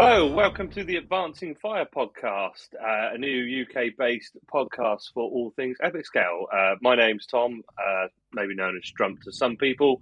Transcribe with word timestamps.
Hello, 0.00 0.32
welcome 0.32 0.68
to 0.70 0.84
the 0.84 0.94
Advancing 0.94 1.56
Fire 1.56 1.84
podcast, 1.84 2.72
uh, 2.80 3.14
a 3.14 3.18
new 3.18 3.64
UK 3.64 3.96
based 3.98 4.36
podcast 4.46 5.12
for 5.12 5.24
all 5.24 5.50
things 5.56 5.76
epic 5.82 6.06
scale. 6.06 6.46
Uh, 6.56 6.76
my 6.80 6.94
name's 6.94 7.26
Tom, 7.26 7.64
uh, 7.76 8.06
maybe 8.32 8.54
known 8.54 8.80
as 8.80 8.88
Strump 8.88 9.20
to 9.22 9.32
some 9.32 9.56
people, 9.56 9.98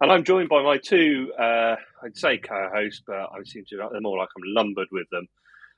and 0.00 0.12
I'm 0.12 0.22
joined 0.22 0.50
by 0.50 0.62
my 0.62 0.78
two, 0.78 1.32
uh, 1.36 1.74
I'd 2.00 2.16
say 2.16 2.38
co 2.38 2.68
hosts, 2.72 3.02
but 3.04 3.16
I 3.16 3.42
seem 3.44 3.64
to 3.70 3.88
they're 3.90 4.00
more 4.00 4.18
like 4.18 4.28
I'm 4.36 4.44
lumbered 4.54 4.86
with 4.92 5.10
them. 5.10 5.26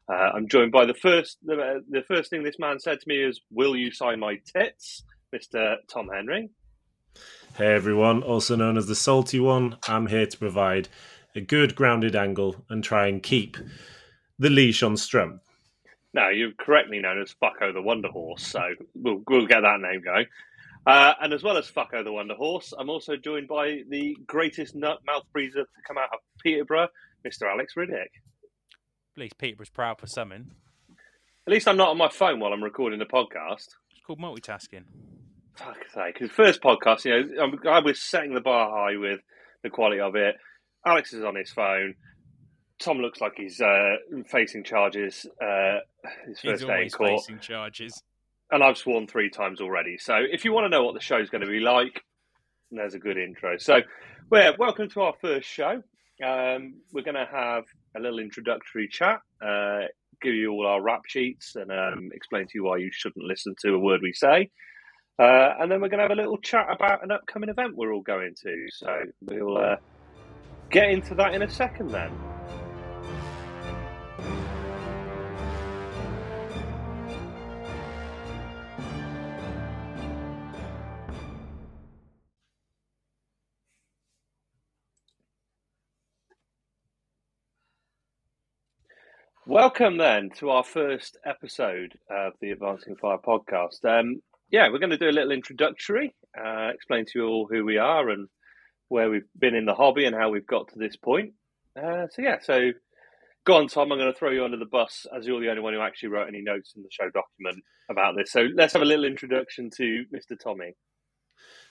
Uh, 0.06 0.32
I'm 0.34 0.48
joined 0.48 0.70
by 0.70 0.84
the 0.84 0.92
first, 0.92 1.38
the, 1.42 1.82
the 1.88 2.02
first 2.02 2.28
thing 2.28 2.42
this 2.42 2.58
man 2.58 2.78
said 2.78 3.00
to 3.00 3.08
me 3.08 3.24
is, 3.24 3.40
Will 3.50 3.74
you 3.74 3.90
sign 3.90 4.20
my 4.20 4.38
tits, 4.54 5.02
Mr. 5.34 5.76
Tom 5.88 6.10
Henry? 6.12 6.50
Hey 7.56 7.74
everyone, 7.74 8.22
also 8.22 8.54
known 8.54 8.76
as 8.76 8.86
the 8.86 8.94
Salty 8.94 9.40
One, 9.40 9.78
I'm 9.88 10.08
here 10.08 10.26
to 10.26 10.38
provide 10.38 10.88
a 11.34 11.40
good 11.40 11.74
grounded 11.74 12.16
angle 12.16 12.64
and 12.68 12.82
try 12.82 13.06
and 13.06 13.22
keep 13.22 13.56
the 14.38 14.50
leash 14.50 14.82
on 14.82 14.94
Strump. 14.94 15.40
No, 16.14 16.28
you're 16.28 16.52
correctly 16.58 16.98
known 17.00 17.22
as 17.22 17.34
Fucko 17.42 17.72
the 17.72 17.80
Wonder 17.80 18.08
Horse, 18.08 18.46
so 18.46 18.60
we'll, 18.94 19.22
we'll 19.26 19.46
get 19.46 19.62
that 19.62 19.80
name 19.80 20.02
going. 20.04 20.26
Uh, 20.86 21.14
and 21.22 21.32
as 21.32 21.42
well 21.42 21.56
as 21.56 21.70
Fucko 21.70 22.04
the 22.04 22.12
Wonder 22.12 22.34
Horse, 22.34 22.74
I'm 22.76 22.90
also 22.90 23.16
joined 23.16 23.48
by 23.48 23.82
the 23.88 24.16
greatest 24.26 24.74
nut 24.74 24.98
mouth 25.06 25.24
breather 25.32 25.62
to 25.62 25.82
come 25.86 25.96
out 25.96 26.10
of 26.12 26.18
Peterborough, 26.42 26.88
Mr. 27.26 27.50
Alex 27.50 27.74
Riddick. 27.76 28.10
At 29.16 29.20
least 29.20 29.38
Peterborough's 29.38 29.70
proud 29.70 30.00
for 30.00 30.06
something. 30.06 30.50
At 31.46 31.52
least 31.52 31.68
I'm 31.68 31.76
not 31.76 31.88
on 31.88 31.98
my 31.98 32.08
phone 32.08 32.40
while 32.40 32.52
I'm 32.52 32.62
recording 32.62 32.98
the 32.98 33.04
podcast. 33.04 33.68
It's 33.90 34.00
called 34.06 34.20
multitasking. 34.20 34.84
Fuck's 35.54 35.92
sake. 35.94 36.14
Because 36.14 36.30
first 36.30 36.62
podcast, 36.62 37.04
you 37.04 37.36
know, 37.36 37.70
I 37.70 37.80
was 37.80 38.00
setting 38.00 38.34
the 38.34 38.40
bar 38.40 38.70
high 38.70 38.96
with 38.96 39.20
the 39.62 39.70
quality 39.70 40.00
of 40.00 40.16
it. 40.16 40.36
Alex 40.84 41.12
is 41.12 41.22
on 41.24 41.34
his 41.36 41.50
phone. 41.50 41.94
Tom 42.78 42.98
looks 42.98 43.20
like 43.20 43.34
he's 43.36 43.60
uh, 43.60 43.96
facing 44.26 44.64
charges. 44.64 45.26
Uh, 45.40 45.78
his 46.26 46.40
He's 46.40 46.50
first 46.50 46.62
day 46.62 46.68
in 46.68 46.74
always 46.74 46.94
court, 46.94 47.10
facing 47.20 47.38
charges. 47.38 48.02
and 48.50 48.62
I've 48.62 48.76
sworn 48.76 49.06
three 49.06 49.30
times 49.30 49.60
already. 49.60 49.98
So 49.98 50.16
if 50.18 50.44
you 50.44 50.52
want 50.52 50.64
to 50.64 50.68
know 50.68 50.82
what 50.84 50.94
the 50.94 51.00
show's 51.00 51.30
going 51.30 51.42
to 51.42 51.46
be 51.50 51.60
like, 51.60 52.02
there's 52.72 52.94
a 52.94 52.98
good 52.98 53.18
intro. 53.18 53.58
So, 53.58 53.80
well, 54.30 54.54
welcome 54.58 54.88
to 54.90 55.02
our 55.02 55.14
first 55.20 55.48
show. 55.48 55.82
Um, 56.24 56.74
we're 56.92 57.02
going 57.04 57.14
to 57.14 57.28
have 57.30 57.64
a 57.96 58.00
little 58.00 58.18
introductory 58.18 58.88
chat, 58.88 59.20
uh, 59.44 59.82
give 60.20 60.34
you 60.34 60.50
all 60.52 60.66
our 60.66 60.82
rap 60.82 61.02
sheets, 61.06 61.54
and 61.54 61.70
um, 61.70 62.10
explain 62.12 62.44
to 62.46 62.50
you 62.54 62.64
why 62.64 62.78
you 62.78 62.90
shouldn't 62.92 63.24
listen 63.24 63.54
to 63.60 63.74
a 63.74 63.78
word 63.78 64.00
we 64.02 64.12
say. 64.12 64.50
Uh, 65.18 65.54
and 65.60 65.70
then 65.70 65.80
we're 65.80 65.88
going 65.88 65.98
to 65.98 66.04
have 66.04 66.10
a 66.10 66.20
little 66.20 66.38
chat 66.38 66.66
about 66.70 67.04
an 67.04 67.12
upcoming 67.12 67.50
event 67.50 67.76
we're 67.76 67.92
all 67.92 68.00
going 68.02 68.34
to. 68.42 68.66
So 68.70 69.02
we'll 69.20 69.58
uh, 69.58 69.76
get 70.72 70.88
into 70.88 71.14
that 71.14 71.34
in 71.34 71.42
a 71.42 71.50
second 71.50 71.90
then. 71.90 72.10
Welcome 89.44 89.98
then 89.98 90.30
to 90.38 90.48
our 90.48 90.64
first 90.64 91.18
episode 91.26 91.98
of 92.08 92.32
the 92.40 92.52
Advancing 92.52 92.96
Fire 92.96 93.18
podcast. 93.18 93.84
Um, 93.84 94.22
yeah, 94.50 94.70
we're 94.70 94.78
going 94.78 94.88
to 94.88 94.96
do 94.96 95.10
a 95.10 95.12
little 95.12 95.32
introductory, 95.32 96.14
uh, 96.38 96.70
explain 96.72 97.04
to 97.04 97.12
you 97.16 97.26
all 97.26 97.46
who 97.50 97.62
we 97.62 97.76
are 97.76 98.08
and 98.08 98.28
where 98.92 99.08
we've 99.08 99.28
been 99.38 99.54
in 99.54 99.64
the 99.64 99.74
hobby 99.74 100.04
and 100.04 100.14
how 100.14 100.28
we've 100.28 100.46
got 100.46 100.68
to 100.68 100.78
this 100.78 100.96
point. 100.96 101.32
Uh, 101.74 102.06
so 102.10 102.20
yeah, 102.20 102.36
so 102.42 102.72
go 103.46 103.56
on, 103.56 103.66
Tom. 103.66 103.90
I'm 103.90 103.98
going 103.98 104.12
to 104.12 104.18
throw 104.18 104.30
you 104.30 104.44
under 104.44 104.58
the 104.58 104.66
bus 104.66 105.06
as 105.16 105.26
you're 105.26 105.40
the 105.40 105.48
only 105.48 105.62
one 105.62 105.72
who 105.72 105.80
actually 105.80 106.10
wrote 106.10 106.28
any 106.28 106.42
notes 106.42 106.74
in 106.76 106.82
the 106.82 106.90
show 106.90 107.08
document 107.10 107.64
about 107.90 108.16
this. 108.16 108.30
So 108.30 108.48
let's 108.54 108.74
have 108.74 108.82
a 108.82 108.84
little 108.84 109.06
introduction 109.06 109.70
to 109.78 110.04
Mr. 110.14 110.38
Tommy. 110.38 110.74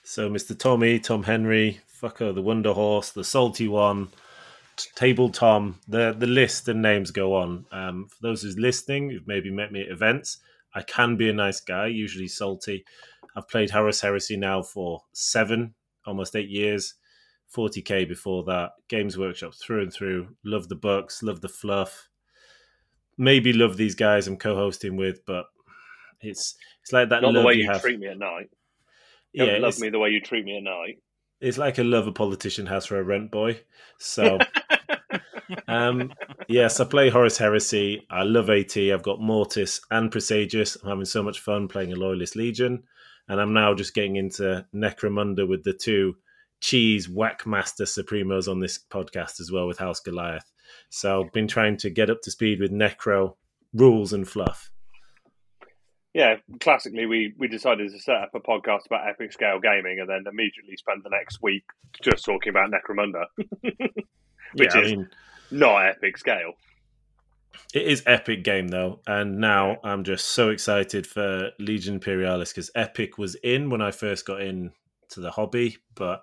So, 0.02 0.28
Mr. 0.28 0.58
Tommy, 0.58 0.98
Tom 0.98 1.22
Henry, 1.22 1.80
Fucker, 2.02 2.34
the 2.34 2.42
Wonder 2.42 2.72
Horse, 2.72 3.10
the 3.10 3.22
Salty 3.22 3.68
One, 3.68 4.08
Table 4.96 5.30
Tom, 5.30 5.78
the, 5.86 6.12
the 6.18 6.26
list 6.26 6.66
and 6.66 6.82
names 6.82 7.12
go 7.12 7.36
on. 7.36 7.66
Um, 7.70 8.08
for 8.08 8.16
those 8.20 8.42
who's 8.42 8.58
listening, 8.58 9.10
who've 9.10 9.28
maybe 9.28 9.52
met 9.52 9.70
me 9.70 9.82
at 9.82 9.92
events, 9.92 10.38
I 10.74 10.82
can 10.82 11.16
be 11.16 11.30
a 11.30 11.32
nice 11.32 11.60
guy, 11.60 11.86
usually 11.86 12.26
salty. 12.26 12.84
I've 13.36 13.48
played 13.48 13.70
Horus 13.70 14.00
Heresy 14.00 14.36
now 14.36 14.62
for 14.62 15.02
seven, 15.12 15.74
almost 16.04 16.34
eight 16.34 16.48
years. 16.48 16.94
40k 17.56 18.08
before 18.08 18.44
that. 18.44 18.70
Games 18.88 19.18
Workshop 19.18 19.54
through 19.54 19.82
and 19.82 19.92
through. 19.92 20.28
Love 20.44 20.68
the 20.68 20.74
books, 20.76 21.22
love 21.22 21.40
the 21.40 21.48
fluff. 21.48 22.08
Maybe 23.18 23.52
love 23.52 23.76
these 23.76 23.94
guys 23.94 24.26
I'm 24.26 24.36
co-hosting 24.38 24.96
with, 24.96 25.24
but 25.26 25.46
it's 26.20 26.56
it's 26.82 26.92
like 26.92 27.10
that 27.10 27.22
Not 27.22 27.34
the 27.34 27.42
way 27.42 27.54
you 27.54 27.70
you 27.70 27.78
treat 27.78 27.98
me 27.98 28.06
at 28.08 28.18
night. 28.18 28.50
yeah, 29.32 29.58
love 29.58 29.78
me 29.78 29.90
the 29.90 29.98
way 29.98 30.10
you 30.10 30.20
treat 30.20 30.44
me 30.44 30.56
at 30.56 30.62
night. 30.62 30.98
it's 31.40 31.58
like 31.58 31.78
a 31.78 31.84
love 31.84 32.06
a 32.06 32.12
politician 32.12 32.66
has 32.66 32.86
for 32.86 32.98
a 32.98 33.02
rent 33.02 33.30
boy. 33.30 33.60
So, 33.98 34.38
um, 35.68 36.12
yes, 36.48 36.80
I 36.80 36.84
play 36.84 37.10
Horus 37.10 37.38
Heresy. 37.38 38.06
I 38.10 38.22
love 38.22 38.48
AT. 38.50 38.76
I've 38.76 39.02
got 39.02 39.20
Mortis 39.20 39.80
and 39.90 40.10
Presagius. 40.10 40.76
I'm 40.82 40.88
having 40.90 41.04
so 41.04 41.22
much 41.22 41.40
fun 41.40 41.68
playing 41.68 41.92
a 41.92 41.96
Loyalist 41.96 42.36
Legion, 42.36 42.82
and 43.28 43.40
I'm 43.40 43.52
now 43.52 43.74
just 43.74 43.94
getting 43.94 44.16
into 44.16 44.66
Necromunda 44.74 45.46
with 45.46 45.64
the 45.64 45.72
two 45.74 46.16
cheese 46.62 47.08
whackmaster 47.08 47.82
supremos 47.82 48.48
on 48.48 48.60
this 48.60 48.78
podcast 48.90 49.40
as 49.40 49.50
well 49.52 49.66
with 49.66 49.78
House 49.78 50.00
Goliath. 50.00 50.50
So, 50.88 51.24
I've 51.24 51.32
been 51.32 51.48
trying 51.48 51.76
to 51.78 51.90
get 51.90 52.08
up 52.08 52.22
to 52.22 52.30
speed 52.30 52.60
with 52.60 52.72
Necro 52.72 53.34
rules 53.74 54.12
and 54.12 54.26
fluff. 54.26 54.70
Yeah, 56.14 56.36
classically, 56.60 57.06
we, 57.06 57.34
we 57.38 57.48
decided 57.48 57.90
to 57.90 57.98
set 57.98 58.16
up 58.16 58.30
a 58.34 58.40
podcast 58.40 58.86
about 58.86 59.08
epic 59.08 59.32
scale 59.32 59.58
gaming 59.60 59.98
and 59.98 60.08
then 60.08 60.24
immediately 60.30 60.76
spent 60.76 61.02
the 61.02 61.10
next 61.10 61.40
week 61.42 61.64
just 62.02 62.24
talking 62.24 62.50
about 62.50 62.70
Necromunda. 62.70 63.24
Which 64.54 64.74
yeah, 64.74 64.80
I 64.80 64.82
is 64.82 64.90
mean, 64.92 65.08
not 65.50 65.86
epic 65.86 66.18
scale. 66.18 66.52
It 67.74 67.86
is 67.86 68.02
epic 68.06 68.44
game 68.44 68.68
though, 68.68 69.00
and 69.06 69.38
now 69.38 69.78
I'm 69.82 70.04
just 70.04 70.28
so 70.28 70.50
excited 70.50 71.06
for 71.06 71.50
Legion 71.58 71.94
Imperialis 71.94 72.52
because 72.52 72.70
Epic 72.74 73.16
was 73.16 73.34
in 73.36 73.70
when 73.70 73.80
I 73.80 73.90
first 73.90 74.26
got 74.26 74.42
in 74.42 74.72
to 75.10 75.20
the 75.20 75.30
hobby, 75.30 75.78
but 75.94 76.22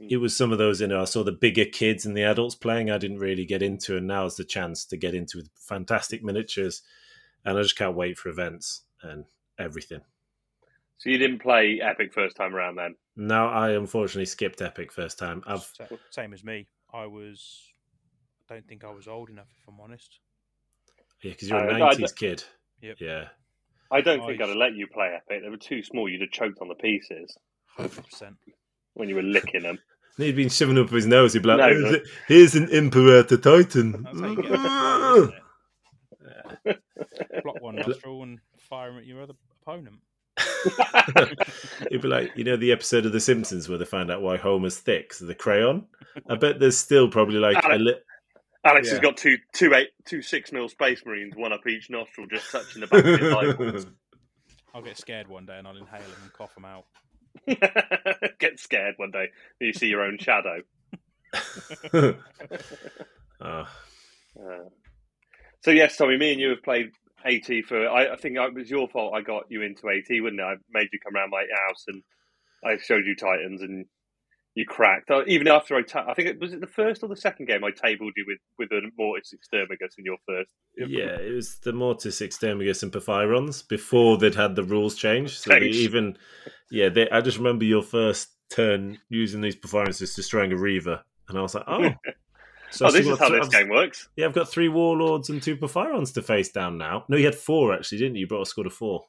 it 0.00 0.18
was 0.18 0.36
some 0.36 0.52
of 0.52 0.58
those 0.58 0.80
you 0.80 0.86
know 0.86 1.00
I 1.02 1.04
saw 1.06 1.22
the 1.24 1.32
bigger 1.32 1.64
kids 1.64 2.06
and 2.06 2.16
the 2.16 2.22
adults 2.24 2.54
playing. 2.54 2.90
I 2.90 2.98
didn't 2.98 3.18
really 3.18 3.44
get 3.44 3.62
into, 3.62 3.96
and 3.96 4.06
now 4.06 4.26
is 4.26 4.36
the 4.36 4.44
chance 4.44 4.84
to 4.86 4.96
get 4.96 5.14
into 5.14 5.38
with 5.38 5.50
fantastic 5.56 6.22
miniatures, 6.22 6.82
and 7.44 7.58
I 7.58 7.62
just 7.62 7.76
can't 7.76 7.96
wait 7.96 8.18
for 8.18 8.28
events 8.28 8.82
and 9.02 9.24
everything. 9.58 10.00
So 10.98 11.10
you 11.10 11.18
didn't 11.18 11.38
play 11.40 11.80
epic 11.80 12.12
first 12.12 12.36
time 12.36 12.54
around 12.54 12.74
then? 12.76 12.96
No, 13.16 13.46
I 13.46 13.70
unfortunately 13.70 14.26
skipped 14.26 14.60
Epic 14.62 14.92
first 14.92 15.18
time. 15.18 15.42
I've 15.46 15.68
Same 16.10 16.32
as 16.32 16.42
me. 16.44 16.66
I 16.92 17.06
was. 17.06 17.62
I 18.50 18.54
don't 18.54 18.66
think 18.66 18.82
I 18.84 18.90
was 18.90 19.06
old 19.08 19.28
enough, 19.30 19.48
if 19.60 19.68
I'm 19.68 19.80
honest. 19.80 20.20
yeah, 21.22 21.32
because 21.32 21.48
you're 21.48 21.58
a 21.58 21.72
Uh, 21.72 21.78
I- 21.78 21.88
I- 21.88 21.94
'90s 21.94 22.12
kid. 22.16 22.44
Yep. 22.80 22.96
Yeah, 23.00 23.28
I 23.90 24.00
don't 24.00 24.20
think 24.26 24.38
Nice. 24.40 24.46
I'd 24.46 24.48
have 24.50 24.56
let 24.56 24.74
you 24.74 24.86
play 24.86 25.08
epic. 25.14 25.42
They 25.42 25.48
were 25.48 25.56
too 25.56 25.82
small. 25.82 26.08
You'd 26.08 26.20
have 26.20 26.30
choked 26.30 26.58
on 26.60 26.68
the 26.68 26.74
pieces 26.76 27.36
Hundred 27.66 28.04
percent. 28.04 28.36
when 28.94 29.08
you 29.08 29.14
were 29.16 29.22
licking 29.22 29.62
them. 29.62 29.78
And 30.18 30.26
he'd 30.26 30.36
been 30.36 30.48
shoving 30.50 30.76
up 30.78 30.90
his 30.90 31.06
nose. 31.06 31.32
He'd 31.32 31.42
be 31.42 31.48
like, 31.48 31.58
No, 31.58 31.68
"Here's 31.68 31.82
but- 31.92 31.94
a- 32.02 32.06
"Here's 32.28 32.54
an 32.54 32.68
Imperator 32.70 33.36
Titan." 33.38 34.02
That's 34.02 34.20
how 34.20 34.26
you 34.28 34.42
get 34.42 34.50
a 34.52 34.56
ah. 34.58 35.14
isn't 35.14 35.34
it? 36.64 37.42
Block 37.44 37.62
one 37.62 37.76
nostril 37.86 38.22
and 38.24 38.38
fire 38.68 38.90
'em 38.90 38.98
at 38.98 39.06
your 39.06 39.22
other 39.22 39.34
opponent. 39.62 40.00
It'd 41.90 42.02
be 42.02 42.08
like 42.08 42.32
you 42.36 42.44
know 42.44 42.56
the 42.56 42.72
episode 42.72 43.06
of 43.06 43.12
The 43.12 43.20
Simpsons 43.20 43.68
where 43.68 43.78
they 43.78 43.84
find 43.84 44.10
out 44.10 44.22
why 44.22 44.36
Homer's 44.36 44.78
thick, 44.78 45.12
so 45.12 45.24
the 45.26 45.34
crayon. 45.34 45.86
I 46.28 46.36
bet 46.36 46.58
there's 46.60 46.76
still 46.76 47.08
probably 47.08 47.38
like 47.38 47.56
a 47.56 47.64
Alex- 47.66 47.82
li- 47.82 47.94
Alex 48.64 48.86
Yeah. 48.88 48.92
has 48.94 49.00
got 49.00 49.16
two 49.16 49.36
two 49.54 49.74
eight 49.74 49.88
two 50.04 50.20
six 50.22 50.52
mil 50.52 50.68
space 50.68 51.04
marines, 51.06 51.34
one 51.36 51.52
up 51.52 51.66
each 51.66 51.90
nostril, 51.90 52.26
just 52.30 52.50
touching 52.50 52.80
the 52.80 52.86
back 52.88 53.04
of 53.04 53.20
his 53.20 53.32
eyeballs. 53.34 53.86
I'll 54.74 54.82
get 54.82 54.98
scared 54.98 55.28
one 55.28 55.46
day 55.46 55.58
and 55.58 55.66
I'll 55.66 55.76
inhale 55.76 56.00
them 56.00 56.10
and 56.22 56.32
cough 56.32 56.54
them 56.54 56.64
out. 56.64 56.84
Get 58.38 58.58
scared 58.58 58.94
one 58.96 59.10
day 59.10 59.28
when 59.58 59.68
you 59.68 59.72
see 59.72 59.88
your 59.88 60.02
own 60.02 60.18
shadow. 60.18 60.60
oh, 63.40 63.68
Uh, 64.38 64.64
so 65.62 65.70
yes, 65.70 65.96
Tommy, 65.96 66.16
me 66.16 66.32
and 66.32 66.40
you 66.40 66.50
have 66.50 66.62
played 66.62 66.90
AT 67.24 67.46
for. 67.66 67.88
I, 67.88 68.12
I 68.12 68.16
think 68.16 68.36
it 68.36 68.54
was 68.54 68.70
your 68.70 68.88
fault. 68.88 69.14
I 69.14 69.22
got 69.22 69.44
you 69.50 69.62
into 69.62 69.88
AT, 69.88 70.06
wouldn't 70.10 70.40
it? 70.40 70.44
I 70.44 70.54
made 70.72 70.88
you 70.92 71.00
come 71.00 71.16
around 71.16 71.30
my 71.30 71.44
house 71.66 71.84
and 71.88 72.02
I 72.64 72.76
showed 72.78 73.06
you 73.06 73.16
Titans, 73.16 73.62
and 73.62 73.86
you 74.58 74.66
cracked. 74.66 75.10
Uh, 75.10 75.22
Even 75.26 75.46
after 75.48 75.76
I, 75.76 75.82
ta- 75.82 76.06
I 76.08 76.14
think 76.14 76.28
it 76.28 76.40
was 76.40 76.52
it 76.52 76.60
the 76.60 76.66
first 76.66 77.02
or 77.02 77.08
the 77.08 77.16
second 77.16 77.46
game 77.46 77.62
I 77.64 77.70
tabled 77.70 78.12
you 78.16 78.24
with 78.26 78.38
with 78.58 78.70
a 78.72 78.90
Mortis 78.98 79.32
Exterminus 79.32 79.94
in 79.98 80.04
your 80.04 80.16
first. 80.26 80.50
yeah, 80.76 81.16
it 81.20 81.32
was 81.32 81.58
the 81.60 81.72
Mortis 81.72 82.20
Exterminus 82.20 82.82
and 82.82 82.92
Porphyrons 82.92 83.62
before 83.66 84.18
they'd 84.18 84.34
had 84.34 84.56
the 84.56 84.64
rules 84.64 84.94
changed. 84.96 85.38
So 85.42 85.56
even, 85.56 86.16
yeah, 86.70 86.88
they, 86.88 87.08
I 87.10 87.20
just 87.20 87.38
remember 87.38 87.64
your 87.64 87.82
first 87.82 88.28
turn 88.50 88.98
using 89.08 89.40
these 89.40 89.56
Porphyrons 89.56 89.98
just 89.98 90.16
destroying 90.16 90.52
a 90.52 90.56
Reaver, 90.56 91.02
and 91.28 91.38
I 91.38 91.42
was 91.42 91.54
like, 91.54 91.64
oh, 91.68 91.90
So 92.70 92.86
oh, 92.86 92.90
this 92.90 93.06
is 93.06 93.18
how 93.18 93.28
th- 93.28 93.40
this 93.42 93.54
I've- 93.54 93.64
game 93.64 93.68
works. 93.70 94.08
Yeah, 94.16 94.26
I've 94.26 94.34
got 94.34 94.48
three 94.50 94.68
warlords 94.68 95.30
and 95.30 95.42
two 95.42 95.56
Porphyrons 95.56 96.12
to 96.14 96.22
face 96.22 96.50
down 96.50 96.76
now. 96.76 97.04
No, 97.08 97.16
you 97.16 97.24
had 97.24 97.34
four 97.34 97.72
actually, 97.74 97.98
didn't 97.98 98.16
you? 98.16 98.20
You 98.22 98.26
brought 98.26 98.42
a 98.42 98.46
squad 98.46 98.66
of 98.66 98.74
four. 98.74 99.04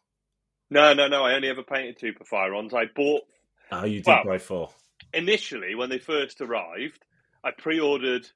No, 0.69 0.93
no, 0.93 1.07
no. 1.09 1.25
I 1.25 1.33
only 1.33 1.49
ever 1.49 1.63
painted 1.63 1.97
two 1.97 2.13
Porphyrons. 2.13 2.73
I 2.73 2.85
bought 2.95 3.23
Ah, 3.71 3.83
you 3.83 3.97
did 3.97 4.07
Well- 4.07 4.23
buy 4.25 4.37
four. 4.37 4.69
Initially 5.13 5.75
when 5.75 5.89
they 5.89 6.00
first 6.00 6.41
arrived. 6.41 7.03
I 7.44 7.51
pre-ordered 7.51 8.27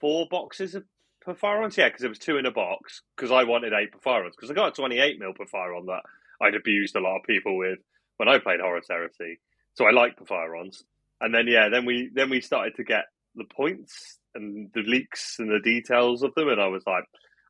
four 0.00 0.26
boxes 0.30 0.74
of 0.74 0.84
Porphyrons. 1.24 1.76
Yeah, 1.76 1.88
because 1.88 2.00
there 2.02 2.10
was 2.10 2.18
two 2.18 2.38
in 2.38 2.46
a 2.46 2.50
box. 2.50 3.02
Because 3.16 3.30
I 3.30 3.44
wanted 3.44 3.72
eight 3.72 3.92
Porphyrons. 3.92 4.32
Because 4.36 4.50
I 4.50 4.54
got 4.54 4.68
a 4.68 4.72
28 4.72 5.18
mil 5.18 5.32
Porphyron 5.32 5.86
that 5.86 6.02
I'd 6.40 6.54
abused 6.54 6.96
a 6.96 7.00
lot 7.00 7.16
of 7.16 7.22
people 7.24 7.56
with 7.56 7.78
when 8.18 8.28
I 8.28 8.38
played 8.38 8.60
Horror 8.60 8.82
Therapy. 8.86 9.40
So 9.74 9.86
I 9.86 9.90
like 9.90 10.18
Porphyrons. 10.18 10.82
And 11.20 11.34
then 11.34 11.46
yeah, 11.46 11.68
then 11.70 11.86
we 11.86 12.10
then 12.14 12.28
we 12.28 12.40
started 12.42 12.76
to 12.76 12.84
get 12.84 13.04
the 13.34 13.44
points 13.44 14.18
and 14.34 14.70
the 14.74 14.82
leaks 14.82 15.36
and 15.38 15.50
the 15.50 15.60
details 15.60 16.22
of 16.22 16.34
them, 16.34 16.48
and 16.48 16.60
I 16.60 16.66
was 16.66 16.82
like, 16.86 17.04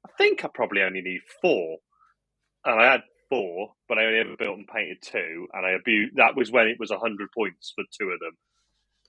I 0.04 0.10
think 0.16 0.44
I 0.44 0.48
probably 0.52 0.82
only 0.82 1.02
need 1.02 1.20
four. 1.42 1.78
And 2.64 2.80
I 2.80 2.92
had 2.92 3.02
four, 3.28 3.72
but 3.88 3.98
I 3.98 4.06
only 4.06 4.18
ever 4.18 4.36
built 4.38 4.58
and 4.58 4.68
painted 4.68 4.98
two, 5.02 5.48
and 5.52 5.66
I 5.66 5.70
abused. 5.70 6.16
That 6.16 6.36
was 6.36 6.50
when 6.50 6.68
it 6.68 6.78
was 6.78 6.90
hundred 6.90 7.28
points 7.32 7.72
for 7.74 7.84
two 7.98 8.10
of 8.10 8.20
them, 8.20 8.36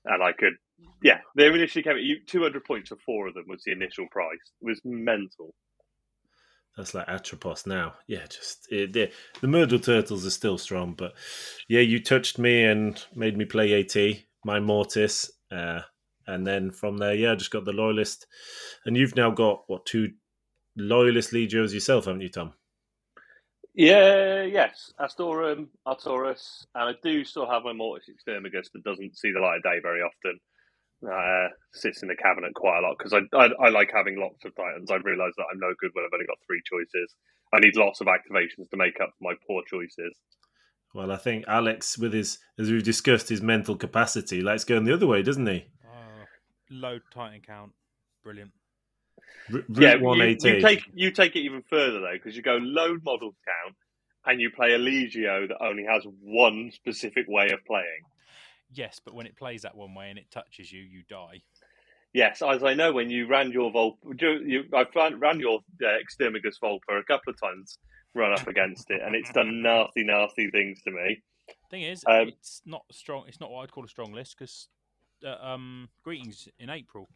and 0.06 0.24
I 0.24 0.31
could, 0.31 0.54
yeah. 1.04 1.19
They 1.36 1.48
initially 1.48 1.84
came 1.84 1.98
at 1.98 2.28
two 2.28 2.42
hundred 2.42 2.66
points 2.66 2.90
for 2.90 2.98
four 3.06 3.28
of 3.28 3.34
them 3.34 3.46
was 3.48 3.64
the 3.64 3.72
initial 3.72 4.08
price. 4.12 4.40
It 4.62 4.66
was 4.66 4.81
mental. 4.84 5.54
That's 6.75 6.94
like 6.94 7.08
Atropos 7.08 7.66
now. 7.66 7.96
Yeah, 8.06 8.25
just 8.28 8.68
it, 8.72 8.94
the, 8.94 9.10
the 9.42 9.48
Myrtle 9.48 9.80
Turtles 9.80 10.25
are 10.25 10.31
still 10.31 10.60
strong, 10.60 10.94
but 10.94 11.14
yeah, 11.68 11.81
you 11.81 12.02
touched 12.02 12.38
me 12.38 12.64
and 12.64 13.04
made 13.16 13.36
me 13.36 13.46
play 13.46 13.80
AT, 13.80 13.96
my 14.46 14.60
Mortis, 14.60 15.31
uh, 15.52 15.81
and 16.28 16.46
then 16.46 16.69
from 16.69 16.98
there, 16.98 17.16
yeah, 17.16 17.31
I 17.31 17.36
just 17.36 17.50
got 17.50 17.66
the 17.66 17.74
Loyalist, 17.74 18.28
and 18.86 18.96
you've 18.96 19.16
now 19.16 19.31
got 19.31 19.64
what 19.66 19.88
two 19.88 20.12
Loyalist 20.75 21.31
Legios 21.31 21.74
yourself, 21.74 22.06
haven't 22.06 22.22
you, 22.22 22.30
Tom? 22.30 22.54
Yeah, 23.78 24.42
yes, 24.42 24.92
Astorum, 25.00 25.68
Arturus, 25.86 26.66
and 26.74 26.90
I 26.90 26.94
do 27.04 27.24
still 27.24 27.48
have 27.48 27.62
my 27.62 27.74
Mortis 27.74 28.10
Exterminus 28.10 28.70
that 28.74 28.84
doesn't 28.84 29.16
see 29.16 29.32
the 29.32 29.40
light 29.40 29.58
of 29.58 29.64
day 29.64 29.78
very 29.84 30.02
often. 30.02 30.40
Uh, 31.06 31.48
sits 31.74 32.02
in 32.02 32.08
the 32.08 32.16
cabinet 32.16 32.56
quite 32.56 32.80
a 32.80 32.82
lot 32.82 32.96
because 32.98 33.14
I, 33.14 33.20
I 33.38 33.50
I 33.68 33.70
like 33.70 33.92
having 33.94 34.20
lots 34.20 34.44
of 34.46 34.56
Titans. 34.56 34.90
I 34.90 34.96
realise 34.96 35.34
that 35.38 35.46
I'm 35.54 35.60
no 35.60 35.76
good 35.80 35.92
when 35.94 36.04
I've 36.04 36.12
only 36.12 36.26
got 36.26 36.40
three 36.48 36.60
choices. 36.66 37.14
I 37.54 37.60
need 37.60 37.76
lots 37.76 38.02
of 38.02 38.08
activations 38.08 38.68
to 38.72 38.78
make 38.78 39.00
up 39.00 39.12
for 39.16 39.30
my 39.30 39.36
poor 39.46 39.62
choices. 39.70 40.18
Well, 40.96 41.12
I 41.12 41.18
think 41.18 41.46
Alex, 41.48 42.00
with 42.00 42.14
his 42.14 42.40
as 42.58 42.72
we've 42.72 42.82
discussed, 42.82 43.30
his 43.30 43.44
mental 43.44 43.76
capacity 43.76 44.42
likes 44.42 44.64
going 44.64 44.86
the 44.86 44.94
other 44.96 45.06
way, 45.06 45.22
doesn't 45.22 45.46
he? 45.46 45.68
Oh, 45.86 46.26
low 46.72 46.98
Titan 47.14 47.42
count. 47.46 47.74
Brilliant. 48.24 48.54
R- 49.54 49.64
yeah, 49.80 49.96
you, 49.96 50.38
you 50.42 50.62
take 50.62 50.84
you 50.94 51.12
take 51.12 51.36
it 51.36 51.40
even 51.40 51.64
further 51.70 52.00
though 52.02 52.14
because 52.14 52.36
you 52.36 52.42
go 52.42 52.58
load 52.62 53.04
model 53.04 53.32
count 53.46 53.76
and 54.26 54.42
you 54.42 54.50
play 54.52 54.74
a 54.74 54.80
Legio 54.80 55.48
that 55.48 55.64
only 55.64 55.86
has 55.86 56.04
one 56.22 56.72
specific 56.74 57.26
way 57.28 57.46
of 57.52 57.64
playing. 57.66 58.04
Yes, 58.74 59.00
but 59.04 59.14
when 59.14 59.26
it 59.26 59.38
plays 59.38 59.62
that 59.62 59.76
one 59.76 59.96
way 59.96 60.10
and 60.10 60.20
it 60.20 60.30
touches 60.30 60.72
you, 60.72 60.82
you 60.82 61.04
die. 61.10 61.42
Yes, 62.14 62.42
as 62.42 62.64
I 62.64 62.74
know, 62.74 62.92
when 62.92 63.10
you 63.10 63.28
ran 63.28 63.52
your 63.52 63.72
Vol, 63.72 63.98
you, 64.20 64.42
you, 64.46 64.64
I 64.74 64.86
ran, 64.96 65.20
ran 65.20 65.40
your 65.40 65.60
uh, 65.84 65.98
Exterminus 66.00 66.58
Volper 66.62 67.00
a 67.00 67.04
couple 67.04 67.32
of 67.32 67.40
times, 67.40 67.78
run 68.16 68.34
up 68.34 68.48
against 68.48 68.90
it, 68.90 69.02
and 69.06 69.16
it's 69.16 69.32
done 69.32 69.62
nasty, 69.62 70.04
nasty 70.04 70.50
things 70.50 70.82
to 70.84 70.92
me. 70.92 71.22
Thing 71.70 71.84
is, 71.84 72.04
Um, 72.08 72.30
it's 72.30 72.62
not 72.66 72.84
strong. 72.92 73.26
It's 73.28 73.40
not 73.40 73.52
what 73.52 73.64
I'd 73.64 73.72
call 73.72 73.86
a 73.86 73.90
strong 73.90 74.14
list 74.14 74.36
because 74.38 74.68
uh, 75.24 75.36
um, 75.42 75.90
greetings 76.04 76.48
in 76.60 76.70
April. 76.70 77.08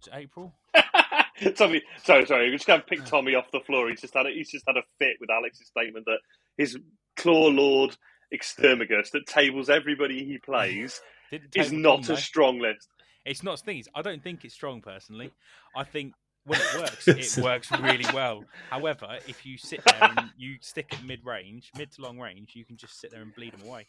Is 0.00 0.08
April? 0.12 0.54
Tommy, 1.56 1.82
sorry, 2.02 2.26
sorry, 2.26 2.50
we're 2.50 2.52
just 2.56 2.66
going 2.66 2.80
to 2.80 2.86
pick 2.86 3.04
Tommy 3.04 3.34
off 3.34 3.50
the 3.52 3.60
floor. 3.60 3.88
He's 3.88 4.00
just 4.00 4.14
had 4.14 4.26
a, 4.26 4.30
he's 4.30 4.50
just 4.50 4.64
had 4.66 4.76
a 4.76 4.82
fit 4.98 5.16
with 5.20 5.30
Alex's 5.30 5.68
statement 5.68 6.04
that 6.06 6.18
his 6.56 6.78
Claw 7.16 7.48
Lord 7.48 7.96
Exterminus 8.30 9.10
that 9.10 9.26
tables 9.26 9.70
everybody 9.70 10.24
he 10.24 10.38
plays 10.38 11.00
Didn't 11.30 11.56
is 11.56 11.72
not 11.72 12.04
Tom, 12.04 12.16
a 12.16 12.18
strong 12.18 12.58
list. 12.58 12.88
It's 13.24 13.42
not 13.42 13.60
things. 13.60 13.88
I 13.94 14.02
don't 14.02 14.22
think 14.22 14.44
it's 14.44 14.54
strong 14.54 14.80
personally. 14.80 15.30
I 15.76 15.84
think 15.84 16.14
when 16.44 16.60
it 16.60 16.80
works, 16.80 17.08
it 17.38 17.42
works 17.42 17.70
really 17.80 18.06
well. 18.14 18.44
However, 18.70 19.18
if 19.26 19.44
you 19.44 19.58
sit 19.58 19.82
there 19.84 19.98
and 20.00 20.30
you 20.36 20.56
stick 20.60 20.92
at 20.92 21.04
mid 21.04 21.24
range, 21.24 21.70
mid 21.76 21.92
to 21.92 22.02
long 22.02 22.18
range, 22.18 22.52
you 22.54 22.64
can 22.64 22.76
just 22.76 23.00
sit 23.00 23.10
there 23.10 23.22
and 23.22 23.34
bleed 23.34 23.52
them 23.52 23.66
away. 23.66 23.86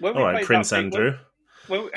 When 0.00 0.16
All 0.16 0.24
right, 0.24 0.34
played 0.36 0.46
Prince 0.46 0.70
that 0.70 0.90
big- 0.90 1.14
Andrew. 1.68 1.90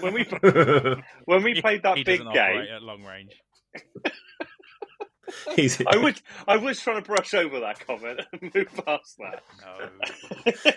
When, 0.00 0.12
when 0.12 0.14
we 0.14 0.24
when 1.24 1.42
we 1.42 1.60
played 1.60 1.82
that 1.82 1.96
he 1.98 2.04
big 2.04 2.20
doesn't 2.20 2.32
game, 2.34 2.66
at 2.74 2.82
long 2.82 3.02
range. 3.04 3.32
He's, 5.54 5.80
I 5.86 5.96
was 5.96 6.20
I 6.48 6.56
was 6.56 6.80
trying 6.80 7.02
to 7.02 7.06
brush 7.06 7.34
over 7.34 7.60
that 7.60 7.86
comment 7.86 8.20
and 8.32 8.52
move 8.52 8.68
past 8.84 9.16
that. 9.18 9.42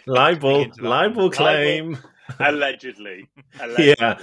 No, 0.05 0.13
libel, 0.13 0.65
that 0.65 0.81
libel 0.81 1.23
one. 1.23 1.31
claim. 1.31 1.97
Allegedly, 2.39 3.27
Yeah. 3.79 4.19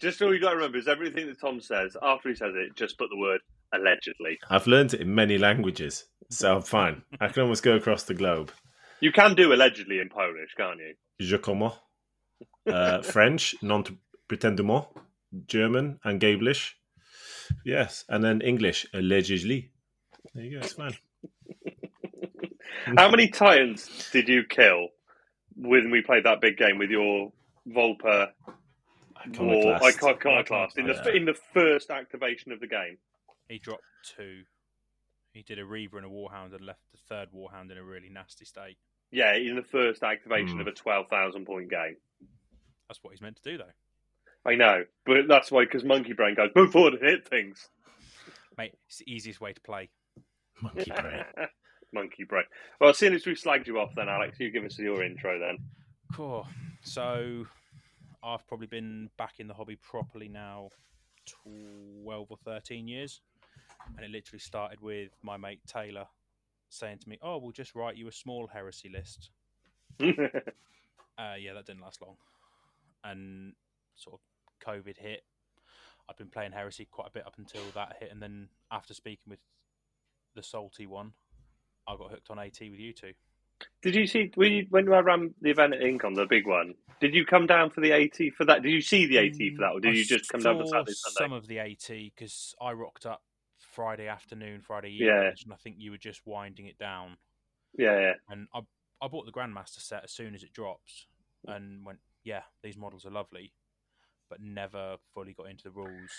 Just 0.00 0.22
all 0.22 0.32
you 0.32 0.40
got 0.40 0.50
to 0.50 0.56
remember 0.56 0.78
is 0.78 0.86
everything 0.86 1.26
that 1.26 1.40
Tom 1.40 1.60
says 1.60 1.96
after 2.00 2.28
he 2.28 2.36
says 2.36 2.52
it, 2.54 2.76
just 2.76 2.96
put 2.98 3.08
the 3.10 3.18
word 3.18 3.40
allegedly. 3.74 4.38
I've 4.48 4.68
learned 4.68 4.94
it 4.94 5.00
in 5.00 5.12
many 5.12 5.38
languages, 5.38 6.04
so 6.30 6.56
I'm 6.56 6.62
fine. 6.62 7.02
I 7.20 7.28
can 7.28 7.42
almost 7.42 7.64
go 7.64 7.74
across 7.74 8.04
the 8.04 8.14
globe. 8.14 8.52
You 9.00 9.10
can 9.10 9.34
do 9.34 9.52
allegedly 9.52 9.98
in 9.98 10.08
Polish, 10.08 10.54
can't 10.56 10.78
you? 10.78 10.94
Je 11.20 11.36
comment? 11.38 11.74
Uh, 12.68 13.02
French, 13.02 13.54
non 13.62 13.84
pretendement. 14.28 14.86
German, 15.46 15.98
angeblich. 16.04 16.74
Yes, 17.64 18.04
and 18.08 18.22
then 18.24 18.40
English, 18.40 18.86
allegedly. 18.94 19.70
There 20.34 20.44
you 20.44 20.58
go, 20.58 20.64
it's 20.64 20.74
fine. 20.74 20.96
How 22.96 23.10
many 23.10 23.28
Titans 23.28 24.08
did 24.12 24.28
you 24.28 24.44
kill 24.44 24.88
when 25.56 25.90
we 25.90 26.00
played 26.02 26.24
that 26.24 26.40
big 26.40 26.56
game 26.56 26.78
with 26.78 26.90
your 26.90 27.32
Volper 27.68 28.28
War 29.38 29.74
Iconoclast. 29.82 30.02
Iconoclast 30.04 30.78
in 30.78 30.86
the 30.86 30.94
Yeah. 31.04 31.12
in 31.14 31.24
the 31.26 31.34
first 31.34 31.90
activation 31.90 32.52
of 32.52 32.60
the 32.60 32.66
game? 32.66 32.98
he 33.48 33.58
dropped 33.58 33.82
two. 34.04 34.44
He 35.32 35.42
did 35.42 35.58
a 35.58 35.64
Reaver 35.66 35.98
and 35.98 36.06
a 36.06 36.10
Warhound 36.10 36.54
and 36.54 36.64
left 36.64 36.80
the 36.92 36.98
third 37.08 37.30
Warhound 37.32 37.70
in 37.70 37.76
a 37.78 37.82
really 37.84 38.08
nasty 38.08 38.44
state. 38.44 38.76
Yeah, 39.10 39.34
in 39.34 39.56
the 39.56 39.62
first 39.62 40.02
activation 40.02 40.54
Hmm. 40.56 40.60
of 40.60 40.66
a 40.68 40.72
twelve 40.72 41.08
thousand 41.08 41.44
point 41.46 41.68
game. 41.70 41.96
That's 42.88 43.02
what 43.02 43.12
he's 43.12 43.20
meant 43.20 43.36
to 43.36 43.50
do, 43.50 43.58
though. 43.58 44.50
I 44.50 44.54
know, 44.54 44.84
but 45.04 45.28
that's 45.28 45.50
why 45.50 45.64
because 45.64 45.84
Monkey 45.84 46.12
Brain 46.14 46.34
goes 46.34 46.50
move 46.54 46.72
forward 46.72 46.94
and 46.94 47.02
hit 47.02 47.28
things. 47.28 47.68
Mate, 48.56 48.74
it's 48.88 48.98
the 48.98 49.12
easiest 49.12 49.40
way 49.40 49.52
to 49.52 49.60
play. 49.60 49.90
Monkey 50.62 50.90
brain. 51.00 51.24
Monkey 51.92 52.24
Brain. 52.24 52.44
Well, 52.80 52.94
seeing 52.94 53.14
as 53.14 53.26
we've 53.26 53.36
slagged 53.36 53.66
you 53.66 53.78
off, 53.78 53.94
then 53.94 54.08
Alex, 54.08 54.38
you 54.40 54.50
give 54.50 54.64
us 54.64 54.78
your 54.78 55.02
intro 55.02 55.38
then. 55.38 55.58
Cool. 56.14 56.46
So, 56.82 57.44
I've 58.22 58.46
probably 58.46 58.66
been 58.66 59.10
back 59.18 59.34
in 59.38 59.48
the 59.48 59.54
hobby 59.54 59.76
properly 59.76 60.28
now 60.28 60.70
12 61.44 62.26
or 62.30 62.36
13 62.44 62.88
years. 62.88 63.20
And 63.96 64.04
it 64.04 64.10
literally 64.10 64.40
started 64.40 64.80
with 64.80 65.10
my 65.22 65.36
mate 65.36 65.60
Taylor 65.66 66.06
saying 66.68 66.98
to 66.98 67.08
me, 67.08 67.18
Oh, 67.22 67.38
we'll 67.38 67.52
just 67.52 67.74
write 67.74 67.96
you 67.96 68.08
a 68.08 68.12
small 68.12 68.48
heresy 68.48 68.88
list. 68.88 69.30
Uh, 71.18 71.34
yeah, 71.36 71.52
that 71.52 71.66
didn't 71.66 71.82
last 71.82 72.00
long. 72.00 72.14
And 73.04 73.52
sort 73.96 74.14
of 74.14 74.66
COVID 74.66 74.98
hit. 74.98 75.22
I've 76.08 76.16
been 76.16 76.30
playing 76.30 76.52
heresy 76.52 76.86
quite 76.90 77.08
a 77.08 77.12
bit 77.12 77.26
up 77.26 77.34
until 77.38 77.62
that 77.74 77.96
hit. 78.00 78.10
And 78.10 78.22
then 78.22 78.48
after 78.72 78.94
speaking 78.94 79.28
with 79.28 79.40
the 80.34 80.42
salty 80.42 80.86
one, 80.86 81.12
I 81.86 81.96
got 81.96 82.10
hooked 82.10 82.30
on 82.30 82.38
AT 82.38 82.58
with 82.60 82.78
you 82.78 82.92
two. 82.92 83.12
Did 83.82 83.94
you 83.94 84.06
see 84.06 84.30
when 84.34 84.52
you, 84.52 84.66
when 84.70 84.92
I 84.92 85.00
ran 85.00 85.34
the 85.40 85.50
event 85.50 85.74
at 85.74 85.80
Incom, 85.80 86.14
the 86.14 86.26
big 86.26 86.46
one? 86.46 86.74
Did 87.00 87.14
you 87.14 87.24
come 87.24 87.46
down 87.46 87.70
for 87.70 87.80
the 87.80 87.92
AT 87.92 88.34
for 88.36 88.44
that? 88.44 88.62
Did 88.62 88.70
you 88.70 88.80
see 88.80 89.06
the 89.06 89.18
AT 89.18 89.34
for 89.34 89.60
that, 89.62 89.72
or 89.72 89.80
did 89.80 89.88
mm, 89.88 89.94
I 89.94 89.98
you 89.98 90.04
just 90.04 90.30
come 90.30 90.42
down 90.42 90.58
for 90.58 90.66
Saturday, 90.66 90.92
Sunday? 90.92 91.16
Some 91.18 91.32
of 91.32 91.46
the 91.46 91.58
AT 91.58 91.88
because 91.88 92.54
I 92.60 92.72
rocked 92.72 93.06
up 93.06 93.22
Friday 93.58 94.08
afternoon, 94.08 94.60
Friday 94.62 94.90
evening, 94.90 95.08
Yeah. 95.08 95.30
and 95.44 95.52
I 95.52 95.56
think 95.56 95.76
you 95.78 95.90
were 95.90 95.98
just 95.98 96.20
winding 96.24 96.66
it 96.66 96.78
down. 96.78 97.16
Yeah, 97.76 97.98
yeah. 97.98 98.12
And 98.28 98.48
I 98.54 98.60
I 99.00 99.08
bought 99.08 99.26
the 99.26 99.32
Grandmaster 99.32 99.80
set 99.80 100.04
as 100.04 100.12
soon 100.12 100.34
as 100.34 100.42
it 100.42 100.52
drops, 100.52 101.06
and 101.46 101.84
went, 101.84 101.98
yeah, 102.28 102.42
these 102.62 102.76
models 102.76 103.06
are 103.06 103.10
lovely, 103.10 103.52
but 104.28 104.38
never 104.40 104.96
fully 105.14 105.32
got 105.32 105.48
into 105.48 105.64
the 105.64 105.70
rules. 105.70 106.10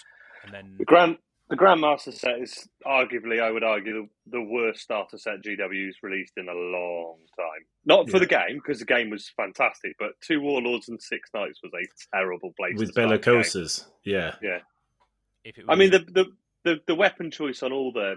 And 0.43 0.51
then 0.53 0.75
The 0.79 0.85
Grand 0.85 1.17
the 1.49 1.55
Grandmaster 1.55 2.13
set 2.13 2.39
is 2.39 2.67
arguably, 2.85 3.41
I 3.41 3.49
would 3.51 3.63
argue, 3.63 4.07
the, 4.27 4.37
the 4.37 4.41
worst 4.43 4.81
starter 4.81 5.17
set 5.17 5.41
GW's 5.43 5.97
released 6.03 6.33
in 6.37 6.47
a 6.47 6.53
long 6.53 7.17
time. 7.35 7.65
Not 7.85 8.07
for 8.09 8.17
Yeah. 8.17 8.19
the 8.19 8.25
game 8.27 8.55
because 8.57 8.79
the 8.79 8.85
game 8.85 9.09
was 9.09 9.31
fantastic, 9.35 9.95
but 9.97 10.11
two 10.21 10.41
Warlords 10.41 10.89
and 10.89 11.01
six 11.01 11.29
Knights 11.33 11.59
was 11.63 11.71
a 11.73 12.15
terrible 12.15 12.53
place 12.57 12.73
With 12.77 12.89
to 12.89 12.93
start 12.93 13.09
the 13.09 13.17
game. 13.17 13.21
bellicoses. 13.33 13.87
Yeah. 14.03 14.35
if 15.43 15.57
it 15.57 15.65
was, 15.67 15.73
I 15.73 15.75
mean, 15.75 15.89
the, 15.91 15.99
the 15.99 16.25
the 16.65 16.79
the 16.87 16.95
weapon 16.95 17.31
choice 17.31 17.63
on 17.63 17.71
all 17.73 17.91
the 17.91 18.15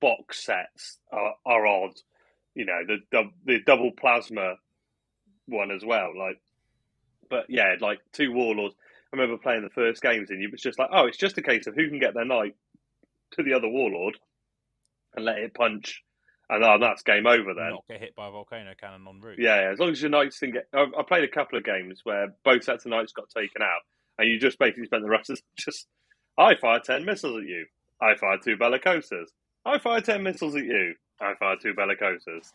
box 0.00 0.44
sets 0.44 0.98
are, 1.12 1.34
are 1.46 1.66
odd. 1.66 1.92
You 2.54 2.66
know, 2.66 2.80
the, 2.86 2.96
the 3.12 3.22
the 3.46 3.58
double 3.66 3.92
plasma 3.98 4.56
one 5.46 5.70
as 5.70 5.82
well. 5.84 6.12
Like, 6.18 6.38
but 7.28 7.46
yeah, 7.48 7.74
like 7.80 8.00
two 8.12 8.32
warlords. 8.32 8.74
I 9.12 9.16
remember 9.16 9.40
playing 9.40 9.62
the 9.62 9.70
first 9.70 10.02
games, 10.02 10.30
and 10.30 10.42
it 10.42 10.50
was 10.50 10.60
just 10.60 10.78
like, 10.78 10.90
oh, 10.92 11.06
it's 11.06 11.18
just 11.18 11.38
a 11.38 11.42
case 11.42 11.66
of 11.66 11.74
who 11.74 11.88
can 11.88 12.00
get 12.00 12.14
their 12.14 12.24
knight 12.24 12.54
to 13.32 13.42
the 13.42 13.54
other 13.54 13.68
warlord 13.68 14.18
and 15.14 15.24
let 15.24 15.38
it 15.38 15.54
punch, 15.54 16.02
and 16.48 16.62
oh, 16.64 16.78
that's 16.80 17.02
game 17.02 17.26
over 17.26 17.54
then. 17.54 17.70
Not 17.70 17.84
get 17.88 18.00
hit 18.00 18.16
by 18.16 18.28
a 18.28 18.30
volcano 18.30 18.72
cannon 18.78 19.06
en 19.08 19.20
route. 19.20 19.38
Yeah, 19.38 19.62
yeah, 19.62 19.72
as 19.72 19.78
long 19.78 19.90
as 19.90 20.00
your 20.00 20.10
knights 20.10 20.38
can 20.38 20.52
get. 20.52 20.68
I, 20.74 20.84
I 20.98 21.02
played 21.06 21.24
a 21.24 21.28
couple 21.28 21.58
of 21.58 21.64
games 21.64 22.00
where 22.04 22.28
both 22.44 22.64
sets 22.64 22.84
of 22.84 22.90
knights 22.90 23.12
got 23.12 23.28
taken 23.30 23.62
out, 23.62 23.80
and 24.18 24.28
you 24.28 24.38
just 24.38 24.58
basically 24.58 24.86
spent 24.86 25.02
the 25.02 25.10
rest 25.10 25.30
of 25.30 25.40
just. 25.58 25.86
I 26.38 26.54
fire 26.54 26.80
ten 26.80 27.04
missiles 27.04 27.38
at 27.40 27.48
you. 27.48 27.66
I 28.00 28.14
fire 28.16 28.38
two 28.42 28.56
bellicosas. 28.56 29.28
I 29.64 29.78
fire 29.78 30.00
ten 30.00 30.22
missiles 30.22 30.54
at 30.54 30.64
you. 30.64 30.94
I 31.20 31.32
fire 31.38 31.56
two 31.60 31.72
bellicosas. 31.72 32.52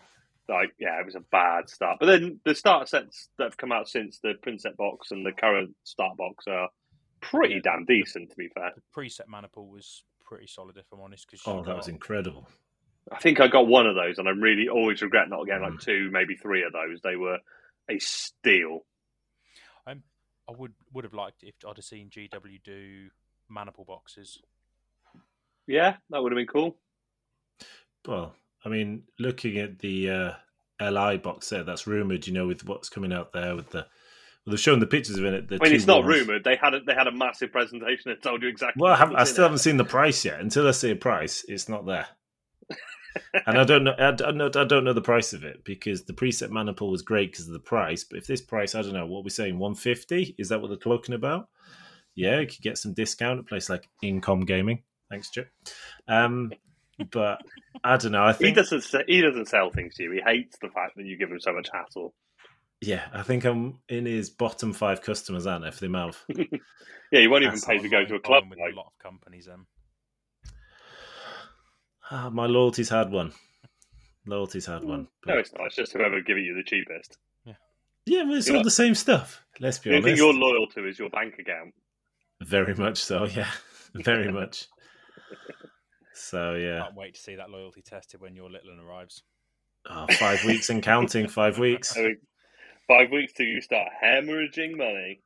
Like, 0.49 0.71
yeah, 0.79 0.99
it 0.99 1.05
was 1.05 1.15
a 1.15 1.21
bad 1.31 1.69
start. 1.69 1.97
But 1.99 2.07
then 2.07 2.39
the 2.43 2.55
starter 2.55 2.85
sets 2.85 3.29
that 3.37 3.45
have 3.45 3.57
come 3.57 3.71
out 3.71 3.87
since 3.87 4.19
the 4.19 4.33
Princeps 4.41 4.75
box 4.75 5.11
and 5.11 5.25
the 5.25 5.31
current 5.31 5.75
start 5.83 6.17
box 6.17 6.45
are 6.47 6.69
pretty 7.21 7.55
Yeah. 7.55 7.61
damn 7.63 7.85
decent, 7.85 8.31
to 8.31 8.35
be 8.35 8.49
fair. 8.49 8.71
The 8.75 8.81
preset 8.95 9.27
Manipula 9.27 9.69
was 9.69 10.03
pretty 10.25 10.47
solid, 10.47 10.77
if 10.77 10.85
I'm 10.91 10.99
honest. 11.01 11.27
Because 11.29 11.43
Oh, 11.45 11.63
that 11.63 11.75
was 11.75 11.87
incredible. 11.87 12.47
I 13.11 13.17
think 13.19 13.39
I 13.39 13.47
got 13.47 13.67
one 13.67 13.87
of 13.87 13.95
those, 13.95 14.17
and 14.19 14.27
I 14.27 14.31
really 14.31 14.67
always 14.69 15.01
regret 15.01 15.29
not 15.29 15.45
getting 15.45 15.63
like 15.63 15.73
mm. 15.73 15.81
two, 15.81 16.09
maybe 16.11 16.35
three 16.35 16.63
of 16.63 16.73
those. 16.73 17.01
They 17.01 17.15
were 17.15 17.39
a 17.89 17.99
steal. 17.99 18.85
I 20.49 20.53
would 20.53 20.73
would 20.91 21.05
have 21.05 21.13
liked 21.13 21.43
if 21.43 21.55
I'd 21.65 21.77
have 21.77 21.85
seen 21.85 22.09
GW 22.09 22.61
do 22.63 23.09
Manipula 23.49 23.85
boxes. 23.87 24.39
Yeah, 25.67 25.95
that 26.09 26.21
would 26.21 26.31
have 26.31 26.37
been 26.37 26.47
cool. 26.47 26.75
Well, 28.05 28.33
I 28.65 28.69
mean, 28.69 29.03
looking 29.19 29.57
at 29.57 29.79
the 29.79 30.09
uh, 30.09 30.31
LI 30.81 31.17
box 31.17 31.47
set 31.47 31.65
that's 31.65 31.87
rumored, 31.87 32.27
you 32.27 32.33
know, 32.33 32.47
with 32.47 32.65
what's 32.65 32.89
coming 32.89 33.13
out 33.13 33.33
there 33.33 33.55
with 33.55 33.71
the. 33.71 33.85
Well, 34.45 34.53
they've 34.53 34.59
shown 34.59 34.79
the 34.79 34.87
pictures 34.87 35.17
of 35.17 35.25
it. 35.25 35.49
The 35.49 35.59
I 35.61 35.65
mean, 35.65 35.75
it's 35.75 35.85
not 35.85 36.03
ones. 36.03 36.17
rumored. 36.17 36.43
They 36.43 36.55
had 36.55 36.73
a, 36.73 36.79
they 36.79 36.95
had 36.95 37.05
a 37.05 37.11
massive 37.11 37.51
presentation 37.51 38.09
and 38.09 38.21
told 38.23 38.41
you 38.41 38.49
exactly. 38.49 38.81
Well, 38.81 38.93
I, 38.93 38.97
haven't, 38.97 39.17
I 39.17 39.23
still 39.23 39.43
it. 39.43 39.47
haven't 39.47 39.59
seen 39.59 39.77
the 39.77 39.85
price 39.85 40.25
yet. 40.25 40.39
Until 40.39 40.67
I 40.67 40.71
see 40.71 40.89
a 40.89 40.95
price, 40.95 41.45
it's 41.47 41.69
not 41.69 41.85
there. 41.85 42.07
and 43.45 43.59
I 43.59 43.63
don't 43.63 43.83
know. 43.83 43.93
I 43.99 44.11
don't 44.11 44.37
know. 44.37 44.49
I 44.55 44.63
don't 44.63 44.83
know 44.83 44.93
the 44.93 45.01
price 45.01 45.33
of 45.33 45.43
it 45.43 45.63
because 45.63 46.05
the 46.05 46.13
preset 46.13 46.49
Manipula 46.49 46.89
was 46.89 47.03
great 47.03 47.31
because 47.31 47.47
of 47.47 47.53
the 47.53 47.59
price. 47.59 48.03
But 48.03 48.17
if 48.17 48.25
this 48.25 48.41
price, 48.41 48.73
I 48.73 48.81
don't 48.81 48.93
know 48.93 49.05
what 49.05 49.23
we're 49.23 49.29
saying, 49.29 49.59
one 49.59 49.75
fifty. 49.75 50.35
Is 50.39 50.49
that 50.49 50.61
what 50.61 50.69
they're 50.69 50.77
talking 50.77 51.13
about? 51.13 51.49
Yeah, 52.15 52.39
you 52.39 52.47
could 52.47 52.61
get 52.61 52.77
some 52.77 52.93
discount 52.93 53.39
at 53.39 53.45
a 53.45 53.47
place 53.47 53.69
like 53.69 53.87
Incom 54.03 54.45
Gaming. 54.45 54.83
Thanks, 55.09 55.29
Chip. 55.29 55.49
Um, 56.07 56.51
but 57.11 57.41
I 57.83 57.97
don't 57.97 58.11
know. 58.11 58.23
I 58.23 58.33
think 58.33 58.49
He 58.49 58.53
doesn't. 58.53 58.85
He 59.07 59.21
doesn't 59.21 59.47
sell 59.47 59.71
things 59.71 59.95
to 59.95 60.03
you. 60.03 60.11
He 60.11 60.21
hates 60.21 60.57
the 60.61 60.69
fact 60.69 60.95
that 60.97 61.05
you 61.05 61.17
give 61.17 61.31
him 61.31 61.39
so 61.39 61.53
much 61.53 61.69
hassle. 61.73 62.13
yeah, 62.81 63.07
I 63.13 63.23
think 63.23 63.45
I'm 63.45 63.79
in 63.89 64.05
his 64.05 64.29
bottom 64.29 64.73
five 64.73 65.01
customers, 65.01 65.47
aren't 65.47 65.65
I? 65.65 65.71
For 65.71 65.79
the 65.81 65.85
amount 65.87 66.15
of 66.29 66.37
Yeah, 67.11 67.19
you 67.19 67.29
won't 67.29 67.43
even 67.43 67.55
That's 67.55 67.65
pay 67.65 67.77
to 67.77 67.89
go 67.89 68.05
to 68.05 68.15
a 68.15 68.19
club. 68.19 68.49
with 68.49 68.59
Like, 68.59 68.73
a 68.73 68.75
lot 68.75 68.87
of 68.87 68.97
companies. 69.03 69.47
Um, 69.47 69.67
ah, 72.11 72.29
my 72.29 72.45
loyalty's 72.45 72.89
had 72.89 73.11
one. 73.11 73.33
Loyalty's 74.25 74.65
had 74.65 74.83
one. 74.83 75.07
no, 75.25 75.37
it's 75.37 75.51
not. 75.53 75.67
It's 75.67 75.75
just 75.75 75.93
whoever 75.93 76.21
give 76.21 76.37
it 76.37 76.41
you 76.41 76.53
the 76.55 76.63
cheapest. 76.63 77.17
yeah, 78.05 78.23
well, 78.23 78.35
it's 78.37 78.47
You're 78.47 78.57
all 78.57 78.59
not- 78.61 78.65
the 78.65 78.71
same 78.71 78.95
stuff. 78.95 79.43
Let's 79.59 79.77
be 79.79 79.89
The 79.91 79.97
only 79.97 80.13
thing 80.15 80.21
honest. 80.23 80.39
you're 80.39 80.49
loyal 80.49 80.67
to 80.67 80.87
is 80.87 80.97
your 80.97 81.09
bank 81.09 81.35
account. 81.39 81.73
Very 82.41 82.73
much 82.75 82.97
so, 82.97 83.25
yeah. 83.25 83.49
Very 83.93 84.31
much. 84.31 84.67
So 86.21 86.55
yeah. 86.55 86.81
Can't 86.83 86.95
wait 86.95 87.15
to 87.15 87.19
see 87.21 87.35
that 87.35 87.49
loyalty 87.49 87.81
tested 87.81 88.21
when 88.21 88.35
your 88.35 88.49
little 88.49 88.69
one 88.75 88.85
arrives. 88.85 89.23
Oh, 89.89 90.05
five 90.19 90.43
weeks 90.45 90.69
and 90.69 90.83
counting, 90.83 91.27
five 91.27 91.57
weeks. 91.65 91.97
I 91.97 92.01
mean, 92.01 92.17
five 92.87 93.09
weeks 93.11 93.33
till 93.33 93.47
you 93.47 93.61
start 93.61 93.87
hemorrhaging 94.03 94.77
money. 94.77 95.21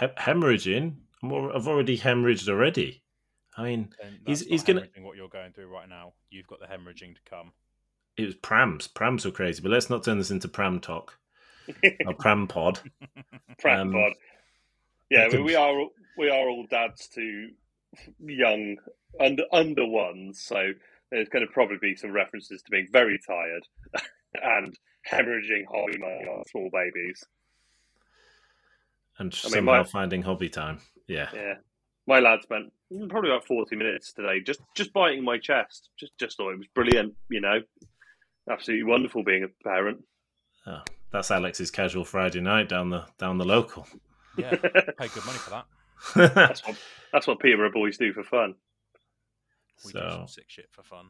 He- 0.00 0.06
hemorrhaging? 0.06 0.94
I'm 1.22 1.32
al- 1.32 1.52
I've 1.54 1.68
already 1.68 1.98
hemorrhaged 1.98 2.48
already. 2.48 3.02
I 3.56 3.64
mean, 3.64 3.90
He's- 4.26 4.40
he's 4.40 4.62
gonna- 4.64 4.88
what 5.00 5.16
you're 5.16 5.28
going 5.28 5.52
through 5.52 5.66
right 5.66 5.88
now. 5.88 6.14
You've 6.30 6.46
got 6.46 6.60
the 6.60 6.66
hemorrhaging 6.66 7.14
to 7.16 7.20
come. 7.28 7.52
it 8.16 8.24
was 8.26 8.34
prams. 8.34 8.88
Prams 8.88 9.24
were 9.24 9.30
crazy, 9.30 9.62
but 9.62 9.70
let's 9.70 9.88
not 9.90 10.04
turn 10.04 10.18
this 10.18 10.30
into 10.30 10.48
pram 10.48 10.80
talk. 10.80 11.18
Or 12.06 12.14
pram 12.14 12.46
pod. 12.48 12.80
Pram 13.58 13.88
Um, 13.88 13.92
pod. 13.92 14.12
Yeah, 15.10 15.20
I 15.20 15.24
we, 15.26 15.30
can- 15.32 15.44
we 15.44 15.54
are 15.54 15.86
we 16.18 16.30
are 16.30 16.48
all 16.48 16.66
dads 16.66 17.08
to 17.08 17.50
young 18.18 18.76
under 19.20 19.44
under 19.52 19.86
ones, 19.86 20.42
so 20.42 20.72
there's 21.10 21.28
going 21.28 21.46
to 21.46 21.52
probably 21.52 21.76
be 21.80 21.94
some 21.96 22.12
references 22.12 22.62
to 22.62 22.70
being 22.70 22.88
very 22.90 23.18
tired 23.26 23.66
and 24.42 24.78
hemorrhaging 25.10 25.64
hobby 25.70 25.98
money 25.98 26.26
on 26.28 26.44
small 26.50 26.70
babies. 26.72 27.22
And 29.18 29.32
I 29.44 29.48
mean, 29.48 29.52
somehow 29.52 29.82
my- 29.82 29.84
finding 29.84 30.22
hobby 30.22 30.48
time. 30.48 30.78
Yeah. 31.06 31.28
Yeah, 31.34 31.54
my 32.06 32.20
lad 32.20 32.42
spent 32.42 32.72
probably 33.08 33.30
about 33.30 33.46
forty 33.46 33.76
minutes 33.76 34.12
today 34.12 34.40
just 34.40 34.60
just 34.74 34.92
biting 34.92 35.24
my 35.24 35.38
chest. 35.38 35.90
Just 35.98 36.12
just 36.18 36.36
thought 36.36 36.52
it 36.52 36.58
was 36.58 36.68
brilliant. 36.74 37.14
You 37.28 37.40
know, 37.40 37.60
absolutely 38.50 38.84
wonderful 38.84 39.22
being 39.22 39.44
a 39.44 39.68
parent. 39.68 40.02
Oh, 40.66 40.80
that's 41.12 41.30
Alex's 41.30 41.70
casual 41.70 42.04
Friday 42.04 42.40
night 42.40 42.68
down 42.68 42.88
the 42.90 43.04
down 43.18 43.36
the 43.38 43.44
local. 43.44 43.86
Yeah, 44.38 44.50
pay 44.54 45.08
good 45.08 45.26
money 45.26 45.38
for 45.38 45.50
that. 45.50 45.66
That's 46.14 46.64
what 46.66 46.76
that's 47.12 47.26
what 47.26 47.38
Peterborough 47.40 47.72
boys 47.72 47.98
do 47.98 48.12
for 48.12 48.22
fun. 48.24 48.54
We 49.84 49.92
do 49.92 49.98
some 50.10 50.28
sick 50.28 50.44
shit 50.48 50.68
for 50.70 50.82
fun. 50.82 51.06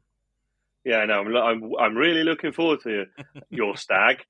Yeah, 0.84 1.04
no, 1.04 1.20
I'm 1.20 1.36
I'm, 1.36 1.72
I'm 1.78 1.96
really 1.96 2.24
looking 2.24 2.52
forward 2.52 2.80
to 2.82 3.06
your 3.50 3.76
stag. 3.76 4.24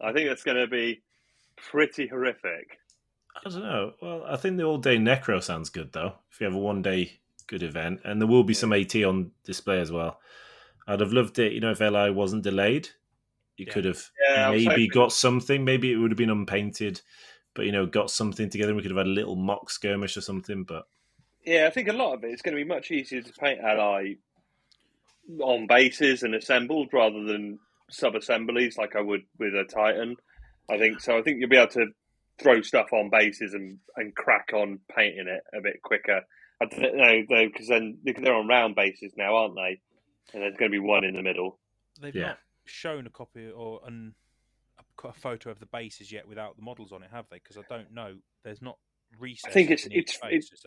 I 0.00 0.12
think 0.12 0.30
it's 0.30 0.44
going 0.44 0.56
to 0.56 0.66
be 0.66 1.02
pretty 1.56 2.06
horrific. 2.06 2.78
I 3.36 3.48
don't 3.50 3.62
know. 3.62 3.92
Well, 4.00 4.24
I 4.26 4.36
think 4.36 4.56
the 4.56 4.64
all 4.64 4.78
day 4.78 4.96
necro 4.96 5.42
sounds 5.42 5.70
good 5.70 5.92
though. 5.92 6.14
If 6.30 6.40
you 6.40 6.46
have 6.46 6.54
a 6.54 6.58
one 6.58 6.82
day 6.82 7.18
good 7.46 7.62
event, 7.62 8.00
and 8.04 8.20
there 8.20 8.28
will 8.28 8.44
be 8.44 8.54
some 8.54 8.72
AT 8.72 8.94
on 8.96 9.30
display 9.44 9.80
as 9.80 9.92
well. 9.92 10.20
I'd 10.86 11.00
have 11.00 11.12
loved 11.12 11.38
it. 11.38 11.52
You 11.52 11.60
know, 11.60 11.70
if 11.72 11.80
LI 11.80 12.10
wasn't 12.10 12.44
delayed, 12.44 12.88
you 13.56 13.66
Yeah. 13.66 13.72
could 13.72 13.84
have 13.86 14.02
Yeah, 14.28 14.50
maybe 14.50 14.86
got 14.88 15.12
something. 15.12 15.64
Maybe 15.64 15.92
it 15.92 15.96
would 15.96 16.10
have 16.10 16.18
been 16.18 16.30
unpainted, 16.30 17.00
but 17.54 17.66
you 17.66 17.72
know, 17.72 17.86
got 17.86 18.10
something 18.10 18.50
together. 18.50 18.74
We 18.74 18.82
could 18.82 18.90
have 18.90 18.98
had 18.98 19.06
a 19.06 19.10
little 19.10 19.36
mock 19.36 19.70
skirmish 19.70 20.16
or 20.16 20.20
something. 20.20 20.64
But 20.64 20.84
Yeah, 21.44 21.66
I 21.66 21.70
think 21.70 21.88
a 21.88 21.92
lot 21.92 22.14
of 22.14 22.24
it 22.24 22.32
is 22.32 22.42
going 22.42 22.56
to 22.56 22.62
be 22.62 22.68
much 22.68 22.90
easier 22.90 23.22
to 23.22 23.32
paint 23.32 23.60
ally 23.60 24.14
on 25.40 25.66
bases 25.66 26.22
and 26.22 26.34
assembled 26.34 26.88
rather 26.92 27.22
than 27.24 27.58
sub 27.90 28.14
assemblies 28.14 28.76
like 28.76 28.96
I 28.96 29.00
would 29.00 29.22
with 29.38 29.54
a 29.54 29.64
Titan. 29.64 30.16
I 30.70 30.78
think 30.78 31.00
so. 31.00 31.18
I 31.18 31.22
think 31.22 31.38
you'll 31.40 31.48
be 31.50 31.56
able 31.56 31.68
to 31.72 31.86
throw 32.42 32.60
stuff 32.62 32.92
on 32.92 33.10
bases 33.10 33.54
and, 33.54 33.78
and 33.96 34.14
crack 34.14 34.50
on 34.52 34.80
painting 34.94 35.26
it 35.28 35.42
a 35.56 35.60
bit 35.62 35.82
quicker. 35.82 36.22
I 36.60 36.64
don't 36.66 36.96
know 36.96 37.22
though 37.28 37.46
because 37.46 37.68
then 37.68 37.98
they're 38.04 38.34
on 38.34 38.48
round 38.48 38.74
bases 38.74 39.12
now, 39.16 39.36
aren't 39.36 39.54
they? 39.56 39.80
And 40.32 40.42
there's 40.42 40.56
going 40.56 40.70
to 40.70 40.74
be 40.74 40.78
one 40.78 41.04
in 41.04 41.14
the 41.14 41.22
middle. 41.22 41.58
They've 42.00 42.14
Yeah. 42.14 42.26
not 42.28 42.38
shown 42.64 43.06
a 43.06 43.10
copy 43.10 43.48
or 43.48 43.80
an, 43.86 44.14
a, 45.02 45.12
photo 45.12 45.50
of 45.50 45.58
the 45.60 45.66
bases 45.66 46.12
yet 46.12 46.26
without 46.28 46.56
the 46.56 46.62
models 46.62 46.92
on 46.92 47.02
it, 47.02 47.10
have 47.12 47.26
they? 47.30 47.36
Because 47.36 47.56
I 47.56 47.62
don't 47.68 47.92
know. 47.92 48.16
There's 48.44 48.62
not 48.62 48.78
recess. 49.18 49.50
I 49.50 49.52
think 49.52 49.70
it's- 49.70 49.86
it's- 49.86 50.16
face, 50.16 50.52
is? 50.52 50.64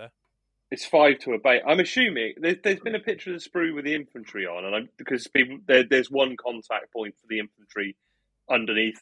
It's 0.70 0.86
five 0.86 1.20
to 1.20 1.32
a 1.32 1.40
bait. 1.40 1.62
I'm 1.66 1.80
assuming 1.80 2.34
there's, 2.38 2.58
there's 2.62 2.82
been 2.82 2.96
a 2.96 3.00
picture 3.00 3.34
of 3.34 3.42
the 3.42 3.50
sprue 3.50 3.74
with 3.74 3.86
the 3.86 3.96
infantry 3.96 4.46
on, 4.46 4.66
and 4.66 4.76
I'm, 4.76 4.90
because 4.98 5.26
people 5.28 5.60
there, 5.66 5.84
there's 5.84 6.12
one 6.12 6.36
contact 6.36 6.92
point 6.92 7.16
for 7.22 7.28
the 7.30 7.40
infantry 7.40 7.96
underneath 8.50 9.02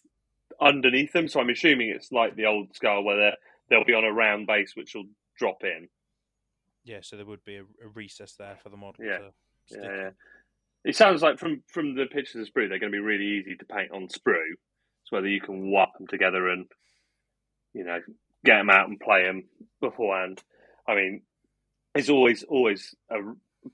underneath 0.61 1.11
them. 1.11 1.27
So 1.27 1.39
I'm 1.39 1.49
assuming 1.49 1.89
it's 1.89 2.11
like 2.11 2.35
the 2.35 2.45
old 2.45 2.75
Scar 2.75 3.01
where 3.01 3.17
they're, 3.17 3.37
they'll 3.69 3.83
be 3.83 3.95
on 3.95 4.03
a 4.03 4.11
round 4.11 4.45
base 4.45 4.75
which 4.75 4.93
will 4.93 5.05
drop 5.39 5.63
in. 5.63 5.89
Yeah, 6.83 6.99
so 7.01 7.15
there 7.17 7.25
would 7.25 7.43
be 7.43 7.55
a, 7.55 7.63
a 7.63 7.87
recess 7.95 8.35
there 8.37 8.57
for 8.61 8.69
the 8.69 8.77
model 8.77 9.03
Yeah. 9.03 9.17
to 9.17 9.31
stick. 9.65 9.79
Yeah. 9.83 10.09
It 10.83 10.95
sounds 10.95 11.23
like 11.23 11.39
from 11.39 11.63
from 11.65 11.95
the 11.95 12.05
pictures 12.05 12.47
of 12.47 12.53
sprue, 12.53 12.69
they're 12.69 12.77
going 12.77 12.91
to 12.91 12.95
be 12.95 12.99
really 12.99 13.25
easy 13.39 13.55
to 13.55 13.65
paint 13.65 13.89
on 13.91 14.07
sprue. 14.07 14.53
Whether 15.15 15.29
you 15.29 15.41
can 15.41 15.71
whop 15.71 15.97
them 15.97 16.07
together 16.07 16.49
and 16.49 16.65
you 17.73 17.83
know 17.83 17.99
get 18.43 18.57
them 18.57 18.69
out 18.69 18.87
and 18.87 18.99
play 18.99 19.23
them 19.23 19.45
beforehand. 19.81 20.43
I 20.87 20.95
mean, 20.95 21.21
it's 21.95 22.09
always 22.09 22.43
always 22.43 22.93
a, 23.09 23.15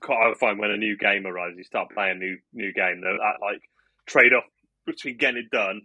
I 0.08 0.34
find 0.38 0.58
when 0.58 0.70
a 0.70 0.76
new 0.76 0.96
game 0.96 1.26
arrives, 1.26 1.58
you 1.58 1.64
start 1.64 1.90
playing 1.92 2.16
a 2.16 2.20
new 2.20 2.38
new 2.52 2.72
game. 2.72 3.02
That, 3.02 3.34
like 3.40 3.62
trade 4.06 4.32
off 4.32 4.44
between 4.86 5.16
getting 5.16 5.42
it 5.44 5.50
done 5.50 5.82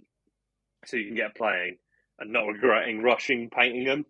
so 0.86 0.98
you 0.98 1.08
can 1.08 1.16
get 1.16 1.36
playing 1.36 1.78
and 2.20 2.32
not 2.32 2.48
regretting 2.48 3.02
rushing 3.02 3.50
painting 3.50 3.86
them. 3.86 4.06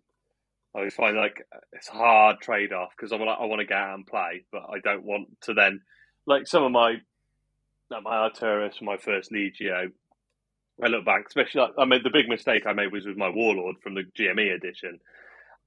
I 0.74 0.78
always 0.78 0.94
find 0.94 1.16
like 1.16 1.42
it's 1.72 1.88
a 1.88 1.92
hard 1.92 2.40
trade 2.40 2.72
off 2.72 2.90
because 2.96 3.12
I'm 3.12 3.20
like 3.20 3.38
I 3.40 3.46
want 3.46 3.60
to 3.60 3.66
get 3.66 3.78
out 3.78 3.94
and 3.94 4.06
play, 4.06 4.44
but 4.52 4.62
I 4.68 4.78
don't 4.82 5.04
want 5.04 5.28
to 5.42 5.54
then 5.54 5.80
like 6.26 6.46
some 6.46 6.62
of 6.62 6.70
my 6.70 6.96
like 7.90 8.02
my 8.02 8.28
Arturus, 8.28 8.82
my 8.82 8.96
first 8.98 9.32
Legio. 9.32 9.90
I 10.82 10.88
look 10.88 11.04
back, 11.04 11.24
especially 11.26 11.62
like, 11.62 11.72
I 11.78 11.84
made 11.84 12.04
the 12.04 12.10
big 12.10 12.28
mistake 12.28 12.64
I 12.66 12.72
made 12.72 12.92
was 12.92 13.06
with 13.06 13.16
my 13.16 13.30
Warlord 13.30 13.76
from 13.82 13.94
the 13.94 14.04
GME 14.18 14.54
edition. 14.54 15.00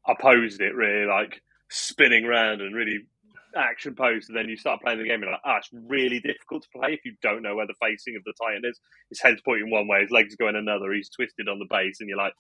I 0.08 0.16
posed 0.20 0.62
it 0.62 0.76
really 0.76 1.06
like 1.08 1.42
spinning 1.70 2.26
around 2.26 2.62
and 2.62 2.76
really 2.76 3.00
action 3.56 3.96
posed, 3.96 4.30
and 4.30 4.38
then 4.38 4.50
you 4.50 4.58
start 4.58 4.82
playing 4.82 5.00
the 5.00 5.06
game 5.06 5.16
and 5.16 5.24
you're 5.24 5.32
like, 5.32 5.42
ah, 5.46 5.58
it's 5.58 5.70
really 5.74 6.20
difficult 6.20 6.64
to 6.64 6.70
play 6.80 6.94
if 6.94 7.06
you 7.06 7.14
don't 7.22 7.44
know 7.44 7.56
where 7.56 7.68
the 7.68 7.76
facing 7.82 8.16
of 8.16 8.24
the 8.24 8.34
Titan 8.42 8.64
is. 8.66 8.80
His 9.10 9.22
head's 9.22 9.42
pointing 9.44 9.70
one 9.72 9.88
way, 9.88 10.02
his 10.02 10.12
legs 10.12 10.36
going 10.36 10.56
another, 10.56 10.94
he's 10.94 11.10
twisted 11.10 11.50
on 11.50 11.60
the 11.60 11.68
base, 11.70 11.98
and 12.00 12.10
you're 12.10 12.18
like, 12.18 12.34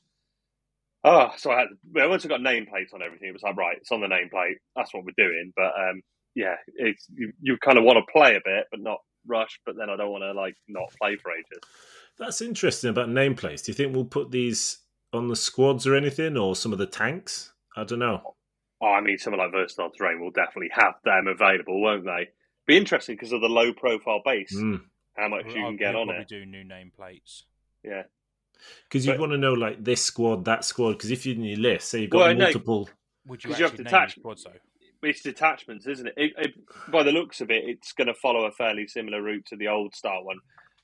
Oh, 1.03 1.31
so 1.37 1.51
I 1.51 1.61
had 1.61 1.67
once 2.09 2.25
I 2.25 2.29
got 2.29 2.41
nameplates 2.41 2.93
on 2.93 3.01
everything, 3.01 3.29
it 3.29 3.33
was 3.33 3.41
like 3.41 3.57
right, 3.57 3.77
it's 3.77 3.91
on 3.91 4.01
the 4.01 4.07
nameplate. 4.07 4.55
That's 4.75 4.93
what 4.93 5.03
we're 5.03 5.13
doing. 5.17 5.51
But 5.55 5.73
um, 5.77 6.01
yeah, 6.35 6.55
it's 6.75 7.07
you, 7.15 7.33
you 7.41 7.57
kind 7.57 7.79
of 7.79 7.83
want 7.85 7.97
to 7.97 8.11
play 8.13 8.35
a 8.35 8.41
bit, 8.45 8.65
but 8.69 8.81
not 8.81 8.99
rush. 9.27 9.59
But 9.65 9.77
then 9.77 9.89
I 9.89 9.97
don't 9.97 10.11
want 10.11 10.23
to 10.23 10.33
like 10.33 10.55
not 10.67 10.93
play 11.01 11.15
for 11.15 11.31
ages. 11.31 11.63
That's 12.21 12.39
interesting 12.41 12.91
about 12.91 13.09
nameplates. 13.09 13.65
Do 13.65 13.71
you 13.71 13.73
think 13.73 13.93
we'll 13.95 14.05
put 14.05 14.29
these 14.31 14.77
on 15.11 15.27
the 15.27 15.35
squads 15.35 15.85
or 15.87 15.95
anything, 15.95 16.37
or 16.37 16.55
some 16.55 16.71
of 16.71 16.77
the 16.79 16.85
tanks? 16.85 17.51
I 17.75 17.83
don't 17.83 17.99
know. 17.99 18.35
Oh, 18.79 18.87
I 18.87 19.01
mean, 19.01 19.17
someone 19.17 19.39
like 19.39 19.51
Versatile 19.51 19.89
Terrain 19.89 20.21
will 20.21 20.31
definitely 20.31 20.69
have 20.73 20.93
them 21.03 21.27
available, 21.27 21.81
won't 21.81 22.05
they? 22.05 22.29
Be 22.67 22.77
interesting 22.77 23.15
because 23.15 23.31
of 23.31 23.41
the 23.41 23.49
low 23.49 23.73
profile 23.73 24.21
base, 24.23 24.55
Mm. 24.55 24.83
how 25.17 25.27
much 25.29 25.47
you 25.47 25.53
can 25.53 25.75
get 25.77 25.95
on 25.95 26.03
it. 26.09 26.13
probably 26.13 26.25
do 26.25 26.45
new 26.45 26.63
nameplates. 26.63 27.43
Yeah. 27.83 28.03
Because 28.83 29.05
you 29.07 29.13
But- 29.13 29.19
want 29.19 29.31
to 29.31 29.37
know 29.39 29.53
like 29.53 29.83
this 29.83 30.03
squad, 30.03 30.45
that 30.45 30.63
squad. 30.63 30.93
Because 30.93 31.09
if 31.09 31.25
you're 31.25 31.35
in 31.35 31.43
your 31.43 31.57
list, 31.57 31.89
say 31.89 32.01
you've 32.01 32.11
got 32.11 32.19
Well, 32.19 32.33
no. 32.35 32.43
multiple. 32.45 32.89
Would 33.25 33.43
you 33.43 33.49
'Cause 33.49 33.59
you 33.59 33.65
have 33.65 33.73
actually 33.73 33.85
to 33.85 33.89
name 33.91 33.93
your 33.93 34.03
attach- 34.03 34.15
squads 34.19 34.43
though? 34.43 35.07
It's 35.09 35.21
detachments, 35.23 35.87
isn't 35.87 36.07
it? 36.07 36.13
It, 36.17 36.33
it? 36.37 36.53
By 36.91 37.01
the 37.01 37.11
looks 37.11 37.41
of 37.41 37.49
it, 37.49 37.63
it's 37.67 37.91
going 37.93 38.07
to 38.07 38.13
follow 38.13 38.45
a 38.45 38.51
fairly 38.51 38.85
similar 38.85 39.21
route 39.23 39.47
to 39.47 39.55
the 39.55 39.67
old 39.67 39.95
style 39.95 40.23
one, 40.23 40.39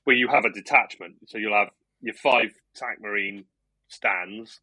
where 0.07 0.15
you 0.15 0.29
have 0.29 0.45
a 0.45 0.51
detachment. 0.51 1.15
So 1.27 1.37
you'll 1.37 1.53
have 1.57 1.69
your 2.01 2.15
five 2.15 2.51
TAC 2.77 3.01
Marine 3.01 3.45
stands 3.89 4.61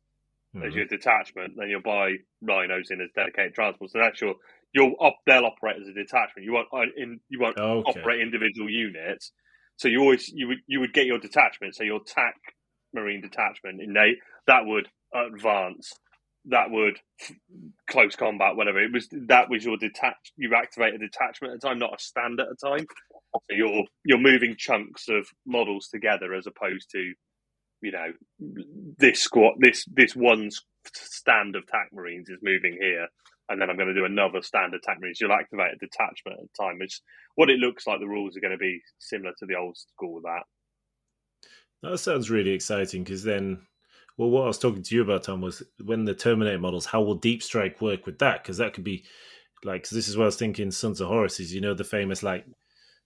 as 0.64 0.74
Mhm. 0.74 0.76
your 0.76 0.86
detachment, 0.86 1.54
then 1.58 1.70
you'll 1.70 1.82
buy 1.82 2.14
rhinos 2.42 2.90
in 2.90 3.00
as 3.02 3.10
dedicated 3.14 3.54
transport. 3.54 3.90
So 3.90 3.98
that's 4.00 4.20
your 4.20 4.36
you'll 4.74 4.94
op, 5.00 5.16
they'll 5.26 5.46
operate 5.46 5.76
as 5.82 5.88
a 5.88 5.92
detachment. 5.94 6.44
You 6.46 6.54
won't 6.54 6.68
uh, 6.72 6.86
in 6.96 7.20
you 7.28 7.40
won't 7.40 7.58
Okay. 7.58 8.00
operate 8.00 8.20
individual 8.20 8.70
units. 8.70 9.32
So 9.76 9.88
you 9.88 10.00
always 10.00 10.28
you 10.30 10.48
would 10.48 10.58
you 10.66 10.80
would 10.80 10.94
get 10.94 11.06
your 11.06 11.18
detachment. 11.18 11.76
So 11.76 11.84
your 11.84 12.00
TAC 12.04 12.34
Marine 12.94 13.22
detachment 13.22 13.82
in 13.82 13.94
they 13.94 14.16
that 14.46 14.66
would 14.66 14.88
advance. 15.14 15.92
That 16.46 16.70
would 16.70 17.00
close 17.88 18.16
combat, 18.16 18.56
whatever 18.56 18.82
it 18.82 18.92
was. 18.92 19.08
That 19.12 19.50
was 19.50 19.64
your 19.64 19.76
detach. 19.78 20.16
You 20.36 20.54
activate 20.56 20.94
a 20.94 20.98
detachment 20.98 21.52
at 21.54 21.58
a 21.58 21.60
time, 21.60 21.78
not 21.80 21.94
a 21.94 22.02
stand 22.02 22.40
at 22.40 22.48
a 22.48 22.56
time. 22.56 22.86
So 23.34 23.56
you're 23.56 23.84
you're 24.04 24.18
moving 24.18 24.54
chunks 24.56 25.08
of 25.08 25.26
models 25.46 25.88
together 25.88 26.34
as 26.34 26.46
opposed 26.46 26.90
to, 26.92 27.12
you 27.82 27.92
know, 27.92 28.12
this 28.98 29.20
squad, 29.20 29.54
this 29.58 29.84
this 29.92 30.14
one 30.14 30.50
stand 30.94 31.56
of 31.56 31.66
TAC 31.66 31.88
Marines 31.92 32.28
is 32.28 32.38
moving 32.42 32.78
here, 32.80 33.08
and 33.48 33.60
then 33.60 33.70
I'm 33.70 33.76
going 33.76 33.88
to 33.88 33.94
do 33.94 34.04
another 34.04 34.40
stand 34.42 34.74
of 34.74 34.82
TAC 34.82 35.00
Marines. 35.00 35.20
You'll 35.20 35.32
activate 35.32 35.74
a 35.74 35.76
detachment 35.76 36.38
at 36.38 36.44
a 36.44 36.62
time. 36.62 36.78
Which 36.78 37.00
what 37.34 37.50
it 37.50 37.58
looks 37.58 37.86
like. 37.86 38.00
The 38.00 38.06
rules 38.06 38.36
are 38.36 38.40
going 38.40 38.52
to 38.52 38.58
be 38.58 38.80
similar 38.98 39.32
to 39.38 39.46
the 39.46 39.56
old 39.56 39.76
school 39.76 40.14
with 40.14 40.24
that. 40.24 40.42
That 41.82 41.98
sounds 41.98 42.30
really 42.30 42.52
exciting 42.52 43.04
because 43.04 43.24
then, 43.24 43.60
well, 44.16 44.30
what 44.30 44.44
I 44.44 44.46
was 44.46 44.58
talking 44.58 44.82
to 44.82 44.94
you 44.94 45.02
about, 45.02 45.24
Tom, 45.24 45.40
was 45.40 45.62
when 45.82 46.04
the 46.04 46.14
Terminator 46.14 46.58
models, 46.58 46.86
how 46.86 47.02
will 47.02 47.16
Deep 47.16 47.42
Strike 47.42 47.80
work 47.82 48.06
with 48.06 48.20
that? 48.20 48.42
Because 48.42 48.56
that 48.58 48.72
could 48.72 48.84
be 48.84 49.04
like, 49.64 49.88
this 49.88 50.08
is 50.08 50.16
what 50.16 50.24
I 50.24 50.26
was 50.26 50.36
thinking, 50.36 50.70
Sons 50.70 51.00
of 51.00 51.08
Horus 51.08 51.40
is, 51.40 51.52
you 51.52 51.60
know, 51.60 51.74
the 51.74 51.84
famous 51.84 52.22
like 52.22 52.46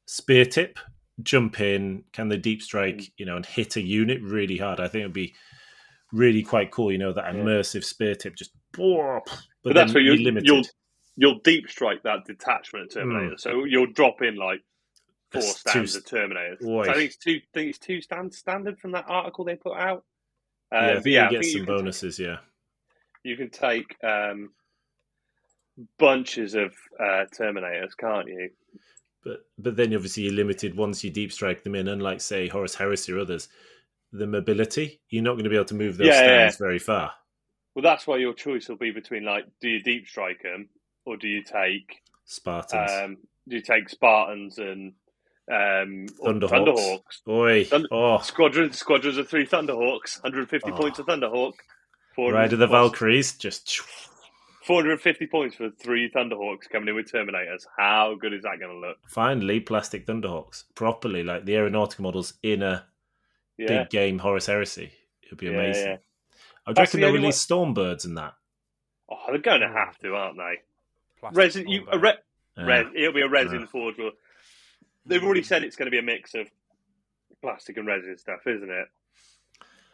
spear 0.08 0.46
tip, 0.46 0.78
jump 1.22 1.60
in, 1.60 2.02
can 2.12 2.28
the 2.28 2.38
Deep 2.38 2.62
Strike, 2.62 3.12
you 3.18 3.26
know, 3.26 3.36
and 3.36 3.44
hit 3.44 3.76
a 3.76 3.80
unit 3.80 4.22
really 4.22 4.56
hard. 4.56 4.80
I 4.80 4.88
think 4.88 5.02
it'd 5.02 5.12
be 5.12 5.34
really 6.12 6.42
quite 6.42 6.70
cool, 6.70 6.90
you 6.90 6.96
know, 6.98 7.12
that 7.12 7.34
immersive 7.34 7.84
spear 7.84 8.14
tip 8.14 8.34
just, 8.34 8.52
but, 8.72 9.20
But 9.62 9.74
that's 9.74 9.92
where 9.92 10.02
you're 10.02 10.16
limited. 10.16 10.46
You'll 10.46 10.64
You'll 11.20 11.40
deep 11.40 11.68
strike 11.68 12.04
that 12.04 12.24
detachment 12.26 12.86
of 12.86 12.94
Terminator. 12.94 13.36
So 13.38 13.64
you'll 13.64 13.90
drop 13.90 14.22
in 14.22 14.36
like 14.36 14.60
four 15.32 15.42
That's 15.42 15.58
stands 15.58 15.92
two- 15.94 15.98
of 15.98 16.04
Terminators. 16.04 16.60
So 16.60 16.80
I 16.80 16.94
think 16.94 17.06
it's 17.06 17.16
two. 17.16 17.40
Think 17.52 17.70
it's 17.70 17.78
two 17.80 18.00
stands 18.00 18.38
standard 18.38 18.78
from 18.78 18.92
that 18.92 19.06
article 19.08 19.44
they 19.44 19.56
put 19.56 19.76
out. 19.76 20.04
Uh, 20.72 20.76
yeah, 20.76 20.90
I 20.90 20.94
but 20.94 21.02
think 21.02 21.14
yeah, 21.14 21.24
you 21.24 21.30
get 21.30 21.44
some 21.44 21.60
you 21.62 21.66
bonuses, 21.66 22.18
yeah. 22.20 22.36
you 23.24 23.36
can 23.36 23.50
take 23.50 23.96
um, 24.04 24.50
bunches 25.98 26.54
of 26.54 26.72
uh, 27.00 27.24
Terminators, 27.36 27.96
can't 27.98 28.28
you? 28.28 28.50
But 29.24 29.40
but 29.58 29.76
then 29.76 29.94
obviously 29.94 30.24
you're 30.24 30.32
limited 30.32 30.76
once 30.76 31.02
you 31.02 31.10
deep 31.10 31.32
strike 31.32 31.64
them 31.64 31.74
in, 31.74 31.88
unlike 31.88 32.20
say 32.20 32.48
Horus 32.48 32.74
Heresy 32.76 33.12
or 33.12 33.18
others. 33.20 33.48
The 34.12 34.26
mobility, 34.26 35.00
you're 35.10 35.22
not 35.24 35.32
going 35.32 35.44
to 35.44 35.50
be 35.50 35.56
able 35.56 35.66
to 35.66 35.74
move 35.74 35.96
those 35.98 36.06
Yeah, 36.06 36.20
yeah, 36.22 36.26
stands 36.48 36.56
very 36.56 36.78
far. 36.78 37.12
Well, 37.74 37.82
that's 37.82 38.06
why 38.06 38.16
your 38.16 38.32
choice 38.32 38.68
will 38.68 38.76
be 38.76 38.90
between 38.90 39.24
like, 39.24 39.44
do 39.60 39.68
you 39.68 39.80
deep 39.82 40.06
strike 40.08 40.42
them 40.42 40.68
or 41.04 41.16
do 41.16 41.28
you 41.28 41.42
take 41.42 42.00
Spartans, 42.24 42.90
um, 42.90 43.16
do 43.48 43.56
you 43.56 43.62
take 43.62 43.88
Spartans 43.88 44.58
and 44.58 44.92
um, 45.50 46.06
Thunderhawks. 46.24 46.50
Thunderhawks? 46.50 47.28
Oi, 47.28 47.64
Thunder- 47.64 47.88
oh, 47.92 48.18
Squadrons, 48.18 48.78
squadrons 48.78 49.16
of 49.18 49.28
three 49.28 49.46
Thunderhawks, 49.46 50.22
150 50.22 50.70
Oh. 50.72 50.76
points 50.76 50.98
of 50.98 51.06
Thunderhawk. 51.06 51.54
400 52.16 52.34
Ride 52.36 52.52
of 52.52 52.58
the 52.58 52.66
Valkyries, 52.66 53.32
just 53.36 53.80
450 54.68 55.26
points 55.28 55.56
for 55.56 55.70
three 55.70 56.10
Thunderhawks 56.10 56.68
coming 56.70 56.88
in 56.90 56.94
with 56.94 57.10
Terminators. 57.10 57.62
How 57.78 58.14
good 58.20 58.34
is 58.34 58.42
that 58.42 58.60
going 58.60 58.70
to 58.70 58.86
look? 58.86 58.98
finally 59.08 59.60
plastic 59.60 60.04
Thunderhawks 60.06 60.64
properly, 60.74 61.24
like 61.24 61.46
the 61.46 61.56
aeronautical 61.56 62.02
models 62.02 62.34
in 62.42 62.62
a 62.62 62.84
Yeah. 63.56 63.66
big 63.84 63.88
game 63.90 64.18
Horus 64.18 64.44
Heresy. 64.44 64.92
It 65.22 65.30
would 65.30 65.38
be 65.38 65.46
Yeah, 65.46 65.52
amazing. 65.52 65.86
yeah. 65.92 65.96
I 66.66 66.72
reckon 66.72 67.00
the 67.00 67.06
they'll 67.06 67.08
only 67.08 67.20
release 67.20 67.44
Stormbirds 67.46 68.04
and 68.04 68.18
that. 68.18 68.34
Oh, 69.08 69.16
they're 69.28 69.38
going 69.38 69.62
to 69.62 69.68
have 69.68 69.96
to, 70.00 70.14
aren't 70.14 70.36
they? 70.36 70.56
Plastic 71.18 71.38
Resin, 71.38 71.68
you, 71.68 71.86
a 71.90 71.98
re, 71.98 72.12
res, 72.58 72.86
it'll 72.94 73.14
be 73.14 73.22
a 73.22 73.28
resin 73.28 73.60
Yeah. 73.60 73.66
forge. 73.66 73.96
Well, 73.98 74.12
They've 75.06 75.24
already 75.24 75.42
said 75.42 75.64
it's 75.64 75.76
going 75.76 75.86
to 75.86 75.90
be 75.90 75.98
a 75.98 76.02
mix 76.02 76.34
of 76.34 76.50
plastic 77.40 77.78
and 77.78 77.86
resin 77.86 78.18
stuff, 78.18 78.46
isn't 78.46 78.70
it? 78.70 78.88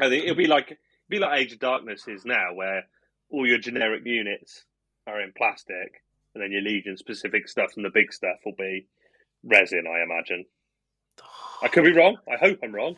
I 0.01 0.09
think 0.09 0.25
it'll 0.25 0.35
be 0.35 0.49
like 0.49 0.73
it'll 0.73 0.79
be 1.09 1.21
like 1.21 1.39
Age 1.41 1.53
of 1.53 1.61
Darkness 1.61 2.09
is 2.09 2.25
now, 2.25 2.53
where 2.55 2.89
all 3.35 3.47
your 3.47 3.59
generic 3.59 4.03
units 4.05 4.65
are 5.07 5.21
in 5.21 5.33
plastic, 5.37 6.03
and 6.35 6.43
then 6.43 6.53
your 6.53 6.63
Legion 6.63 6.97
specific 6.97 7.49
stuff 7.49 7.73
and 7.77 7.85
the 7.85 7.91
big 7.91 8.13
stuff 8.13 8.37
will 8.45 8.55
be 8.57 8.87
resin. 9.43 9.85
I 9.87 10.03
imagine. 10.03 10.45
I 11.63 11.69
could 11.69 11.85
be 11.85 11.93
wrong. 11.93 12.17
I 12.33 12.37
hope 12.37 12.59
I'm 12.63 12.75
wrong. 12.75 12.97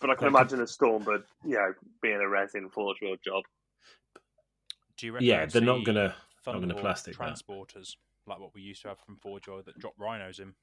But 0.00 0.10
I 0.10 0.14
can 0.14 0.28
imagine 0.28 0.60
a 0.60 0.64
Stormbird, 0.64 1.24
you 1.44 1.56
know, 1.56 1.74
being 2.02 2.20
a 2.20 2.28
resin 2.28 2.70
forge 2.70 2.98
world 3.02 3.18
job. 3.24 3.42
Do 4.96 5.06
you 5.06 5.12
reckon 5.12 5.28
yeah, 5.28 5.46
they're 5.46 5.62
not 5.62 5.84
gonna. 5.84 6.14
not 6.46 6.60
gonna 6.60 6.74
Thunderhawk 6.74 6.80
plastic 6.80 7.18
that. 7.18 7.36
transporters 7.36 7.94
like 8.26 8.40
what 8.40 8.54
we 8.54 8.62
used 8.62 8.82
to 8.82 8.88
have 8.88 8.98
from 9.00 9.16
Forge 9.16 9.48
World 9.48 9.64
that 9.66 9.78
drop 9.78 9.94
rhinos 9.98 10.38
in? 10.38 10.54